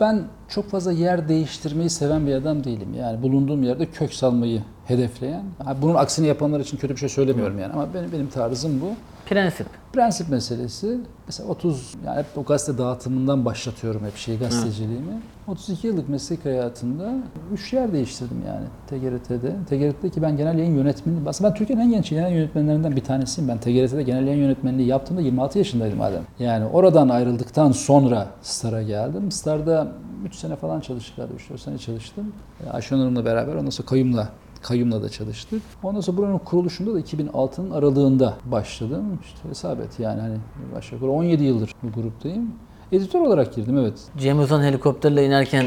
ben 0.00 0.24
çok 0.48 0.70
fazla 0.70 0.92
yer 0.92 1.28
değiştirmeyi 1.28 1.90
seven 1.90 2.26
bir 2.26 2.34
adam 2.34 2.64
değilim. 2.64 2.94
Yani 2.94 3.22
bulunduğum 3.22 3.62
yerde 3.62 3.86
kök 3.90 4.14
salmayı 4.14 4.62
hedefleyen. 4.88 5.44
Bunun 5.82 5.94
aksini 5.94 6.26
yapanlar 6.26 6.60
için 6.60 6.76
kötü 6.76 6.94
bir 6.94 7.00
şey 7.00 7.08
söylemiyorum 7.08 7.58
yani 7.58 7.72
ama 7.72 7.94
benim 7.94 8.12
benim 8.12 8.28
tarzım 8.28 8.80
bu. 8.80 8.90
Prensip. 9.28 9.66
Prensip 9.92 10.28
meselesi. 10.28 10.98
Mesela 11.26 11.48
30 11.48 11.94
yani 12.06 12.18
hep 12.18 12.26
o 12.36 12.44
gazete 12.44 12.78
dağıtımından 12.78 13.44
başlatıyorum 13.44 14.04
hep 14.04 14.16
şeyi 14.16 14.38
gazeteciliğimi. 14.38 15.22
32 15.48 15.86
yıllık 15.86 16.08
meslek 16.08 16.44
hayatımda 16.44 17.14
3 17.52 17.72
yer 17.72 17.92
değiştirdim 17.92 18.42
yani 18.46 18.66
TGRT'de. 18.86 19.52
TGRT'de 19.68 20.10
ki 20.10 20.22
ben 20.22 20.36
genel 20.36 20.58
yayın 20.58 20.76
yönetmeni, 20.76 21.16
aslında 21.28 21.50
ben 21.50 21.56
Türkiye'nin 21.56 21.84
en 21.84 21.90
genç 21.90 22.10
genel 22.10 22.32
yönetmenlerinden 22.32 22.96
bir 22.96 23.04
tanesiyim. 23.04 23.48
Ben 23.48 23.58
TGRT'de 23.58 24.02
genel 24.02 24.26
yayın 24.26 24.40
yönetmenliği 24.40 24.88
yaptığımda 24.88 25.20
26 25.20 25.58
yaşındaydım 25.58 26.00
adam. 26.00 26.22
Yani 26.38 26.66
oradan 26.66 27.08
ayrıldıktan 27.08 27.72
sonra 27.72 28.26
Star'a 28.42 28.82
geldim. 28.82 29.30
Star'da 29.32 29.88
3 30.26 30.34
sene 30.34 30.56
falan 30.56 30.80
çalıştık 30.80 31.16
galiba 31.16 31.34
3-4 31.34 31.58
sene 31.58 31.78
çalıştım. 31.78 32.32
E, 32.66 32.70
Ayşen 32.70 32.98
Hanım'la 32.98 33.24
beraber 33.24 33.54
ondan 33.54 33.70
sonra 33.70 33.88
Kayyum'la 33.88 34.28
Kayyum'la 34.62 35.02
da 35.02 35.08
çalıştık. 35.08 35.62
Ondan 35.82 36.00
sonra 36.00 36.16
buranın 36.16 36.38
kuruluşunda 36.38 36.94
da 36.94 37.00
2006'nın 37.00 37.70
aralığında 37.70 38.34
başladım. 38.44 39.18
İşte 39.24 39.48
hesap 39.48 39.80
et 39.80 40.00
yani 40.00 40.20
hani 40.20 40.36
aşağı 40.76 40.94
yukarı 40.94 41.10
17 41.10 41.44
yıldır 41.44 41.74
bu 41.82 42.00
gruptayım. 42.00 42.50
Editör 42.92 43.20
olarak 43.20 43.54
girdim 43.54 43.78
evet. 43.78 43.98
Cem 44.18 44.40
Uzan 44.40 44.62
helikopterle 44.62 45.26
inerken 45.26 45.66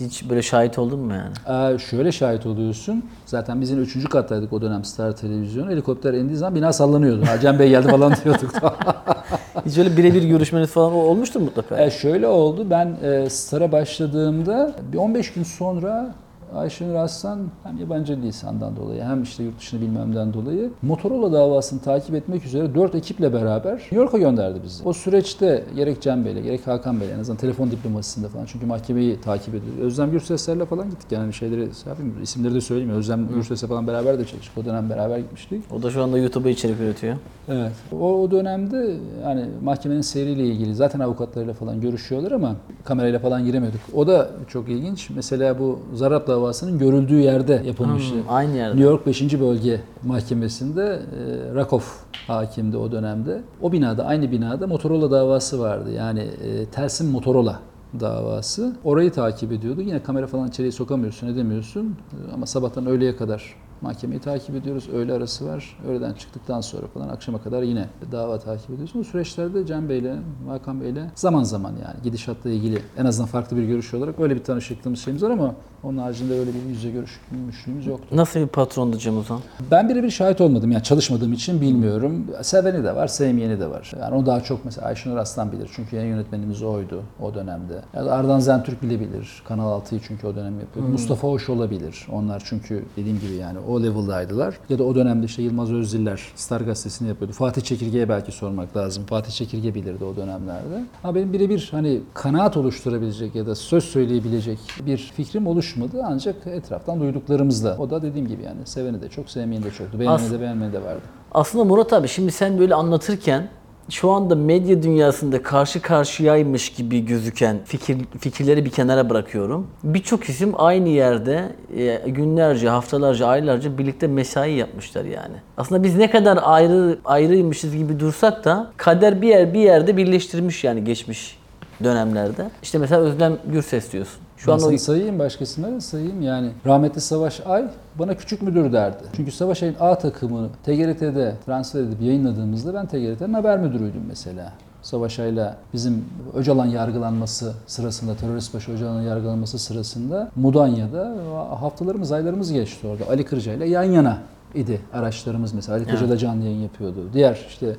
hiç 0.00 0.30
böyle 0.30 0.42
şahit 0.42 0.78
oldun 0.78 1.00
mu 1.00 1.12
yani? 1.14 1.74
Ee, 1.74 1.78
şöyle 1.78 2.12
şahit 2.12 2.46
oluyorsun. 2.46 3.04
Zaten 3.26 3.60
biz 3.60 3.70
yine 3.70 3.80
3. 3.80 4.08
kattaydık 4.08 4.52
o 4.52 4.62
dönem 4.62 4.84
Star 4.84 5.16
Televizyon. 5.16 5.70
Helikopter 5.70 6.14
indiği 6.14 6.36
zaman 6.36 6.54
bina 6.54 6.72
sallanıyordu. 6.72 7.26
Ha, 7.26 7.40
Cem 7.40 7.58
Bey 7.58 7.68
geldi 7.68 7.88
falan 7.88 8.12
diyorduk. 8.24 8.50
Hiç 9.66 9.78
öyle 9.78 9.96
birebir 9.96 10.22
görüşmeniz 10.22 10.70
falan 10.70 10.92
olmuştur 10.92 11.40
mutlaka. 11.40 11.78
E, 11.84 11.90
şöyle 11.90 12.26
oldu. 12.26 12.66
Ben 12.70 12.96
e, 13.02 13.30
Star'a 13.30 13.72
başladığımda 13.72 14.74
bir 14.92 14.98
15 14.98 15.32
gün 15.32 15.42
sonra 15.42 16.14
Ayşenur 16.54 16.94
Aslan 16.94 17.38
hem 17.62 17.78
yabancı 17.78 18.16
lisandan 18.22 18.76
dolayı 18.76 19.02
hem 19.02 19.22
işte 19.22 19.42
yurt 19.42 19.58
dışını 19.58 19.80
bilmemden 19.80 20.34
dolayı 20.34 20.70
Motorola 20.82 21.32
davasını 21.32 21.80
takip 21.80 22.14
etmek 22.14 22.44
üzere 22.44 22.74
4 22.74 22.94
ekiple 22.94 23.32
beraber 23.32 23.72
New 23.72 23.96
York'a 23.96 24.18
gönderdi 24.18 24.60
bizi. 24.64 24.84
O 24.84 24.92
süreçte 24.92 25.64
gerek 25.76 26.02
Cem 26.02 26.24
Bey'le 26.24 26.42
gerek 26.42 26.66
Hakan 26.66 27.00
Bey'le 27.00 27.10
en 27.10 27.18
azından 27.18 27.38
telefon 27.38 27.70
diplomasisinde 27.70 28.28
falan 28.28 28.44
çünkü 28.44 28.66
mahkemeyi 28.66 29.20
takip 29.20 29.54
ediyoruz. 29.54 29.80
Özlem 29.80 30.10
Gürsesler'le 30.10 30.64
falan 30.64 30.90
gittik 30.90 31.12
yani 31.12 31.32
şeyleri 31.32 31.74
şey 31.74 31.90
yapayım, 31.90 32.14
isimleri 32.22 32.54
de 32.54 32.60
söyleyeyim. 32.60 32.90
Özlem 32.90 33.28
Gürses'le 33.28 33.68
falan 33.68 33.86
beraber 33.86 34.18
de 34.18 34.24
çalıştık. 34.24 34.58
O 34.58 34.64
dönem 34.64 34.90
beraber 34.90 35.18
gitmiştik. 35.18 35.64
O 35.78 35.82
da 35.82 35.90
şu 35.90 36.02
anda 36.02 36.18
YouTube'a 36.18 36.50
içerik 36.50 36.80
üretiyor. 36.80 37.16
Evet. 37.48 37.72
O, 37.92 38.22
o 38.22 38.30
dönemde 38.30 38.96
yani 39.24 39.44
mahkemenin 39.62 40.00
seyriyle 40.00 40.46
ilgili 40.46 40.74
zaten 40.74 41.00
avukatlarıyla 41.00 41.54
falan 41.54 41.80
görüşüyorlar 41.80 42.32
ama 42.32 42.56
kamerayla 42.84 43.18
falan 43.18 43.44
giremiyorduk. 43.44 43.80
O 43.94 44.06
da 44.06 44.30
çok 44.48 44.68
ilginç. 44.68 45.10
Mesela 45.10 45.58
bu 45.58 45.78
Zarap 45.94 46.28
davasının 46.38 46.78
görüldüğü 46.78 47.20
yerde 47.20 47.62
yapılmıştı. 47.66 48.14
Hmm, 48.14 48.22
aynı 48.28 48.56
yerde. 48.56 48.76
New 48.76 48.90
York 48.90 49.06
5. 49.06 49.40
Bölge 49.40 49.80
Mahkemesi'nde 50.04 50.82
e, 50.82 51.54
Rakoff 51.54 52.00
hakimdi 52.26 52.76
o 52.76 52.92
dönemde. 52.92 53.42
O 53.62 53.72
binada, 53.72 54.04
aynı 54.04 54.32
binada 54.32 54.66
Motorola 54.66 55.10
davası 55.10 55.60
vardı. 55.60 55.90
Yani 55.92 56.20
e, 56.20 56.66
Telsim 56.66 57.10
Motorola 57.10 57.60
davası. 58.00 58.76
Orayı 58.84 59.12
takip 59.12 59.52
ediyordu. 59.52 59.80
Yine 59.80 60.02
kamera 60.02 60.26
falan 60.26 60.48
içeriye 60.48 60.72
sokamıyorsun, 60.72 61.26
edemiyorsun. 61.28 61.96
E, 62.30 62.32
Ama 62.34 62.46
sabahtan 62.46 62.86
öğleye 62.86 63.16
kadar 63.16 63.54
mahkemeyi 63.80 64.20
takip 64.20 64.54
ediyoruz. 64.54 64.88
Öğle 64.92 65.12
arası 65.12 65.46
var. 65.46 65.78
Öğleden 65.88 66.12
çıktıktan 66.12 66.60
sonra 66.60 66.86
falan 66.86 67.08
akşama 67.08 67.42
kadar 67.42 67.62
yine 67.62 67.86
dava 68.12 68.38
takip 68.38 68.70
ediyorsun. 68.70 69.00
Bu 69.00 69.04
süreçlerde 69.04 69.66
Cem 69.66 69.88
Bey'le, 69.88 70.16
Hakan 70.48 70.80
Bey'le 70.80 71.04
zaman 71.14 71.42
zaman 71.42 71.70
yani 71.70 72.02
gidişatla 72.04 72.50
ilgili 72.50 72.82
en 72.98 73.04
azından 73.04 73.28
farklı 73.28 73.56
bir 73.56 73.62
görüş 73.64 73.94
olarak 73.94 74.20
öyle 74.20 74.34
bir 74.34 74.44
tanışıklığımız 74.44 75.00
şeyimiz 75.00 75.22
var 75.22 75.30
ama 75.30 75.54
onun 75.82 75.98
haricinde 75.98 76.38
öyle 76.38 76.54
bir 76.54 76.62
yüz 76.68 76.76
yüze 76.84 76.90
görüşmüşlüğümüz 76.90 77.86
yoktu. 77.86 78.16
Nasıl 78.16 78.40
bir 78.40 78.46
patrondu 78.46 78.98
Cem 78.98 79.18
Uzan? 79.18 79.40
Ben 79.70 79.88
birebir 79.88 80.10
şahit 80.10 80.40
olmadım. 80.40 80.70
Yani 80.72 80.82
çalışmadığım 80.82 81.32
için 81.32 81.60
bilmiyorum. 81.60 82.26
Seveni 82.42 82.84
de 82.84 82.94
var, 82.94 83.06
sevmeyeni 83.06 83.60
de 83.60 83.70
var. 83.70 83.92
Yani 84.00 84.14
o 84.14 84.26
daha 84.26 84.40
çok 84.40 84.64
mesela 84.64 84.86
Ayşenur 84.86 85.16
Aslan 85.16 85.52
bilir. 85.52 85.70
Çünkü 85.72 85.96
yayın 85.96 86.10
yönetmenimiz 86.10 86.62
oydu 86.62 87.02
o 87.20 87.34
dönemde. 87.34 87.82
Ya 87.94 88.04
da 88.04 88.12
Ardan 88.12 88.40
Zentürk 88.40 88.82
bilebilir. 88.82 89.42
Kanal 89.48 89.80
6'yı 89.80 90.00
çünkü 90.08 90.26
o 90.26 90.34
dönem 90.34 90.60
yapıyordu. 90.60 90.90
Mustafa 90.90 91.28
Hoş 91.28 91.48
olabilir. 91.48 92.06
Onlar 92.12 92.42
çünkü 92.44 92.84
dediğim 92.96 93.20
gibi 93.20 93.34
yani 93.34 93.58
o 93.68 93.82
level'daydılar. 93.82 94.58
Ya 94.68 94.78
da 94.78 94.84
o 94.84 94.94
dönemde 94.94 95.26
işte 95.26 95.42
Yılmaz 95.42 95.72
Özdiller 95.72 96.22
Star 96.34 96.60
Gazetesi'ni 96.60 97.08
yapıyordu. 97.08 97.32
Fatih 97.32 97.62
Çekirge'ye 97.62 98.08
belki 98.08 98.32
sormak 98.32 98.76
lazım. 98.76 99.06
Fatih 99.06 99.32
Çekirge 99.32 99.74
bilirdi 99.74 100.04
o 100.04 100.16
dönemlerde. 100.16 100.84
Ama 101.04 101.14
benim 101.14 101.32
birebir 101.32 101.68
hani 101.70 102.00
kanaat 102.14 102.56
oluşturabilecek 102.56 103.34
ya 103.34 103.46
da 103.46 103.54
söz 103.54 103.84
söyleyebilecek 103.84 104.58
bir 104.86 104.96
fikrim 104.96 105.46
oluşmadı. 105.46 106.02
Ancak 106.04 106.46
etraftan 106.46 107.00
duyduklarımızla. 107.00 107.76
O 107.78 107.90
da 107.90 108.02
dediğim 108.02 108.28
gibi 108.28 108.42
yani 108.42 108.60
seveni 108.64 109.02
de 109.02 109.08
çok, 109.08 109.30
sevmeyeni 109.30 109.64
de 109.64 109.70
çoktu. 109.70 110.00
Beğeneni 110.00 110.30
de 110.30 110.40
beğenmeyeni 110.40 110.74
de 110.74 110.82
vardı. 110.84 111.02
Aslında 111.32 111.64
Murat 111.64 111.92
abi 111.92 112.08
şimdi 112.08 112.32
sen 112.32 112.58
böyle 112.58 112.74
anlatırken 112.74 113.48
şu 113.90 114.10
anda 114.10 114.34
medya 114.34 114.82
dünyasında 114.82 115.42
karşı 115.42 115.82
karşıyaymış 115.82 116.68
gibi 116.68 117.06
gözüken 117.06 117.56
fikir, 117.64 117.98
fikirleri 118.20 118.64
bir 118.64 118.70
kenara 118.70 119.10
bırakıyorum. 119.10 119.66
Birçok 119.84 120.24
isim 120.24 120.52
aynı 120.56 120.88
yerde 120.88 121.52
e, 121.76 122.10
günlerce, 122.10 122.68
haftalarca, 122.68 123.26
aylarca 123.26 123.78
birlikte 123.78 124.06
mesai 124.06 124.52
yapmışlar 124.52 125.04
yani. 125.04 125.34
Aslında 125.56 125.82
biz 125.82 125.96
ne 125.96 126.10
kadar 126.10 126.38
ayrı 126.42 126.98
ayrıymışız 127.04 127.76
gibi 127.76 128.00
dursak 128.00 128.44
da 128.44 128.70
kader 128.76 129.22
bir 129.22 129.28
yer 129.28 129.54
bir 129.54 129.60
yerde 129.60 129.96
birleştirmiş 129.96 130.64
yani 130.64 130.84
geçmiş 130.84 131.38
dönemlerde. 131.84 132.50
İşte 132.62 132.78
mesela 132.78 133.00
Özlem 133.00 133.38
Gürses 133.52 133.92
diyorsun. 133.92 134.27
Şu 134.38 134.52
an 134.52 134.62
o 134.62 134.78
sayayım 134.78 135.18
başka 135.18 135.44
isimleri 135.44 135.80
sayayım 135.80 136.22
yani 136.22 136.50
rahmetli 136.66 137.00
Savaş 137.00 137.40
Ay 137.46 137.64
bana 137.98 138.14
küçük 138.14 138.42
müdür 138.42 138.72
derdi. 138.72 139.04
Çünkü 139.16 139.32
Savaş 139.32 139.62
Ay'ın 139.62 139.76
A 139.80 139.98
takımını 139.98 140.48
TGRT'de 140.64 141.34
transfer 141.46 141.80
edip 141.80 142.02
yayınladığımızda 142.02 142.74
ben 142.74 142.86
TGRT'nin 142.86 143.34
haber 143.34 143.58
müdürüydüm 143.58 144.02
mesela. 144.08 144.52
Savaş 144.82 145.18
Ay'la 145.18 145.56
bizim 145.72 146.04
Öcalan 146.34 146.66
yargılanması 146.66 147.54
sırasında, 147.66 148.14
terörist 148.14 148.54
başı 148.54 148.72
Öcalan'ın 148.72 149.02
yargılanması 149.02 149.58
sırasında 149.58 150.30
Mudanya'da 150.36 151.14
haftalarımız, 151.60 152.12
aylarımız 152.12 152.52
geçti 152.52 152.86
orada. 152.86 153.10
Ali 153.10 153.24
Kırca 153.24 153.52
ile 153.52 153.68
yan 153.68 153.82
yana 153.82 154.18
idi 154.54 154.80
araçlarımız 154.92 155.52
mesela. 155.52 155.78
Ali 155.78 155.86
Kırca 155.86 156.08
da 156.08 156.16
canlı 156.16 156.44
yayın 156.44 156.62
yapıyordu. 156.62 157.08
Diğer 157.12 157.46
işte 157.48 157.76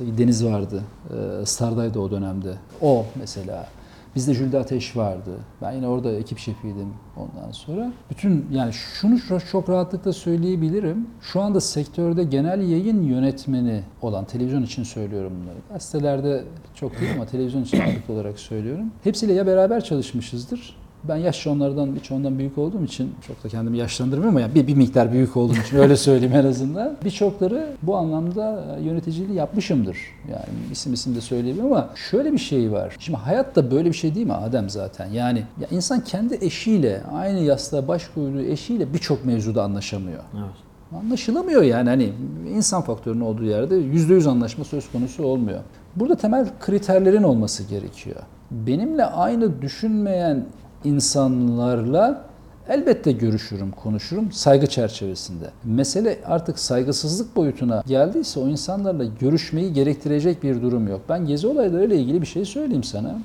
Deniz 0.00 0.44
vardı. 0.44 0.82
Ee, 1.10 1.46
Star'daydı 1.46 1.98
o 1.98 2.10
dönemde. 2.10 2.54
O 2.82 3.06
mesela. 3.18 3.66
Bizde 4.16 4.34
Jülde 4.34 4.58
Ateş 4.58 4.96
vardı. 4.96 5.30
Ben 5.62 5.72
yine 5.72 5.88
orada 5.88 6.12
ekip 6.12 6.38
şefiydim 6.38 6.88
ondan 7.16 7.50
sonra. 7.52 7.92
Bütün 8.10 8.46
yani 8.52 8.72
şunu 8.72 9.18
şu- 9.18 9.40
çok 9.50 9.68
rahatlıkla 9.68 10.12
söyleyebilirim. 10.12 11.06
Şu 11.20 11.40
anda 11.40 11.60
sektörde 11.60 12.24
genel 12.24 12.68
yayın 12.68 13.02
yönetmeni 13.02 13.82
olan, 14.02 14.24
televizyon 14.24 14.62
için 14.62 14.82
söylüyorum 14.82 15.32
bunları. 15.42 15.56
Gazetelerde 15.72 16.44
çok 16.74 17.00
değil 17.00 17.12
ama 17.16 17.26
televizyon 17.26 17.62
için 17.62 17.80
olarak 18.08 18.38
söylüyorum. 18.38 18.92
Hepsiyle 19.04 19.32
ya 19.32 19.46
beraber 19.46 19.84
çalışmışızdır 19.84 20.76
ben 21.08 21.16
yaşça 21.16 21.50
onlardan 21.50 21.96
hiç 22.00 22.10
ondan 22.10 22.38
büyük 22.38 22.58
olduğum 22.58 22.84
için 22.84 23.14
çok 23.26 23.44
da 23.44 23.48
kendimi 23.48 23.78
yaşlandırmıyorum 23.78 24.36
ama 24.36 24.40
yani 24.40 24.54
bir, 24.54 24.66
bir 24.66 24.74
miktar 24.74 25.12
büyük 25.12 25.36
olduğum 25.36 25.56
için 25.66 25.76
öyle 25.76 25.96
söyleyeyim 25.96 26.34
en 26.34 26.46
azından. 26.46 26.96
Birçokları 27.04 27.68
bu 27.82 27.96
anlamda 27.96 28.76
yöneticiliği 28.82 29.38
yapmışımdır. 29.38 29.98
Yani 30.30 30.44
isim 30.72 30.92
isim 30.92 31.14
de 31.14 31.20
söyleyeyim 31.20 31.64
ama 31.64 31.90
şöyle 32.10 32.32
bir 32.32 32.38
şey 32.38 32.72
var. 32.72 32.96
Şimdi 32.98 33.18
hayat 33.18 33.56
da 33.56 33.70
böyle 33.70 33.88
bir 33.88 33.96
şey 33.96 34.14
değil 34.14 34.26
mi 34.26 34.32
Adem 34.32 34.70
zaten? 34.70 35.06
Yani 35.06 35.42
ya 35.60 35.68
insan 35.70 36.00
kendi 36.00 36.38
eşiyle 36.40 37.02
aynı 37.12 37.38
yastığa 37.38 37.88
baş 37.88 38.08
koyduğu 38.14 38.40
eşiyle 38.40 38.92
birçok 38.92 39.24
mevzuda 39.24 39.62
anlaşamıyor. 39.62 40.22
Evet. 40.34 40.54
Anlaşılamıyor 41.02 41.62
yani 41.62 41.88
hani 41.88 42.12
insan 42.54 42.82
faktörünün 42.82 43.20
olduğu 43.20 43.44
yerde 43.44 43.76
yüzde 43.76 44.14
yüz 44.14 44.26
anlaşma 44.26 44.64
söz 44.64 44.92
konusu 44.92 45.24
olmuyor. 45.24 45.60
Burada 45.96 46.16
temel 46.16 46.48
kriterlerin 46.60 47.22
olması 47.22 47.62
gerekiyor. 47.62 48.16
Benimle 48.50 49.04
aynı 49.04 49.62
düşünmeyen 49.62 50.44
insanlarla 50.84 52.24
elbette 52.68 53.12
görüşürüm, 53.12 53.70
konuşurum 53.70 54.32
saygı 54.32 54.66
çerçevesinde. 54.66 55.50
Mesele 55.64 56.18
artık 56.26 56.58
saygısızlık 56.58 57.36
boyutuna 57.36 57.82
geldiyse 57.86 58.40
o 58.40 58.48
insanlarla 58.48 59.04
görüşmeyi 59.20 59.72
gerektirecek 59.72 60.42
bir 60.42 60.62
durum 60.62 60.88
yok. 60.88 61.00
Ben 61.08 61.26
gezi 61.26 61.46
olaylarıyla 61.46 61.96
ilgili 61.96 62.22
bir 62.22 62.26
şey 62.26 62.44
söyleyeyim 62.44 62.84
sana. 62.84 63.18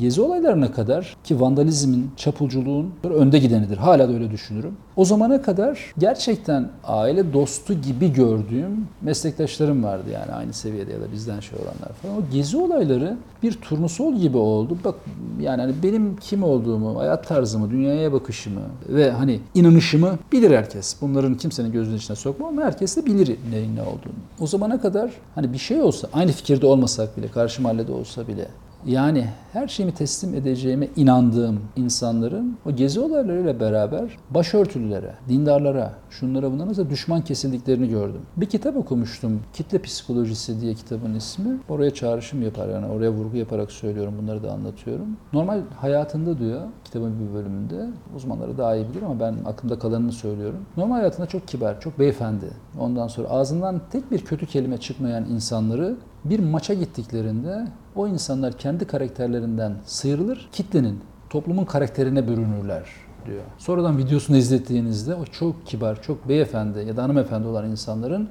Gezi 0.00 0.20
olaylarına 0.20 0.72
kadar 0.72 1.16
ki 1.24 1.40
vandalizmin, 1.40 2.10
çapulculuğun 2.16 2.92
önde 3.04 3.38
gidenidir. 3.38 3.76
Hala 3.76 4.08
da 4.08 4.12
öyle 4.12 4.30
düşünürüm. 4.30 4.76
O 4.96 5.04
zamana 5.04 5.42
kadar 5.42 5.94
gerçekten 5.98 6.68
aile 6.84 7.32
dostu 7.32 7.74
gibi 7.74 8.12
gördüğüm 8.12 8.86
meslektaşlarım 9.02 9.84
vardı 9.84 10.10
yani 10.12 10.32
aynı 10.32 10.52
seviyede 10.52 10.92
ya 10.92 11.00
da 11.00 11.12
bizden 11.12 11.40
şey 11.40 11.58
olanlar 11.58 11.92
falan. 12.02 12.16
O 12.16 12.20
gezi 12.32 12.56
olayları 12.56 13.16
bir 13.42 13.52
turnusol 13.52 14.14
gibi 14.14 14.36
oldu. 14.36 14.78
Bak 14.84 14.94
yani 15.40 15.60
hani 15.60 15.74
benim 15.82 16.16
kim 16.16 16.42
olduğumu, 16.42 16.98
hayat 16.98 17.28
tarzımı, 17.28 17.70
dünyaya 17.70 18.12
bakışımı 18.12 18.60
ve 18.88 19.10
hani 19.10 19.40
inanışımı 19.54 20.18
bilir 20.32 20.50
herkes. 20.50 20.96
Bunların 21.00 21.34
kimsenin 21.34 21.72
gözünün 21.72 21.96
içine 21.96 22.16
sokma 22.16 22.48
ama 22.48 22.62
herkes 22.62 22.96
de 22.96 23.06
bilir 23.06 23.36
neyin 23.50 23.76
ne 23.76 23.82
olduğunu. 23.82 24.18
O 24.40 24.46
zamana 24.46 24.80
kadar 24.80 25.10
hani 25.34 25.52
bir 25.52 25.58
şey 25.58 25.82
olsa, 25.82 26.08
aynı 26.12 26.32
fikirde 26.32 26.66
olmasak 26.66 27.16
bile, 27.16 27.28
karşı 27.28 27.62
mahallede 27.62 27.92
olsa 27.92 28.28
bile 28.28 28.48
yani 28.86 29.24
her 29.52 29.68
şeyimi 29.68 29.94
teslim 29.94 30.34
edeceğime 30.34 30.88
inandığım 30.96 31.60
insanların 31.76 32.56
o 32.66 32.72
gezi 32.72 33.00
olaylarıyla 33.00 33.60
beraber 33.60 34.16
başörtülülere, 34.30 35.14
dindarlara, 35.28 35.92
şunlara 36.10 36.52
bunlara 36.52 36.76
da 36.76 36.90
düşman 36.90 37.22
kesildiklerini 37.22 37.88
gördüm. 37.88 38.20
Bir 38.36 38.46
kitap 38.46 38.76
okumuştum. 38.76 39.40
Kitle 39.52 39.82
Psikolojisi 39.82 40.60
diye 40.60 40.74
kitabın 40.74 41.14
ismi. 41.14 41.58
Oraya 41.68 41.94
çağrışım 41.94 42.42
yapar 42.42 42.68
yani 42.68 42.86
oraya 42.86 43.12
vurgu 43.12 43.36
yaparak 43.36 43.72
söylüyorum 43.72 44.14
bunları 44.22 44.42
da 44.42 44.52
anlatıyorum. 44.52 45.06
Normal 45.32 45.60
hayatında 45.80 46.38
diyor 46.38 46.60
kitabın 46.84 47.14
bir 47.20 47.34
bölümünde 47.34 47.86
uzmanları 48.16 48.58
daha 48.58 48.76
iyi 48.76 48.88
bilir 48.88 49.02
ama 49.02 49.20
ben 49.20 49.34
aklımda 49.46 49.78
kalanını 49.78 50.12
söylüyorum. 50.12 50.60
Normal 50.76 50.96
hayatında 50.96 51.26
çok 51.26 51.48
kibar, 51.48 51.80
çok 51.80 51.98
beyefendi. 51.98 52.46
Ondan 52.80 53.08
sonra 53.08 53.28
ağzından 53.28 53.80
tek 53.90 54.10
bir 54.10 54.18
kötü 54.24 54.46
kelime 54.46 54.78
çıkmayan 54.78 55.24
insanları 55.24 55.96
bir 56.24 56.40
maça 56.40 56.74
gittiklerinde 56.74 57.66
o 57.98 58.08
insanlar 58.08 58.58
kendi 58.58 58.84
karakterlerinden 58.84 59.72
sıyrılır, 59.86 60.48
kitlenin, 60.52 61.00
toplumun 61.30 61.64
karakterine 61.64 62.28
bürünürler 62.28 62.84
diyor. 63.26 63.42
Sonradan 63.58 63.98
videosunu 63.98 64.36
izlettiğinizde 64.36 65.14
o 65.14 65.24
çok 65.24 65.66
kibar, 65.66 66.02
çok 66.02 66.28
beyefendi 66.28 66.78
ya 66.88 66.96
da 66.96 67.02
hanımefendi 67.02 67.46
olan 67.46 67.70
insanların 67.70 68.28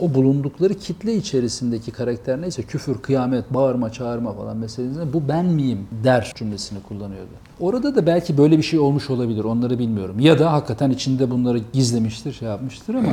o 0.00 0.14
bulundukları 0.14 0.74
kitle 0.74 1.14
içerisindeki 1.14 1.90
karakter 1.90 2.40
neyse 2.40 2.62
küfür, 2.62 2.98
kıyamet, 2.98 3.54
bağırma, 3.54 3.92
çağırma 3.92 4.32
falan 4.32 4.56
meselesinde 4.56 5.12
bu 5.12 5.28
ben 5.28 5.46
miyim 5.46 5.88
der 6.04 6.32
cümlesini 6.36 6.82
kullanıyordu. 6.82 7.30
Orada 7.60 7.94
da 7.94 8.06
belki 8.06 8.38
böyle 8.38 8.58
bir 8.58 8.62
şey 8.62 8.78
olmuş 8.78 9.10
olabilir 9.10 9.44
onları 9.44 9.78
bilmiyorum. 9.78 10.20
Ya 10.20 10.38
da 10.38 10.52
hakikaten 10.52 10.90
içinde 10.90 11.30
bunları 11.30 11.60
gizlemiştir, 11.72 12.32
şey 12.32 12.48
yapmıştır 12.48 12.94
ama 12.94 13.12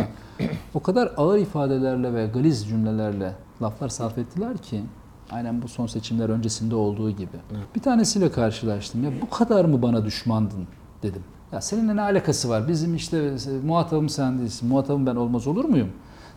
o 0.73 0.79
kadar 0.79 1.11
ağır 1.17 1.37
ifadelerle 1.37 2.13
ve 2.13 2.27
galiz 2.27 2.67
cümlelerle 2.67 3.33
laflar 3.61 3.89
sarf 3.89 4.17
ettiler 4.17 4.57
ki 4.57 4.81
aynen 5.31 5.61
bu 5.61 5.67
son 5.67 5.87
seçimler 5.87 6.29
öncesinde 6.29 6.75
olduğu 6.75 7.11
gibi. 7.11 7.37
Bir 7.75 7.81
tanesiyle 7.81 8.31
karşılaştım. 8.31 9.03
Ya 9.03 9.11
bu 9.21 9.29
kadar 9.29 9.65
mı 9.65 9.81
bana 9.81 10.05
düşmandın 10.05 10.67
dedim. 11.03 11.21
Ya 11.51 11.61
seninle 11.61 11.95
ne 11.95 12.01
alakası 12.01 12.49
var? 12.49 12.67
Bizim 12.67 12.95
işte 12.95 13.31
muhatabım 13.65 14.09
sen 14.09 14.39
değilsin. 14.39 14.69
Muhatabım 14.69 15.05
ben 15.05 15.15
olmaz 15.15 15.47
olur 15.47 15.65
muyum? 15.65 15.89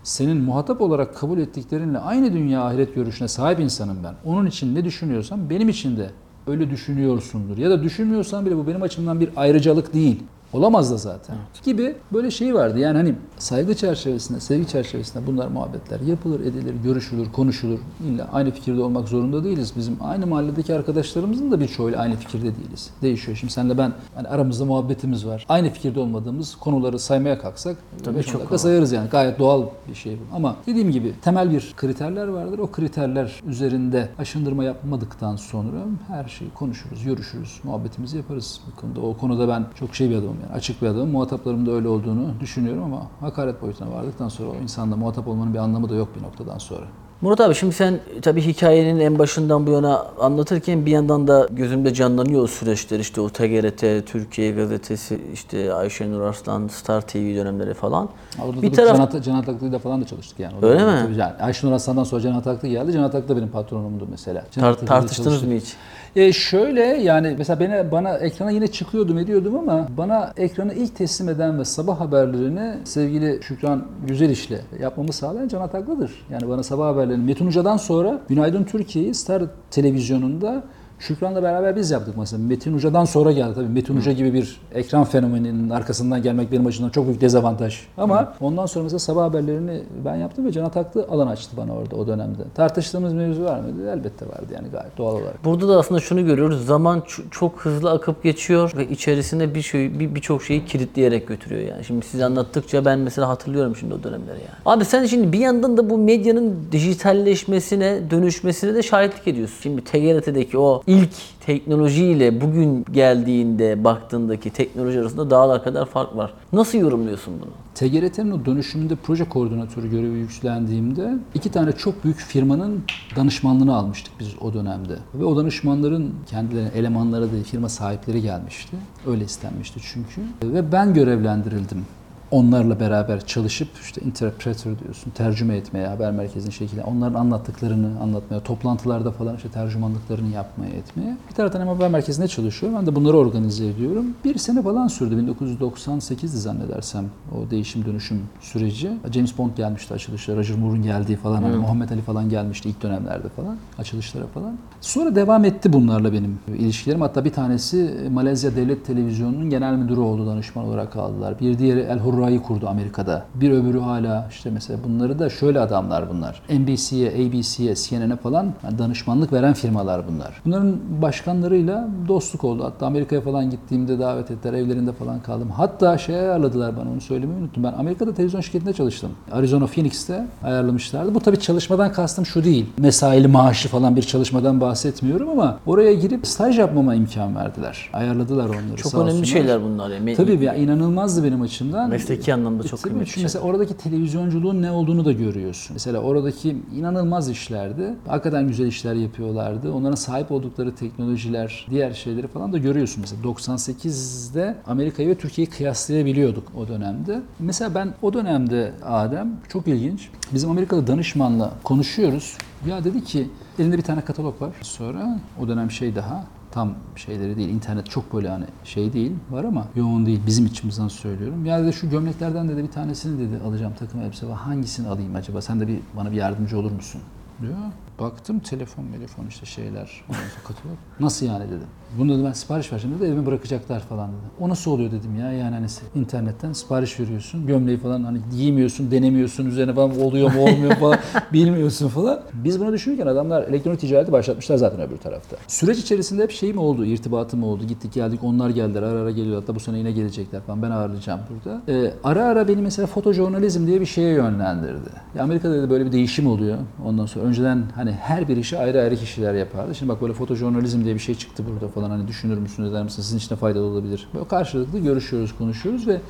Senin 0.02 0.36
muhatap 0.36 0.80
olarak 0.80 1.16
kabul 1.16 1.38
ettiklerinle 1.38 1.98
aynı 1.98 2.32
dünya 2.32 2.64
ahiret 2.64 2.94
görüşüne 2.94 3.28
sahip 3.28 3.60
insanım 3.60 3.98
ben. 4.04 4.14
Onun 4.24 4.46
için 4.46 4.74
ne 4.74 4.84
düşünüyorsam 4.84 5.50
benim 5.50 5.68
için 5.68 5.96
de 5.96 6.10
öyle 6.46 6.70
düşünüyorsundur. 6.70 7.58
Ya 7.58 7.70
da 7.70 7.82
düşünmüyorsan 7.82 8.46
bile 8.46 8.56
bu 8.56 8.66
benim 8.66 8.82
açımdan 8.82 9.20
bir 9.20 9.30
ayrıcalık 9.36 9.94
değil. 9.94 10.22
Olamaz 10.54 10.90
da 10.90 10.96
zaten. 10.96 11.36
Gibi 11.64 11.96
böyle 12.12 12.30
şey 12.30 12.54
vardı. 12.54 12.78
Yani 12.78 12.96
hani 12.96 13.14
saygı 13.38 13.74
çerçevesinde, 13.74 14.40
sevgi 14.40 14.68
çerçevesinde 14.68 15.26
bunlar 15.26 15.48
muhabbetler 15.48 16.00
yapılır, 16.00 16.40
edilir, 16.40 16.74
görüşülür, 16.84 17.32
konuşulur. 17.32 17.78
İlla 18.08 18.28
aynı 18.32 18.50
fikirde 18.50 18.82
olmak 18.82 19.08
zorunda 19.08 19.44
değiliz. 19.44 19.72
Bizim 19.76 19.96
aynı 20.00 20.26
mahalledeki 20.26 20.74
arkadaşlarımızın 20.74 21.50
da 21.50 21.60
birçoğuyla 21.60 22.00
aynı 22.00 22.16
fikirde 22.16 22.42
değiliz. 22.56 22.90
Değişiyor. 23.02 23.36
Şimdi 23.36 23.52
senle 23.52 23.78
ben 23.78 23.92
hani 24.14 24.28
aramızda 24.28 24.64
muhabbetimiz 24.64 25.26
var. 25.26 25.46
Aynı 25.48 25.70
fikirde 25.70 26.00
olmadığımız 26.00 26.56
konuları 26.56 26.98
saymaya 26.98 27.38
kalksak 27.38 27.76
Tabii 28.04 28.22
çok 28.22 28.40
dakika 28.40 28.58
sayarız 28.58 28.92
yani. 28.92 29.08
Gayet 29.08 29.38
doğal 29.38 29.62
bir 29.88 29.94
şey 29.94 30.14
bu. 30.14 30.36
Ama 30.36 30.56
dediğim 30.66 30.90
gibi 30.90 31.12
temel 31.22 31.50
bir 31.50 31.74
kriterler 31.76 32.28
vardır. 32.28 32.58
O 32.58 32.70
kriterler 32.70 33.42
üzerinde 33.46 34.08
aşındırma 34.18 34.64
yapmadıktan 34.64 35.36
sonra 35.36 35.78
her 36.08 36.28
şeyi 36.28 36.50
konuşuruz, 36.50 37.04
görüşürüz, 37.04 37.60
muhabbetimizi 37.64 38.16
yaparız 38.16 38.60
bu 38.66 38.80
konuda. 38.80 39.00
O 39.00 39.16
konuda 39.16 39.48
ben 39.48 39.64
çok 39.74 39.94
şey 39.94 40.10
bir 40.10 40.14
adamım 40.14 40.43
Açık 40.54 40.82
bir 40.82 40.86
adamım. 40.86 41.10
Muhataplarım 41.10 41.66
da 41.66 41.72
öyle 41.72 41.88
olduğunu 41.88 42.26
düşünüyorum 42.40 42.82
ama 42.82 43.06
hakaret 43.20 43.62
boyutuna 43.62 43.92
vardıktan 43.92 44.28
sonra 44.28 44.50
o 44.50 44.54
insanla 44.62 44.96
muhatap 44.96 45.28
olmanın 45.28 45.54
bir 45.54 45.58
anlamı 45.58 45.88
da 45.90 45.94
yok 45.94 46.08
bir 46.16 46.22
noktadan 46.22 46.58
sonra. 46.58 46.84
Murat 47.20 47.40
abi 47.40 47.54
şimdi 47.54 47.74
sen 47.74 48.00
tabii 48.22 48.40
hikayenin 48.40 49.00
en 49.00 49.18
başından 49.18 49.66
bu 49.66 49.70
yana 49.70 50.06
anlatırken 50.20 50.86
bir 50.86 50.90
yandan 50.90 51.28
da 51.28 51.48
gözümde 51.50 51.94
canlanıyor 51.94 52.42
o 52.42 52.46
süreçler 52.46 52.98
işte 52.98 53.20
o 53.20 53.28
TGRT, 53.28 54.06
Türkiye 54.06 54.52
Gazetesi, 54.52 55.20
işte 55.32 55.74
Ayşenur 55.74 56.20
Arslan, 56.20 56.68
Star 56.68 57.00
TV 57.00 57.36
dönemleri 57.36 57.74
falan. 57.74 58.08
Orada 58.44 58.62
bir 58.62 58.72
taraf 58.72 59.12
Can, 59.12 59.20
Can 59.20 59.34
Ataklı'yla 59.34 59.78
falan 59.78 60.02
da 60.02 60.06
çalıştık 60.06 60.40
yani. 60.40 60.54
O 60.62 60.66
Öyle 60.66 60.84
mi? 60.84 61.16
Yani 61.16 61.32
Ayşenur 61.40 61.72
Aslan'dan 61.72 62.04
sonra 62.04 62.20
Can 62.20 62.34
Ataklı 62.34 62.68
geldi. 62.68 62.92
Can 62.92 63.02
Ataklı 63.02 63.36
benim 63.36 63.48
patronumdu 63.48 64.08
mesela. 64.10 64.44
Can 64.50 64.64
Tar- 64.64 64.86
tartıştınız 64.86 65.42
mı 65.42 65.54
hiç? 65.54 65.76
E 66.16 66.32
şöyle 66.32 66.80
yani 66.80 67.34
mesela 67.38 67.60
bana, 67.60 67.90
bana 67.92 68.18
ekrana 68.18 68.50
yine 68.50 68.66
çıkıyordum 68.66 69.18
ediyordum 69.18 69.58
ama 69.58 69.88
bana 69.96 70.32
ekranı 70.36 70.74
ilk 70.74 70.96
teslim 70.96 71.28
eden 71.28 71.58
ve 71.58 71.64
sabah 71.64 72.00
haberlerini 72.00 72.74
sevgili 72.84 73.42
Şükran 73.42 73.84
Güzeliş'le 74.06 74.60
yapmamı 74.80 75.12
sağlayan 75.12 75.48
Can 75.48 75.60
Ataklı'dır. 75.60 76.26
Yani 76.30 76.48
bana 76.48 76.62
sabah 76.62 76.86
haberlerini 76.86 77.24
Metin 77.24 77.46
Hoca'dan 77.46 77.76
sonra 77.76 78.20
Günaydın 78.28 78.64
Türkiye'yi 78.64 79.14
Star 79.14 79.42
televizyonunda 79.70 80.62
Şükran'la 81.04 81.42
beraber 81.42 81.76
biz 81.76 81.90
yaptık 81.90 82.14
mesela. 82.18 82.42
Metin 82.42 82.74
Hoca'dan 82.74 83.04
sonra 83.04 83.32
geldi 83.32 83.54
tabii. 83.54 83.68
Metin 83.68 83.96
Hoca 83.96 84.12
gibi 84.12 84.34
bir 84.34 84.60
ekran 84.74 85.04
fenomeninin 85.04 85.70
arkasından 85.70 86.22
gelmek 86.22 86.52
benim 86.52 86.66
açımdan 86.66 86.90
çok 86.90 87.06
büyük 87.06 87.20
dezavantaj. 87.20 87.80
Ama 87.98 88.34
ondan 88.40 88.66
sonra 88.66 88.82
mesela 88.82 88.98
sabah 88.98 89.24
haberlerini 89.24 89.82
ben 90.04 90.16
yaptım 90.16 90.46
ve 90.46 90.52
Can 90.52 90.64
Ataklı 90.64 91.06
alan 91.10 91.26
açtı 91.26 91.56
bana 91.56 91.72
orada 91.72 91.96
o 91.96 92.06
dönemde. 92.06 92.42
Tartıştığımız 92.54 93.12
mevzu 93.12 93.44
var 93.44 93.60
mıydı? 93.60 93.90
Elbette 93.90 94.26
vardı 94.26 94.46
yani 94.54 94.68
gayet 94.68 94.98
doğal 94.98 95.14
olarak. 95.14 95.44
Burada 95.44 95.68
da 95.68 95.78
aslında 95.78 96.00
şunu 96.00 96.26
görüyoruz. 96.26 96.66
Zaman 96.66 97.02
çok 97.30 97.60
hızlı 97.60 97.90
akıp 97.90 98.22
geçiyor 98.22 98.72
ve 98.76 98.88
içerisinde 98.88 99.54
bir 99.54 99.62
şey 99.62 99.98
bir 99.98 100.14
birçok 100.14 100.42
şeyi 100.42 100.64
kilitleyerek 100.64 101.28
götürüyor 101.28 101.62
yani. 101.68 101.84
Şimdi 101.84 102.06
siz 102.06 102.20
anlattıkça 102.20 102.84
ben 102.84 102.98
mesela 102.98 103.28
hatırlıyorum 103.28 103.76
şimdi 103.76 103.94
o 103.94 104.02
dönemleri 104.02 104.38
yani. 104.38 104.58
Abi 104.66 104.84
sen 104.84 105.06
şimdi 105.06 105.32
bir 105.32 105.38
yandan 105.38 105.76
da 105.76 105.90
bu 105.90 105.98
medyanın 105.98 106.54
dijitalleşmesine, 106.72 108.10
dönüşmesine 108.10 108.74
de 108.74 108.82
şahitlik 108.82 109.28
ediyorsun. 109.28 109.56
Şimdi 109.62 109.84
TGRT'deki 109.84 110.58
o 110.58 110.82
ilk 110.94 111.40
teknolojiyle 111.40 112.40
bugün 112.40 112.84
geldiğinde 112.92 113.84
baktığındaki 113.84 114.50
teknoloji 114.50 115.00
arasında 115.00 115.30
dağlar 115.30 115.64
kadar 115.64 115.86
fark 115.86 116.16
var. 116.16 116.34
Nasıl 116.52 116.78
yorumluyorsun 116.78 117.34
bunu? 117.40 117.50
TGRT'nin 117.74 118.30
o 118.30 118.44
dönüşümünde 118.44 118.96
proje 118.96 119.24
koordinatörü 119.28 119.90
görevi 119.90 120.18
yüklendiğimde 120.18 121.14
iki 121.34 121.50
tane 121.50 121.72
çok 121.72 122.04
büyük 122.04 122.18
firmanın 122.18 122.84
danışmanlığını 123.16 123.76
almıştık 123.76 124.12
biz 124.20 124.28
o 124.40 124.54
dönemde. 124.54 124.96
Ve 125.14 125.24
o 125.24 125.36
danışmanların 125.36 126.14
kendilerine 126.26 126.70
elemanları 126.74 127.32
değil 127.32 127.44
firma 127.44 127.68
sahipleri 127.68 128.22
gelmişti. 128.22 128.76
Öyle 129.06 129.24
istenmişti 129.24 129.80
çünkü. 129.92 130.20
Ve 130.54 130.72
ben 130.72 130.94
görevlendirildim. 130.94 131.86
Onlarla 132.34 132.80
beraber 132.80 133.26
çalışıp 133.26 133.68
işte 133.82 134.00
interpreter 134.00 134.78
diyorsun, 134.78 135.10
tercüme 135.10 135.56
etmeye, 135.56 135.86
haber 135.86 136.12
merkezinin 136.12 136.50
şekilde 136.50 136.82
onların 136.82 137.14
anlattıklarını 137.14 138.00
anlatmaya, 138.00 138.40
toplantılarda 138.40 139.10
falan 139.10 139.36
işte 139.36 139.48
tercümanlıklarını 139.48 140.34
yapmaya 140.34 140.70
etmeye. 140.70 141.16
Bir 141.30 141.34
taraftan 141.34 141.60
hem 141.60 141.68
haber 141.68 141.90
merkezinde 141.90 142.28
çalışıyorum, 142.28 142.78
ben 142.78 142.86
de 142.86 142.96
bunları 142.96 143.16
organize 143.16 143.66
ediyorum. 143.66 144.06
Bir 144.24 144.38
sene 144.38 144.62
falan 144.62 144.88
sürdü, 144.88 145.34
1998'di 145.60 146.26
zannedersem 146.26 147.04
o 147.32 147.50
değişim 147.50 147.84
dönüşüm 147.84 148.22
süreci. 148.40 148.90
James 149.12 149.38
Bond 149.38 149.56
gelmişti 149.56 149.94
açılışlara, 149.94 150.38
Roger 150.38 150.56
Moore'un 150.56 150.82
geldiği 150.82 151.16
falan, 151.16 151.42
hani 151.42 151.56
Muhammed 151.56 151.90
Ali 151.90 152.02
falan 152.02 152.28
gelmişti 152.28 152.68
ilk 152.68 152.82
dönemlerde 152.82 153.28
falan, 153.28 153.56
açılışlara 153.78 154.26
falan. 154.26 154.58
Sonra 154.80 155.14
devam 155.14 155.44
etti 155.44 155.72
bunlarla 155.72 156.12
benim 156.12 156.38
ilişkilerim. 156.58 157.00
Hatta 157.00 157.24
bir 157.24 157.32
tanesi 157.32 158.08
Malezya 158.12 158.56
Devlet 158.56 158.86
Televizyonu'nun 158.86 159.50
genel 159.50 159.74
müdürü 159.74 160.00
oldu, 160.00 160.26
danışman 160.26 160.64
olarak 160.64 160.96
aldılar. 160.96 161.40
Bir 161.40 161.58
diğeri 161.58 161.80
El 161.80 161.98
Hurra'yı 162.24 162.42
kurdu 162.42 162.68
Amerika'da. 162.68 163.24
Bir 163.34 163.50
öbürü 163.50 163.80
hala 163.80 164.26
işte 164.30 164.50
mesela 164.50 164.78
bunları 164.84 165.18
da 165.18 165.30
şöyle 165.30 165.60
adamlar 165.60 166.10
bunlar. 166.10 166.42
NBC'ye, 166.50 167.08
ABC'ye, 167.10 167.74
CNN'e 167.74 168.16
falan 168.16 168.52
danışmanlık 168.78 169.32
veren 169.32 169.52
firmalar 169.54 170.02
bunlar. 170.08 170.42
Bunların 170.46 170.76
başkanlarıyla 171.02 171.88
dostluk 172.08 172.44
oldu. 172.44 172.64
Hatta 172.64 172.86
Amerika'ya 172.86 173.20
falan 173.20 173.50
gittiğimde 173.50 173.98
davet 173.98 174.30
ettiler, 174.30 174.52
evlerinde 174.52 174.92
falan 174.92 175.20
kaldım. 175.20 175.50
Hatta 175.50 175.98
şey 175.98 176.14
ayarladılar 176.16 176.76
bana 176.76 176.90
onu 176.90 177.00
söylemeyi 177.00 177.40
unuttum. 177.40 177.64
Ben 177.64 177.72
Amerika'da 177.72 178.14
televizyon 178.14 178.40
şirketinde 178.40 178.72
çalıştım. 178.72 179.10
Arizona 179.32 179.66
Phoenix'te 179.66 180.26
ayarlamışlardı. 180.44 181.14
Bu 181.14 181.20
tabii 181.20 181.40
çalışmadan 181.40 181.92
kastım 181.92 182.26
şu 182.26 182.44
değil. 182.44 182.66
Mesaili 182.78 183.28
maaşı 183.28 183.68
falan 183.68 183.96
bir 183.96 184.02
çalışmadan 184.02 184.60
bahsetmiyorum 184.60 185.28
ama 185.28 185.58
oraya 185.66 185.94
girip 185.94 186.26
staj 186.26 186.58
yapmama 186.58 186.94
imkan 186.94 187.36
verdiler. 187.36 187.90
Ayarladılar 187.92 188.44
onları 188.44 188.76
Çok 188.76 188.94
önemli 188.94 189.10
olsunlar. 189.10 189.26
şeyler 189.26 189.62
bunlar. 189.62 189.90
Yani. 189.90 190.14
Tabii 190.14 190.44
ya 190.44 190.54
inanılmazdı 190.54 191.24
benim 191.24 191.42
açımdan. 191.42 191.90
Mesai 191.90 192.03
Mesleki 192.10 192.34
anlamda 192.34 192.62
çok 192.62 192.70
Tabii 192.80 192.82
kıymetli 192.82 193.06
çünkü 193.06 193.14
şey. 193.14 193.22
mesela 193.22 193.44
oradaki 193.44 193.76
televizyonculuğun 193.76 194.62
ne 194.62 194.70
olduğunu 194.70 195.04
da 195.04 195.12
görüyorsun. 195.12 195.74
Mesela 195.74 195.98
oradaki 195.98 196.56
inanılmaz 196.76 197.30
işlerdi. 197.30 197.94
Hakikaten 198.06 198.48
güzel 198.48 198.66
işler 198.66 198.94
yapıyorlardı. 198.94 199.72
Onların 199.72 199.94
sahip 199.94 200.32
oldukları 200.32 200.74
teknolojiler, 200.74 201.66
diğer 201.70 201.92
şeyleri 201.92 202.26
falan 202.26 202.52
da 202.52 202.58
görüyorsun. 202.58 203.00
Mesela 203.00 203.22
98'de 203.22 204.56
Amerika'yı 204.66 205.08
ve 205.08 205.14
Türkiye'yi 205.14 205.50
kıyaslayabiliyorduk 205.50 206.52
o 206.58 206.68
dönemde. 206.68 207.22
Mesela 207.38 207.74
ben 207.74 207.94
o 208.02 208.12
dönemde 208.12 208.72
Adem 208.84 209.36
çok 209.48 209.68
ilginç. 209.68 210.08
Bizim 210.34 210.50
Amerikalı 210.50 210.86
danışmanla 210.86 211.52
konuşuyoruz. 211.64 212.36
Ya 212.68 212.84
dedi 212.84 213.04
ki 213.04 213.28
elinde 213.58 213.76
bir 213.78 213.82
tane 213.82 214.00
katalog 214.00 214.42
var. 214.42 214.50
Sonra 214.62 215.20
o 215.42 215.48
dönem 215.48 215.70
şey 215.70 215.94
daha 215.96 216.24
tam 216.54 216.74
şeyleri 216.96 217.36
değil. 217.36 217.48
internet 217.48 217.90
çok 217.90 218.14
böyle 218.14 218.28
hani 218.28 218.44
şey 218.64 218.92
değil 218.92 219.12
var 219.30 219.44
ama 219.44 219.66
yoğun 219.76 220.06
değil. 220.06 220.20
Bizim 220.26 220.46
içimizden 220.46 220.88
söylüyorum. 220.88 221.46
Ya 221.46 221.62
dedi 221.62 221.72
şu 221.72 221.90
gömleklerden 221.90 222.48
de 222.48 222.56
bir 222.56 222.70
tanesini 222.70 223.18
dedi 223.18 223.42
alacağım 223.44 223.72
takım 223.78 224.00
elbise 224.00 224.26
var. 224.26 224.36
Hangisini 224.36 224.88
alayım 224.88 225.14
acaba? 225.14 225.42
Sen 225.42 225.60
de 225.60 225.68
bir 225.68 225.80
bana 225.96 226.10
bir 226.10 226.16
yardımcı 226.16 226.58
olur 226.58 226.70
musun? 226.70 227.00
Diyor. 227.40 227.54
Baktım 228.00 228.40
telefon, 228.40 228.84
telefon 228.92 229.26
işte 229.26 229.46
şeyler. 229.46 230.04
Katalog. 230.44 230.76
Nasıl 231.00 231.26
yani 231.26 231.44
dedim. 231.44 231.66
Bunu 231.98 232.14
dedi 232.14 232.24
ben 232.24 232.32
sipariş 232.32 232.72
vereceğim 232.72 232.98
dedi 232.98 233.08
evime 233.08 233.26
bırakacaklar 233.26 233.80
falan 233.80 234.08
dedi. 234.08 234.30
O 234.40 234.48
nasıl 234.48 234.70
oluyor 234.70 234.90
dedim 234.90 235.18
ya 235.20 235.32
yani 235.32 235.54
hani 235.54 235.66
internetten 235.94 236.52
sipariş 236.52 237.00
veriyorsun. 237.00 237.46
Gömleği 237.46 237.78
falan 237.78 238.04
hani 238.04 238.18
giymiyorsun, 238.36 238.90
denemiyorsun. 238.90 239.46
Üzerine 239.46 239.74
falan 239.74 240.00
oluyor 240.00 240.32
mu 240.32 240.40
olmuyor 240.42 240.70
mu 240.70 240.80
falan 240.80 240.98
bilmiyorsun 241.32 241.88
falan. 241.88 242.20
Biz 242.44 242.60
bunu 242.60 242.72
düşünürken 242.72 243.06
adamlar 243.06 243.42
elektronik 243.42 243.80
ticareti 243.80 244.12
başlatmışlar 244.12 244.56
zaten 244.56 244.80
öbür 244.80 244.96
tarafta. 244.96 245.36
Süreç 245.48 245.78
içerisinde 245.78 246.22
hep 246.22 246.30
şey 246.30 246.52
mi 246.52 246.60
oldu, 246.60 246.84
irtibatı 246.84 247.36
mı 247.36 247.46
oldu? 247.46 247.64
Gittik 247.64 247.92
geldik 247.92 248.20
onlar 248.22 248.50
geldiler 248.50 248.82
ara 248.82 249.00
ara 249.00 249.10
geliyorlar. 249.10 249.40
Hatta 249.40 249.54
bu 249.54 249.60
sene 249.60 249.78
yine 249.78 249.92
gelecekler 249.92 250.40
falan 250.40 250.62
ben 250.62 250.70
ağırlayacağım 250.70 251.20
burada. 251.30 251.62
Ee, 251.68 251.94
ara 252.04 252.24
ara 252.24 252.48
beni 252.48 252.62
mesela 252.62 252.86
fotojurnalizm 252.86 253.66
diye 253.66 253.80
bir 253.80 253.86
şeye 253.86 254.14
yönlendirdi. 254.14 254.90
Ya 255.14 255.22
Amerika'da 255.22 255.62
da 255.62 255.70
böyle 255.70 255.86
bir 255.86 255.92
değişim 255.92 256.26
oluyor. 256.26 256.58
Ondan 256.84 257.06
sonra 257.06 257.24
önceden 257.24 257.62
hani 257.74 257.83
her 257.92 258.28
bir 258.28 258.36
işi 258.36 258.58
ayrı 258.58 258.80
ayrı 258.80 258.96
kişiler 258.96 259.34
yapardı. 259.34 259.74
Şimdi 259.74 259.92
bak 259.92 260.02
böyle 260.02 260.12
fotojurnalizm 260.12 260.84
diye 260.84 260.94
bir 260.94 261.00
şey 261.00 261.14
çıktı 261.14 261.44
burada 261.52 261.68
falan 261.68 261.90
hani 261.90 262.08
düşünür 262.08 262.38
müsünüz 262.38 262.70
eder 262.70 262.82
misiniz 262.82 263.06
sizin 263.06 263.18
için 263.18 263.30
de 263.30 263.36
faydalı 263.36 263.64
olabilir. 263.64 264.08
Böyle 264.14 264.28
karşılıklı 264.28 264.78
görüşüyoruz 264.78 265.34
konuşuyoruz 265.38 265.88
ve 265.88 266.00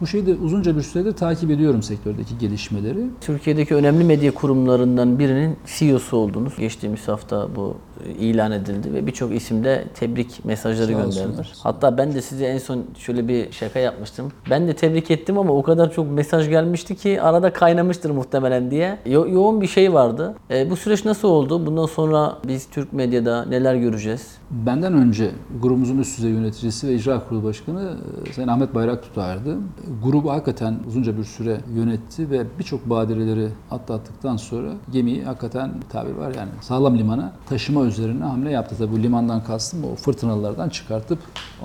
bu 0.00 0.06
şeyi 0.06 0.26
de 0.26 0.34
uzunca 0.34 0.76
bir 0.76 0.82
süredir 0.82 1.12
takip 1.12 1.50
ediyorum 1.50 1.82
sektördeki 1.82 2.38
gelişmeleri. 2.38 3.06
Türkiye'deki 3.20 3.74
önemli 3.74 4.04
medya 4.04 4.34
kurumlarından 4.34 5.18
birinin 5.18 5.56
CEO'su 5.66 6.16
oldunuz. 6.16 6.56
Geçtiğimiz 6.58 7.08
hafta 7.08 7.48
bu 7.56 7.76
ilan 8.18 8.52
edildi 8.52 8.94
ve 8.94 9.06
birçok 9.06 9.34
isimde 9.34 9.84
tebrik 9.94 10.44
mesajları 10.44 11.06
olsunlar. 11.06 11.52
Hatta 11.62 11.98
ben 11.98 12.14
de 12.14 12.22
size 12.22 12.44
en 12.46 12.58
son 12.58 12.84
şöyle 12.98 13.28
bir 13.28 13.52
şaka 13.52 13.78
yapmıştım. 13.78 14.32
Ben 14.50 14.68
de 14.68 14.72
tebrik 14.76 15.10
ettim 15.10 15.38
ama 15.38 15.52
o 15.52 15.62
kadar 15.62 15.92
çok 15.92 16.10
mesaj 16.10 16.48
gelmişti 16.48 16.96
ki 16.96 17.22
arada 17.22 17.52
kaynamıştır 17.52 18.10
muhtemelen 18.10 18.70
diye. 18.70 18.98
Yo- 19.06 19.28
yoğun 19.28 19.60
bir 19.60 19.66
şey 19.66 19.92
vardı. 19.94 20.34
E, 20.50 20.70
bu 20.70 20.76
süreç 20.76 21.04
nasıl 21.04 21.28
oldu? 21.28 21.66
Bundan 21.66 21.86
sonra 21.86 22.38
biz 22.48 22.66
Türk 22.70 22.92
medyada 22.92 23.44
neler 23.44 23.74
göreceğiz? 23.74 24.26
Benden 24.50 24.92
önce 24.92 25.30
grubumuzun 25.62 25.98
üst 25.98 26.18
düzey 26.18 26.30
yöneticisi 26.30 26.88
ve 26.88 26.94
icra 26.94 27.20
kurulu 27.28 27.44
başkanı 27.44 27.96
e, 28.28 28.32
Sayın 28.32 28.48
Ahmet 28.48 28.74
Bayrak 28.74 29.02
tutardı. 29.02 29.56
Grubu 30.04 30.30
hakikaten 30.30 30.74
uzunca 30.88 31.18
bir 31.18 31.24
süre 31.24 31.60
yönetti 31.74 32.30
ve 32.30 32.44
birçok 32.58 32.90
badireleri 32.90 33.48
atlattıktan 33.70 34.36
sonra 34.36 34.68
gemiyi 34.92 35.24
hakikaten 35.24 35.70
tabir 35.92 36.12
var 36.14 36.34
yani 36.36 36.50
sağlam 36.60 36.98
limana 36.98 37.32
taşıma 37.48 37.80
üzerine 37.92 38.24
hamle 38.24 38.50
yaptı. 38.50 38.74
Tabii 38.78 38.92
bu 38.92 39.02
limandan 39.02 39.44
kastım 39.44 39.84
o 39.84 39.94
fırtınalardan 39.94 40.68
çıkartıp 40.68 41.18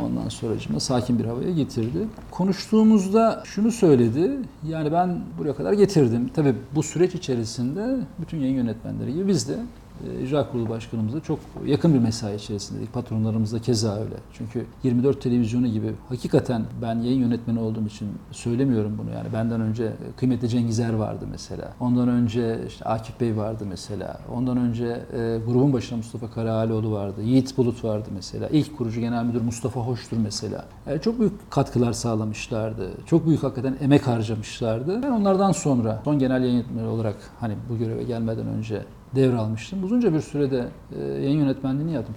ondan 0.03 0.29
sonracıma 0.29 0.79
sakin 0.79 1.19
bir 1.19 1.25
havaya 1.25 1.51
getirdi. 1.51 2.07
Konuştuğumuzda 2.31 3.43
şunu 3.45 3.71
söyledi. 3.71 4.31
Yani 4.67 4.91
ben 4.91 5.19
buraya 5.37 5.55
kadar 5.55 5.73
getirdim. 5.73 6.29
Tabii 6.35 6.55
bu 6.75 6.83
süreç 6.83 7.15
içerisinde 7.15 7.99
bütün 8.21 8.37
yayın 8.37 8.55
yönetmenleri 8.55 9.13
gibi 9.13 9.27
biz 9.27 9.49
de 9.49 9.57
icra 10.23 10.51
kurulu 10.51 10.69
başkanımızla 10.69 11.19
çok 11.19 11.39
yakın 11.65 11.93
bir 11.93 11.99
mesai 11.99 12.35
içerisindeydik. 12.35 12.93
Patronlarımız 12.93 13.53
da 13.53 13.59
keza 13.59 13.95
öyle. 13.95 14.15
Çünkü 14.33 14.65
24 14.83 15.21
televizyonu 15.21 15.67
gibi 15.67 15.91
hakikaten 16.09 16.65
ben 16.81 16.95
yayın 16.95 17.19
yönetmeni 17.19 17.59
olduğum 17.59 17.87
için 17.87 18.07
söylemiyorum 18.31 18.97
bunu 18.97 19.15
yani. 19.15 19.33
Benden 19.33 19.61
önce 19.61 19.93
kıymetli 20.17 20.49
Cengizer 20.49 20.93
vardı 20.93 21.25
mesela. 21.31 21.73
Ondan 21.79 22.07
önce 22.07 22.59
işte 22.67 22.85
Akif 22.85 23.19
Bey 23.19 23.37
vardı 23.37 23.65
mesela. 23.69 24.19
Ondan 24.33 24.57
önce 24.57 24.85
e, 24.85 25.39
grubun 25.47 25.73
başına 25.73 25.97
Mustafa 25.97 26.31
Karahalioğlu 26.31 26.91
vardı. 26.91 27.21
Yiğit 27.21 27.57
Bulut 27.57 27.83
vardı 27.83 28.09
mesela. 28.15 28.47
İlk 28.47 28.77
kurucu 28.77 28.99
genel 28.99 29.25
müdür 29.25 29.41
Mustafa 29.41 29.81
Hoştur 29.81 30.17
mesela. 30.23 30.65
Yani 30.89 31.01
çok 31.01 31.19
büyük 31.19 31.51
katkılar 31.51 31.93
sağlamışlardı. 31.93 32.91
Çok 33.05 33.27
büyük 33.27 33.43
hakikaten 33.43 33.75
emek 33.81 34.07
harcamışlardı. 34.07 35.03
Ben 35.03 35.11
onlardan 35.11 35.51
sonra 35.51 36.01
son 36.05 36.19
genel 36.19 36.41
yayın 36.41 36.57
yönetmeni 36.57 36.87
olarak 36.87 37.15
hani 37.39 37.55
bu 37.69 37.77
göreve 37.77 38.03
gelmeden 38.03 38.47
önce 38.47 38.83
devralmıştım. 39.15 39.83
Uzunca 39.83 40.13
bir 40.13 40.19
sürede 40.19 40.67
e, 40.99 41.03
yayın 41.03 41.39
yönetmenliğini 41.39 41.93
yaptım. 41.93 42.15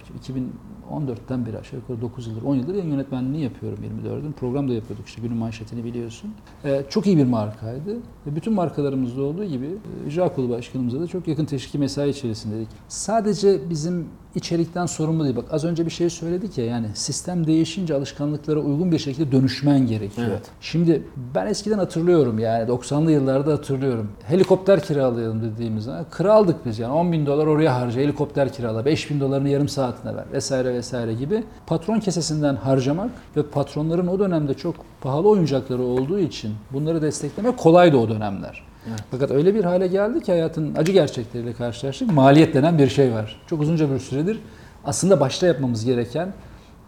2014'ten 0.91 1.45
beri 1.45 1.57
aşağı 1.57 1.79
yukarı 1.79 2.01
9 2.01 2.27
yıldır, 2.27 2.41
10 2.41 2.55
yıldır 2.55 2.75
yayın 2.75 2.89
yönetmenliğini 2.89 3.41
yapıyorum 3.41 3.79
24'ün. 4.05 4.31
Program 4.31 4.69
da 4.69 4.73
yapıyorduk 4.73 5.07
işte 5.07 5.21
günün 5.21 5.37
manşetini 5.37 5.83
biliyorsun. 5.83 6.31
E, 6.65 6.83
çok 6.89 7.07
iyi 7.07 7.17
bir 7.17 7.25
markaydı. 7.25 7.95
Ve 8.27 8.35
bütün 8.35 8.53
markalarımızda 8.53 9.21
olduğu 9.21 9.45
gibi 9.45 9.65
e, 9.65 10.07
icra 10.07 10.33
kurulu 10.33 10.49
başkanımıza 10.49 10.99
da 10.99 11.07
çok 11.07 11.27
yakın 11.27 11.45
teşviki 11.45 11.79
mesai 11.79 12.09
içerisindeydik. 12.09 12.69
Sadece 12.87 13.69
bizim 13.69 14.07
içerikten 14.35 14.85
sorumlu 14.85 15.23
değil. 15.23 15.35
Bak 15.35 15.45
az 15.51 15.63
önce 15.63 15.85
bir 15.85 15.91
şey 15.91 16.09
söyledik 16.09 16.57
ya 16.57 16.65
yani 16.65 16.87
sistem 16.93 17.47
değişince 17.47 17.95
alışkanlıklara 17.95 18.59
uygun 18.59 18.91
bir 18.91 18.99
şekilde 18.99 19.31
dönüşmen 19.31 19.87
gerekiyor. 19.87 20.27
Evet. 20.31 20.41
Şimdi 20.61 21.03
ben 21.35 21.47
eskiden 21.47 21.77
hatırlıyorum 21.77 22.39
yani 22.39 22.69
90'lı 22.69 23.11
yıllarda 23.11 23.53
hatırlıyorum. 23.53 24.11
Helikopter 24.23 24.83
kiralayalım 24.83 25.41
dediğimiz 25.43 25.83
zaman 25.83 26.05
kraldık 26.11 26.65
biz 26.65 26.79
yani 26.79 26.93
10 26.93 27.11
bin 27.11 27.25
dolar 27.25 27.47
oraya 27.47 27.75
harca 27.75 28.01
helikopter 28.01 28.53
kirala 28.53 28.85
5 28.85 29.09
bin 29.09 29.19
dolarını 29.19 29.49
yarım 29.49 29.69
saatine 29.69 30.15
ver 30.15 30.25
vesaire 30.33 30.73
vesaire 30.73 31.13
gibi 31.13 31.43
patron 31.67 31.99
kesesinden 31.99 32.55
harcamak 32.55 33.11
ve 33.37 33.43
patronların 33.43 34.07
o 34.07 34.19
dönemde 34.19 34.53
çok 34.53 34.75
pahalı 35.01 35.29
oyuncakları 35.29 35.81
olduğu 35.81 36.19
için 36.19 36.51
bunları 36.73 37.01
desteklemek 37.01 37.57
kolaydı 37.57 37.97
o 37.97 38.09
dönemler. 38.09 38.70
Fakat 39.11 39.31
öyle 39.31 39.55
bir 39.55 39.63
hale 39.63 39.87
geldi 39.87 40.21
ki 40.21 40.31
hayatın 40.31 40.75
acı 40.75 40.91
gerçekleriyle 40.91 41.53
karşılaştık. 41.53 42.13
Maliyet 42.13 42.53
denen 42.53 42.77
bir 42.77 42.87
şey 42.87 43.11
var. 43.11 43.41
Çok 43.47 43.61
uzunca 43.61 43.93
bir 43.93 43.99
süredir 43.99 44.39
aslında 44.85 45.19
başta 45.19 45.47
yapmamız 45.47 45.85
gereken 45.85 46.33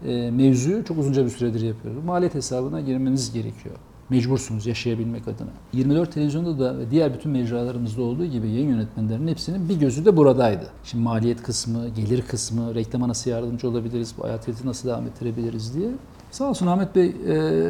e, 0.06 0.32
mevzuyu 0.32 0.86
çok 0.86 0.98
uzunca 0.98 1.26
bir 1.26 1.30
süredir 1.30 1.62
yapıyoruz. 1.62 2.04
Maliyet 2.04 2.36
hesabına 2.36 2.82
girmeniz 2.82 3.34
gerekiyor. 3.34 3.76
Mecbursunuz 4.10 4.66
yaşayabilmek 4.66 5.28
adına. 5.28 5.50
24 5.74 6.14
televizyonda 6.14 6.60
da 6.60 6.78
ve 6.78 6.92
diğer 6.92 7.14
bütün 7.14 7.32
mecralarımızda 7.32 8.02
olduğu 8.02 8.26
gibi 8.26 8.50
yayın 8.50 8.70
yönetmenlerinin 8.70 9.28
hepsinin 9.28 9.70
bir 9.70 9.80
gözü 9.80 10.06
de 10.06 10.18
buradaydı. 10.18 10.66
Şimdi 10.84 11.04
maliyet 11.04 11.44
kısmı, 11.44 11.90
gelir 11.90 12.22
kısmı, 12.22 12.76
reklama 12.76 13.08
nasıl 13.08 13.32
yardımcı 13.32 13.70
olabiliriz, 13.70 14.14
bu 14.18 14.24
hayatiyeti 14.24 14.68
nasıl 14.68 14.90
devam 14.90 15.08
ettirebiliriz 15.08 15.76
diye. 15.76 15.90
Sağ 16.32 16.50
olsun 16.50 16.68
Ahmet 16.68 16.96
Bey, 16.96 17.06
e, 17.08 17.70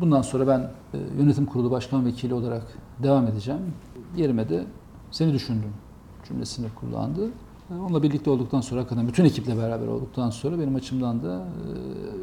bundan 0.00 0.22
sonra 0.22 0.46
ben 0.46 0.58
e, 0.94 0.98
yönetim 1.22 1.46
kurulu 1.46 1.70
başkan 1.70 2.06
vekili 2.06 2.34
olarak 2.34 2.62
devam 3.02 3.26
edeceğim. 3.26 3.60
Yerime 4.16 4.48
de 4.48 4.64
seni 5.10 5.32
düşündüm 5.32 5.72
cümlesini 6.28 6.66
kullandı. 6.80 7.26
E, 7.70 7.74
Onunla 7.74 8.02
birlikte 8.02 8.30
olduktan 8.30 8.60
sonra 8.60 8.80
hakikaten 8.80 9.08
bütün 9.08 9.24
ekiple 9.24 9.56
beraber 9.58 9.86
olduktan 9.86 10.30
sonra 10.30 10.58
benim 10.58 10.74
açımdan 10.74 11.22
da 11.22 11.44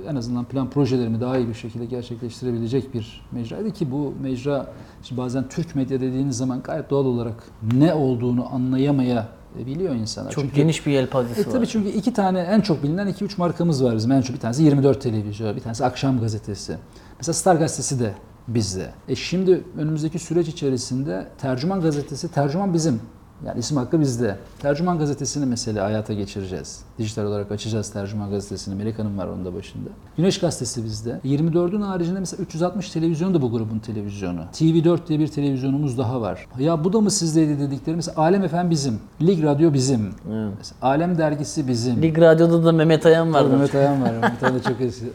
e, 0.05 0.09
en 0.09 0.15
azından 0.15 0.45
plan 0.45 0.69
projelerimi 0.69 1.21
daha 1.21 1.37
iyi 1.37 1.47
bir 1.47 1.53
şekilde 1.53 1.85
gerçekleştirebilecek 1.85 2.93
bir 2.93 3.21
mecraydı 3.31 3.71
ki 3.71 3.91
bu 3.91 4.13
mecra 4.21 4.67
şimdi 5.03 5.21
bazen 5.21 5.49
Türk 5.49 5.75
medya 5.75 6.01
dediğiniz 6.01 6.37
zaman 6.37 6.61
gayet 6.61 6.89
doğal 6.89 7.05
olarak 7.05 7.43
ne 7.73 7.93
olduğunu 7.93 8.53
anlayamayabiliyor 8.55 9.95
insanlar. 9.95 10.31
Çok 10.31 10.43
Çünkü- 10.43 10.55
geniş 10.55 10.85
bir 10.87 10.91
yelpazesi 10.91 11.41
e 11.41 11.45
var. 11.45 11.51
tabii 11.51 11.67
çünkü 11.67 11.89
iki 11.89 12.13
tane 12.13 12.39
en 12.39 12.61
çok 12.61 12.83
bilinen 12.83 13.07
2-3 13.07 13.37
markamız 13.37 13.83
var 13.83 13.95
bizim. 13.95 14.11
En 14.11 14.21
çok 14.21 14.35
bir 14.35 14.41
tanesi 14.41 14.63
24 14.63 15.01
televizyon, 15.01 15.55
bir 15.55 15.61
tanesi 15.61 15.85
Akşam 15.85 16.19
Gazetesi. 16.19 16.77
Mesela 17.17 17.33
Star 17.33 17.55
Gazetesi 17.55 17.99
de 17.99 18.13
bizde. 18.47 18.93
E 19.07 19.15
şimdi 19.15 19.63
önümüzdeki 19.77 20.19
süreç 20.19 20.47
içerisinde 20.47 21.27
Tercüman 21.37 21.81
Gazetesi, 21.81 22.31
Tercüman 22.31 22.73
bizim. 22.73 23.01
Yani 23.45 23.59
isim 23.59 23.77
hakkı 23.77 23.99
bizde. 23.99 24.37
Tercüman 24.59 24.97
Gazetesi'ni 24.97 25.45
mesela 25.45 25.85
hayata 25.85 26.13
geçireceğiz. 26.13 26.79
Dijital 26.97 27.25
olarak 27.25 27.51
açacağız 27.51 27.89
Tercüman 27.89 28.29
Gazetesi'ni. 28.29 28.75
Melek 28.75 28.99
Hanım 28.99 29.17
var 29.17 29.27
onun 29.27 29.45
da 29.45 29.53
başında. 29.53 29.89
Güneş 30.17 30.39
Gazetesi 30.39 30.83
bizde. 30.83 31.19
24'ün 31.25 31.81
haricinde 31.81 32.19
mesela 32.19 32.43
360 32.43 32.89
televizyon 32.89 33.33
da 33.33 33.41
bu 33.41 33.51
grubun 33.51 33.79
televizyonu. 33.79 34.39
TV4 34.53 35.07
diye 35.07 35.19
bir 35.19 35.27
televizyonumuz 35.27 35.97
daha 35.97 36.21
var. 36.21 36.47
Ya 36.59 36.83
bu 36.83 36.93
da 36.93 37.01
mı 37.01 37.11
sizdeydi 37.11 37.59
dedikleri 37.59 37.95
mesela 37.95 38.21
Alem 38.21 38.47
FM 38.47 38.69
bizim. 38.69 38.99
Lig 39.21 39.43
Radyo 39.43 39.73
bizim. 39.73 40.01
Evet. 40.01 40.53
Mesela 40.57 40.75
Alem 40.81 41.17
Dergisi 41.17 41.67
bizim. 41.67 42.01
Lig 42.01 42.19
Radyo'da 42.19 42.65
da 42.65 42.71
Mehmet 42.71 43.05
Ayan 43.05 43.33
vardı. 43.33 43.49
Mehmet 43.49 43.75
Ayan 43.75 44.01
var. 44.01 44.11
Bir 44.35 44.39
tane 44.39 44.55
de 44.59 44.63
çok 44.63 44.81
eski. 44.81 45.05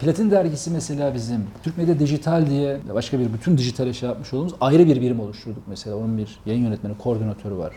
Platin 0.00 0.30
dergisi 0.30 0.70
mesela 0.70 1.14
bizim. 1.14 1.44
Türk 1.62 1.78
Medya 1.78 1.98
Dijital 1.98 2.46
diye 2.46 2.80
başka 2.94 3.18
bir 3.18 3.32
bütün 3.32 3.58
dijitale 3.58 3.92
şey 3.92 4.08
yapmış 4.08 4.34
olduğumuz 4.34 4.54
ayrı 4.60 4.86
bir 4.86 5.00
birim 5.00 5.20
oluşturduk 5.20 5.62
mesela. 5.66 5.96
Onun 5.96 6.18
bir 6.18 6.38
yayın 6.46 6.64
yönetmeni, 6.64 6.98
koordinatörü 6.98 7.56
var. 7.56 7.69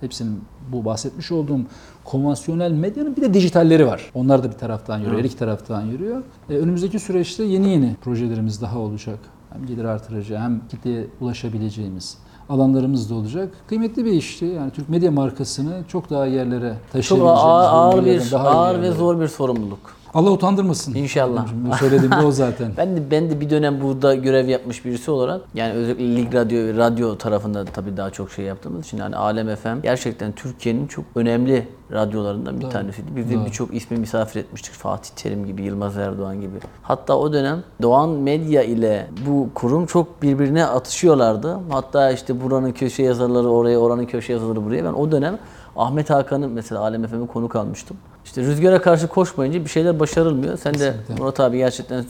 Hepsinin 0.00 0.40
bu 0.72 0.84
bahsetmiş 0.84 1.32
olduğum 1.32 1.60
konvansiyonel 2.04 2.72
medyanın 2.72 3.16
bir 3.16 3.22
de 3.22 3.34
dijitalleri 3.34 3.86
var. 3.86 4.10
Onlar 4.14 4.42
da 4.42 4.48
bir 4.50 4.58
taraftan 4.58 4.98
yürüyor, 4.98 5.18
her 5.18 5.24
iki 5.24 5.36
taraftan 5.36 5.82
yürüyor. 5.82 6.22
E, 6.50 6.56
önümüzdeki 6.56 6.98
süreçte 6.98 7.44
yeni 7.44 7.70
yeni 7.70 7.96
projelerimiz 8.00 8.62
daha 8.62 8.78
olacak. 8.78 9.18
Hem 9.52 9.66
gelir 9.66 9.84
artırıcı 9.84 10.38
hem 10.38 10.60
kitleye 10.68 11.06
ulaşabileceğimiz 11.20 12.18
alanlarımız 12.48 13.10
da 13.10 13.14
olacak. 13.14 13.54
Kıymetli 13.68 14.04
bir 14.04 14.12
işti. 14.12 14.44
Yani 14.44 14.70
Türk 14.70 14.88
medya 14.88 15.10
markasını 15.10 15.82
çok 15.88 16.10
daha 16.10 16.26
yerlere 16.26 16.72
Çok 16.72 16.92
taşıyabileceğimiz 16.92 17.44
ağır, 17.44 17.68
ağır 17.68 17.96
bölgelerden 17.96 18.26
bir 18.26 18.32
daha 18.32 18.48
ağır 18.48 18.82
ve 18.82 18.90
zor 18.92 19.20
bir 19.20 19.28
sorumluluk. 19.28 19.97
Allah 20.14 20.30
utandırmasın. 20.30 20.94
İnşallah. 20.94 21.48
Şimdi 21.48 21.76
söylediğim 21.76 22.12
de 22.12 22.26
o 22.26 22.30
zaten. 22.30 22.72
Ben 22.76 22.96
de 22.96 23.10
ben 23.10 23.30
de 23.30 23.40
bir 23.40 23.50
dönem 23.50 23.80
burada 23.80 24.14
görev 24.14 24.48
yapmış 24.48 24.84
birisi 24.84 25.10
olarak 25.10 25.40
yani 25.54 25.72
özellikle 25.72 26.16
Lig 26.16 26.34
Radyo 26.34 26.58
ve 26.58 26.76
radyo 26.76 27.18
tarafında 27.18 27.64
tabii 27.64 27.96
daha 27.96 28.10
çok 28.10 28.30
şey 28.30 28.44
yaptığımız 28.44 28.86
için 28.86 28.98
yani 28.98 29.16
Alem 29.16 29.56
FM 29.56 29.82
gerçekten 29.82 30.32
Türkiye'nin 30.32 30.86
çok 30.86 31.04
önemli 31.14 31.68
radyolarından 31.92 32.60
bir 32.60 32.70
tanesiydi. 32.70 33.16
Biz 33.16 33.30
de 33.30 33.46
birçok 33.46 33.74
ismi 33.74 33.96
misafir 33.96 34.40
etmiştik. 34.40 34.72
Fatih 34.74 35.10
Terim 35.16 35.46
gibi, 35.46 35.62
Yılmaz 35.62 35.96
Erdoğan 35.96 36.40
gibi. 36.40 36.58
Hatta 36.82 37.18
o 37.18 37.32
dönem 37.32 37.62
Doğan 37.82 38.08
Medya 38.08 38.62
ile 38.62 39.06
bu 39.26 39.48
kurum 39.54 39.86
çok 39.86 40.22
birbirine 40.22 40.64
atışıyorlardı. 40.66 41.58
Hatta 41.70 42.10
işte 42.10 42.44
buranın 42.44 42.72
köşe 42.72 43.02
yazarları 43.02 43.48
oraya, 43.48 43.78
oranın 43.78 44.06
köşe 44.06 44.32
yazarları 44.32 44.64
buraya. 44.64 44.84
Ben 44.84 44.92
o 44.92 45.12
dönem 45.12 45.38
Ahmet 45.76 46.10
Hakan'ın 46.10 46.50
mesela 46.50 46.80
Alem 46.80 47.06
FM'e 47.06 47.26
konuk 47.26 47.56
almıştım. 47.56 47.96
İşte 48.28 48.42
rüzgara 48.42 48.82
karşı 48.82 49.08
koşmayınca 49.08 49.64
bir 49.64 49.70
şeyler 49.70 50.00
başarılmıyor. 50.00 50.56
Sen 50.58 50.74
de 50.74 50.78
Kesinlikle. 50.78 51.14
Murat 51.14 51.40
abi 51.40 51.56
gerçekten 51.58 52.04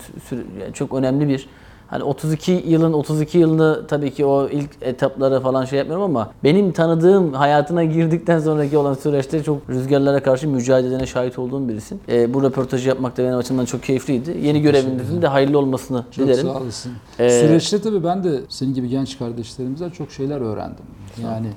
çok 0.75 0.95
önemli 0.95 1.29
bir 1.29 1.49
Hani 1.89 2.03
32 2.03 2.65
yılın 2.67 2.93
32 2.93 3.39
yılını 3.39 3.87
tabii 3.87 4.11
ki 4.11 4.25
o 4.27 4.49
ilk 4.49 4.71
etapları 4.81 5.41
falan 5.41 5.65
şey 5.65 5.79
yapmıyorum 5.79 6.05
ama 6.05 6.31
benim 6.45 6.73
tanıdığım 6.73 7.33
hayatına 7.33 7.85
girdikten 7.85 8.39
sonraki 8.39 8.79
olan 8.79 8.95
süreçte 8.95 9.43
çok 9.43 9.71
rüzgarlara 9.71 10.23
karşı 10.23 10.49
mücadelene 10.49 11.07
şahit 11.07 11.39
olduğum 11.39 11.69
birisin. 11.69 12.01
Ee, 12.09 12.35
bu 12.35 12.43
röportajı 12.43 12.89
yapmak 12.89 13.17
da 13.17 13.23
benim 13.25 13.37
açımdan 13.37 13.65
çok 13.65 13.83
keyifliydi. 13.83 14.37
Yeni 14.43 14.63
görevinizin 14.63 15.23
de 15.23 15.27
hayırlı 15.27 15.59
olmasını 15.59 16.05
Çok 16.11 16.27
dilerim. 16.27 16.47
sağ 16.47 16.61
olasın. 16.61 16.93
Ee, 17.19 17.31
Süreçte 17.31 17.81
tabii 17.81 18.05
ben 18.05 18.25
de 18.25 18.41
senin 18.49 18.75
gibi 18.75 18.89
genç 18.89 19.19
kardeşlerimizden 19.19 19.91
çok 19.91 20.11
şeyler 20.13 20.41
öğrendim. 20.41 20.85
Yani 21.23 21.49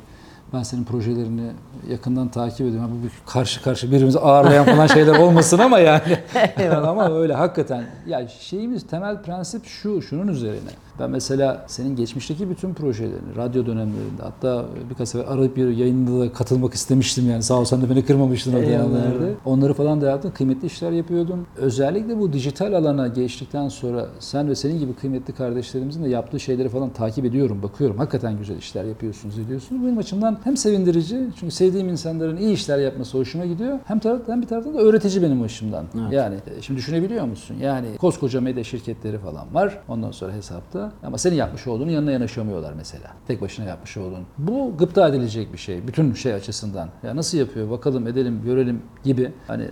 ben 0.53 0.63
senin 0.63 0.83
projelerini 0.83 1.51
yakından 1.89 2.27
takip 2.27 2.67
ediyorum. 2.67 2.99
Bu 2.99 3.03
bir 3.03 3.11
karşı 3.25 3.63
karşı 3.63 3.87
birbirimizi 3.87 4.19
ağırlayan 4.19 4.65
falan 4.65 4.87
şeyler 4.87 5.19
olmasın 5.19 5.59
ama 5.59 5.79
yani. 5.79 6.19
ama 6.87 7.19
öyle 7.19 7.33
hakikaten. 7.33 7.85
Ya 8.07 8.27
şeyimiz 8.27 8.87
temel 8.87 9.21
prensip 9.21 9.65
şu, 9.65 10.01
şunun 10.01 10.27
üzerine. 10.27 10.71
Ben 10.99 11.09
mesela 11.09 11.65
senin 11.67 11.95
geçmişteki 11.95 12.49
bütün 12.49 12.73
projelerini, 12.73 13.35
radyo 13.35 13.65
dönemlerinde 13.65 14.21
hatta 14.21 14.65
birkaç 14.89 15.09
sefer 15.09 15.33
arayıp 15.33 15.57
bir 15.57 15.69
yayında 15.69 16.19
da 16.19 16.33
katılmak 16.33 16.73
istemiştim 16.73 17.29
yani. 17.29 17.43
Sağ 17.43 17.59
ol 17.59 17.65
sen 17.65 17.81
de 17.81 17.89
beni 17.89 18.05
kırmamıştın 18.05 18.53
o 18.53 18.57
dönemlerde. 18.57 19.33
Onları 19.45 19.73
falan 19.73 20.01
da 20.01 20.09
yaptın. 20.09 20.31
Kıymetli 20.31 20.65
işler 20.65 20.91
yapıyordun. 20.91 21.47
Özellikle 21.57 22.19
bu 22.19 22.33
dijital 22.33 22.73
alana 22.73 23.07
geçtikten 23.07 23.69
sonra 23.69 24.07
sen 24.19 24.49
ve 24.49 24.55
senin 24.55 24.79
gibi 24.79 24.93
kıymetli 24.93 25.33
kardeşlerimizin 25.33 26.03
de 26.03 26.09
yaptığı 26.09 26.39
şeyleri 26.39 26.69
falan 26.69 26.89
takip 26.89 27.25
ediyorum, 27.25 27.63
bakıyorum. 27.63 27.97
Hakikaten 27.97 28.37
güzel 28.37 28.57
işler 28.57 28.83
yapıyorsunuz, 28.83 29.39
ediyorsunuz. 29.39 29.85
Benim 29.85 29.97
açımdan 29.97 30.37
hem 30.43 30.57
sevindirici 30.57 31.17
çünkü 31.39 31.55
sevdiğim 31.55 31.89
insanların 31.89 32.37
iyi 32.37 32.53
işler 32.53 32.79
yapması 32.79 33.17
hoşuma 33.17 33.45
gidiyor. 33.45 33.79
Hem 33.85 33.99
taraftan 33.99 34.41
bir 34.41 34.47
taraftan 34.47 34.73
da 34.73 34.79
öğretici 34.79 35.23
benim 35.23 35.41
açımdan. 35.41 35.85
Yani 36.11 36.35
e, 36.35 36.61
şimdi 36.61 36.77
düşünebiliyor 36.77 37.25
musun? 37.25 37.55
Yani 37.61 37.87
koskoca 37.97 38.41
medya 38.41 38.63
şirketleri 38.63 39.17
falan 39.17 39.53
var. 39.53 39.77
Ondan 39.87 40.11
sonra 40.11 40.33
hesapta. 40.33 40.80
Ama 41.03 41.17
senin 41.17 41.35
yapmış 41.35 41.67
olduğunun 41.67 41.91
yanına 41.91 42.11
yanaşamıyorlar 42.11 42.73
mesela. 42.73 43.07
Tek 43.27 43.41
başına 43.41 43.65
yapmış 43.65 43.97
olduğun. 43.97 44.25
Bu 44.37 44.77
gıpta 44.77 45.07
edilecek 45.07 45.53
bir 45.53 45.57
şey. 45.57 45.87
Bütün 45.87 46.13
şey 46.13 46.33
açısından. 46.33 46.89
Ya 47.03 47.15
nasıl 47.15 47.37
yapıyor? 47.37 47.69
Bakalım, 47.69 48.07
edelim, 48.07 48.41
görelim 48.45 48.81
gibi. 49.03 49.31
Hani 49.47 49.69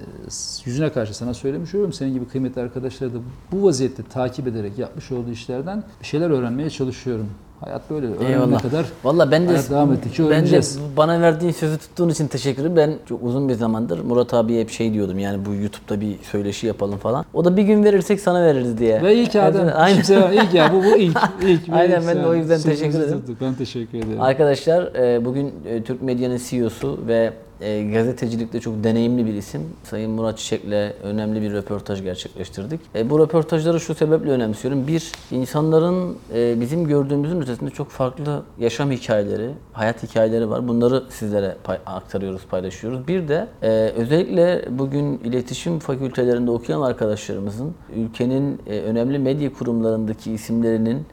yüzüne 0.65 0.91
karşı 0.91 1.17
sana 1.17 1.33
söylemiş 1.33 1.75
oluyorum. 1.75 1.93
Senin 1.93 2.13
gibi 2.13 2.27
kıymetli 2.27 2.61
arkadaşları 2.61 3.13
da 3.13 3.17
bu 3.51 3.63
vaziyette 3.63 4.03
takip 4.03 4.47
ederek 4.47 4.79
yapmış 4.79 5.11
olduğu 5.11 5.31
işlerden 5.31 5.83
bir 6.01 6.05
şeyler 6.05 6.29
öğrenmeye 6.29 6.69
çalışıyorum. 6.69 7.29
Hayat 7.65 7.89
böyle. 7.89 8.07
Eyvallah. 8.29 8.61
kadar 8.61 8.85
Valla 9.03 9.31
ben 9.31 9.49
de 9.49 9.55
devam 9.69 9.93
ettikçe 9.93 10.29
ben 10.29 10.45
de 10.45 10.61
bana 10.97 11.21
verdiğin 11.21 11.51
sözü 11.51 11.77
tuttuğun 11.77 12.09
için 12.09 12.27
teşekkür 12.27 12.61
ederim. 12.61 12.75
Ben 12.75 12.93
çok 13.09 13.23
uzun 13.23 13.49
bir 13.49 13.53
zamandır 13.53 13.99
Murat 13.99 14.33
abiye 14.33 14.61
hep 14.61 14.69
şey 14.69 14.93
diyordum 14.93 15.19
yani 15.19 15.45
bu 15.45 15.53
YouTube'da 15.53 16.01
bir 16.01 16.17
söyleşi 16.23 16.67
yapalım 16.67 16.97
falan. 16.97 17.25
O 17.33 17.45
da 17.45 17.57
bir 17.57 17.63
gün 17.63 17.83
verirsek 17.83 18.19
sana 18.19 18.43
veririz 18.43 18.77
diye. 18.77 19.01
Ve 19.01 19.15
ilk 19.15 19.35
Adem. 19.35 19.69
Aynen. 19.75 19.95
Kimse 19.95 20.31
ilk 20.33 20.53
ya 20.53 20.73
bu 20.73 20.83
bu 20.83 20.97
ilk. 20.97 21.17
ilk 21.41 21.61
Aynen, 21.71 22.01
ilk 22.01 22.07
ben 22.07 22.23
de 22.23 22.27
o 22.27 22.35
yüzden 22.35 22.61
teşekkür 22.61 22.99
ederim. 22.99 23.19
tuttuk. 23.19 23.37
Ben 23.41 23.53
teşekkür 23.53 23.97
ederim. 23.97 24.21
Arkadaşlar 24.21 24.95
e, 24.95 25.25
bugün 25.25 25.53
e, 25.65 25.83
Türk 25.83 26.01
Medya'nın 26.01 26.39
CEO'su 26.49 26.99
ve 27.07 27.33
e, 27.61 27.91
gazetecilikte 27.93 28.59
çok 28.59 28.83
deneyimli 28.83 29.25
bir 29.25 29.33
isim. 29.33 29.61
Sayın 29.83 30.11
Murat 30.11 30.37
Çiçek'le 30.37 30.93
önemli 31.03 31.41
bir 31.41 31.51
röportaj 31.53 32.03
gerçekleştirdik. 32.03 32.79
E, 32.95 33.09
Bu 33.09 33.19
röportajları 33.19 33.79
şu 33.79 33.95
sebeple 33.95 34.31
önemsiyorum. 34.31 34.87
Bir, 34.87 35.11
insanların 35.31 36.17
e, 36.33 36.61
bizim 36.61 36.87
gördüğümüzün 36.87 37.41
ötesinde 37.41 37.69
çok 37.69 37.89
farklı 37.89 38.43
yaşam 38.59 38.91
hikayeleri, 38.91 39.49
hayat 39.73 40.03
hikayeleri 40.03 40.49
var. 40.49 40.67
Bunları 40.67 41.03
sizlere 41.09 41.55
pay- 41.63 41.79
aktarıyoruz, 41.85 42.41
paylaşıyoruz. 42.49 43.07
Bir 43.07 43.27
de 43.27 43.47
e, 43.61 43.69
özellikle 43.95 44.65
bugün 44.69 45.17
iletişim 45.17 45.79
fakültelerinde 45.79 46.51
okuyan 46.51 46.81
arkadaşlarımızın 46.81 47.73
ülkenin 47.95 48.61
e, 48.67 48.79
önemli 48.79 49.19
medya 49.19 49.53
kurumlarındaki 49.53 50.31
isimlerinin 50.31 51.05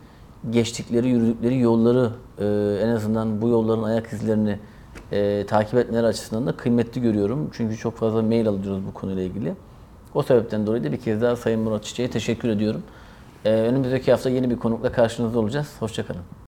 geçtikleri, 0.51 1.09
yürüdükleri 1.09 1.59
yolları 1.61 2.11
e, 2.39 2.45
en 2.85 2.89
azından 2.89 3.43
bu 3.43 3.49
yolların 3.49 3.83
ayak 3.83 4.13
izlerini 4.13 4.59
e, 5.13 5.47
takip 5.47 5.75
etmeleri 5.75 6.07
açısından 6.07 6.47
da 6.47 6.53
kıymetli 6.53 7.01
görüyorum. 7.03 7.51
Çünkü 7.53 7.77
çok 7.77 7.97
fazla 7.97 8.23
mail 8.23 8.49
alıyoruz 8.49 8.87
bu 8.87 8.95
konuyla 8.95 9.23
ilgili. 9.23 9.55
O 10.15 10.23
sebepten 10.23 10.67
dolayı 10.67 10.85
da 10.85 10.93
bir 10.93 11.01
kez 11.01 11.23
daha 11.23 11.37
Sayın 11.37 11.61
Murat 11.61 11.85
Çiçek'e 11.85 12.11
teşekkür 12.11 12.49
ediyorum. 12.49 12.83
E, 13.45 13.51
önümüzdeki 13.51 14.11
hafta 14.11 14.31
yeni 14.31 14.51
bir 14.51 14.59
konukla 14.59 14.93
karşınızda 14.93 15.39
olacağız. 15.39 15.77
Hoşçakalın. 15.81 16.46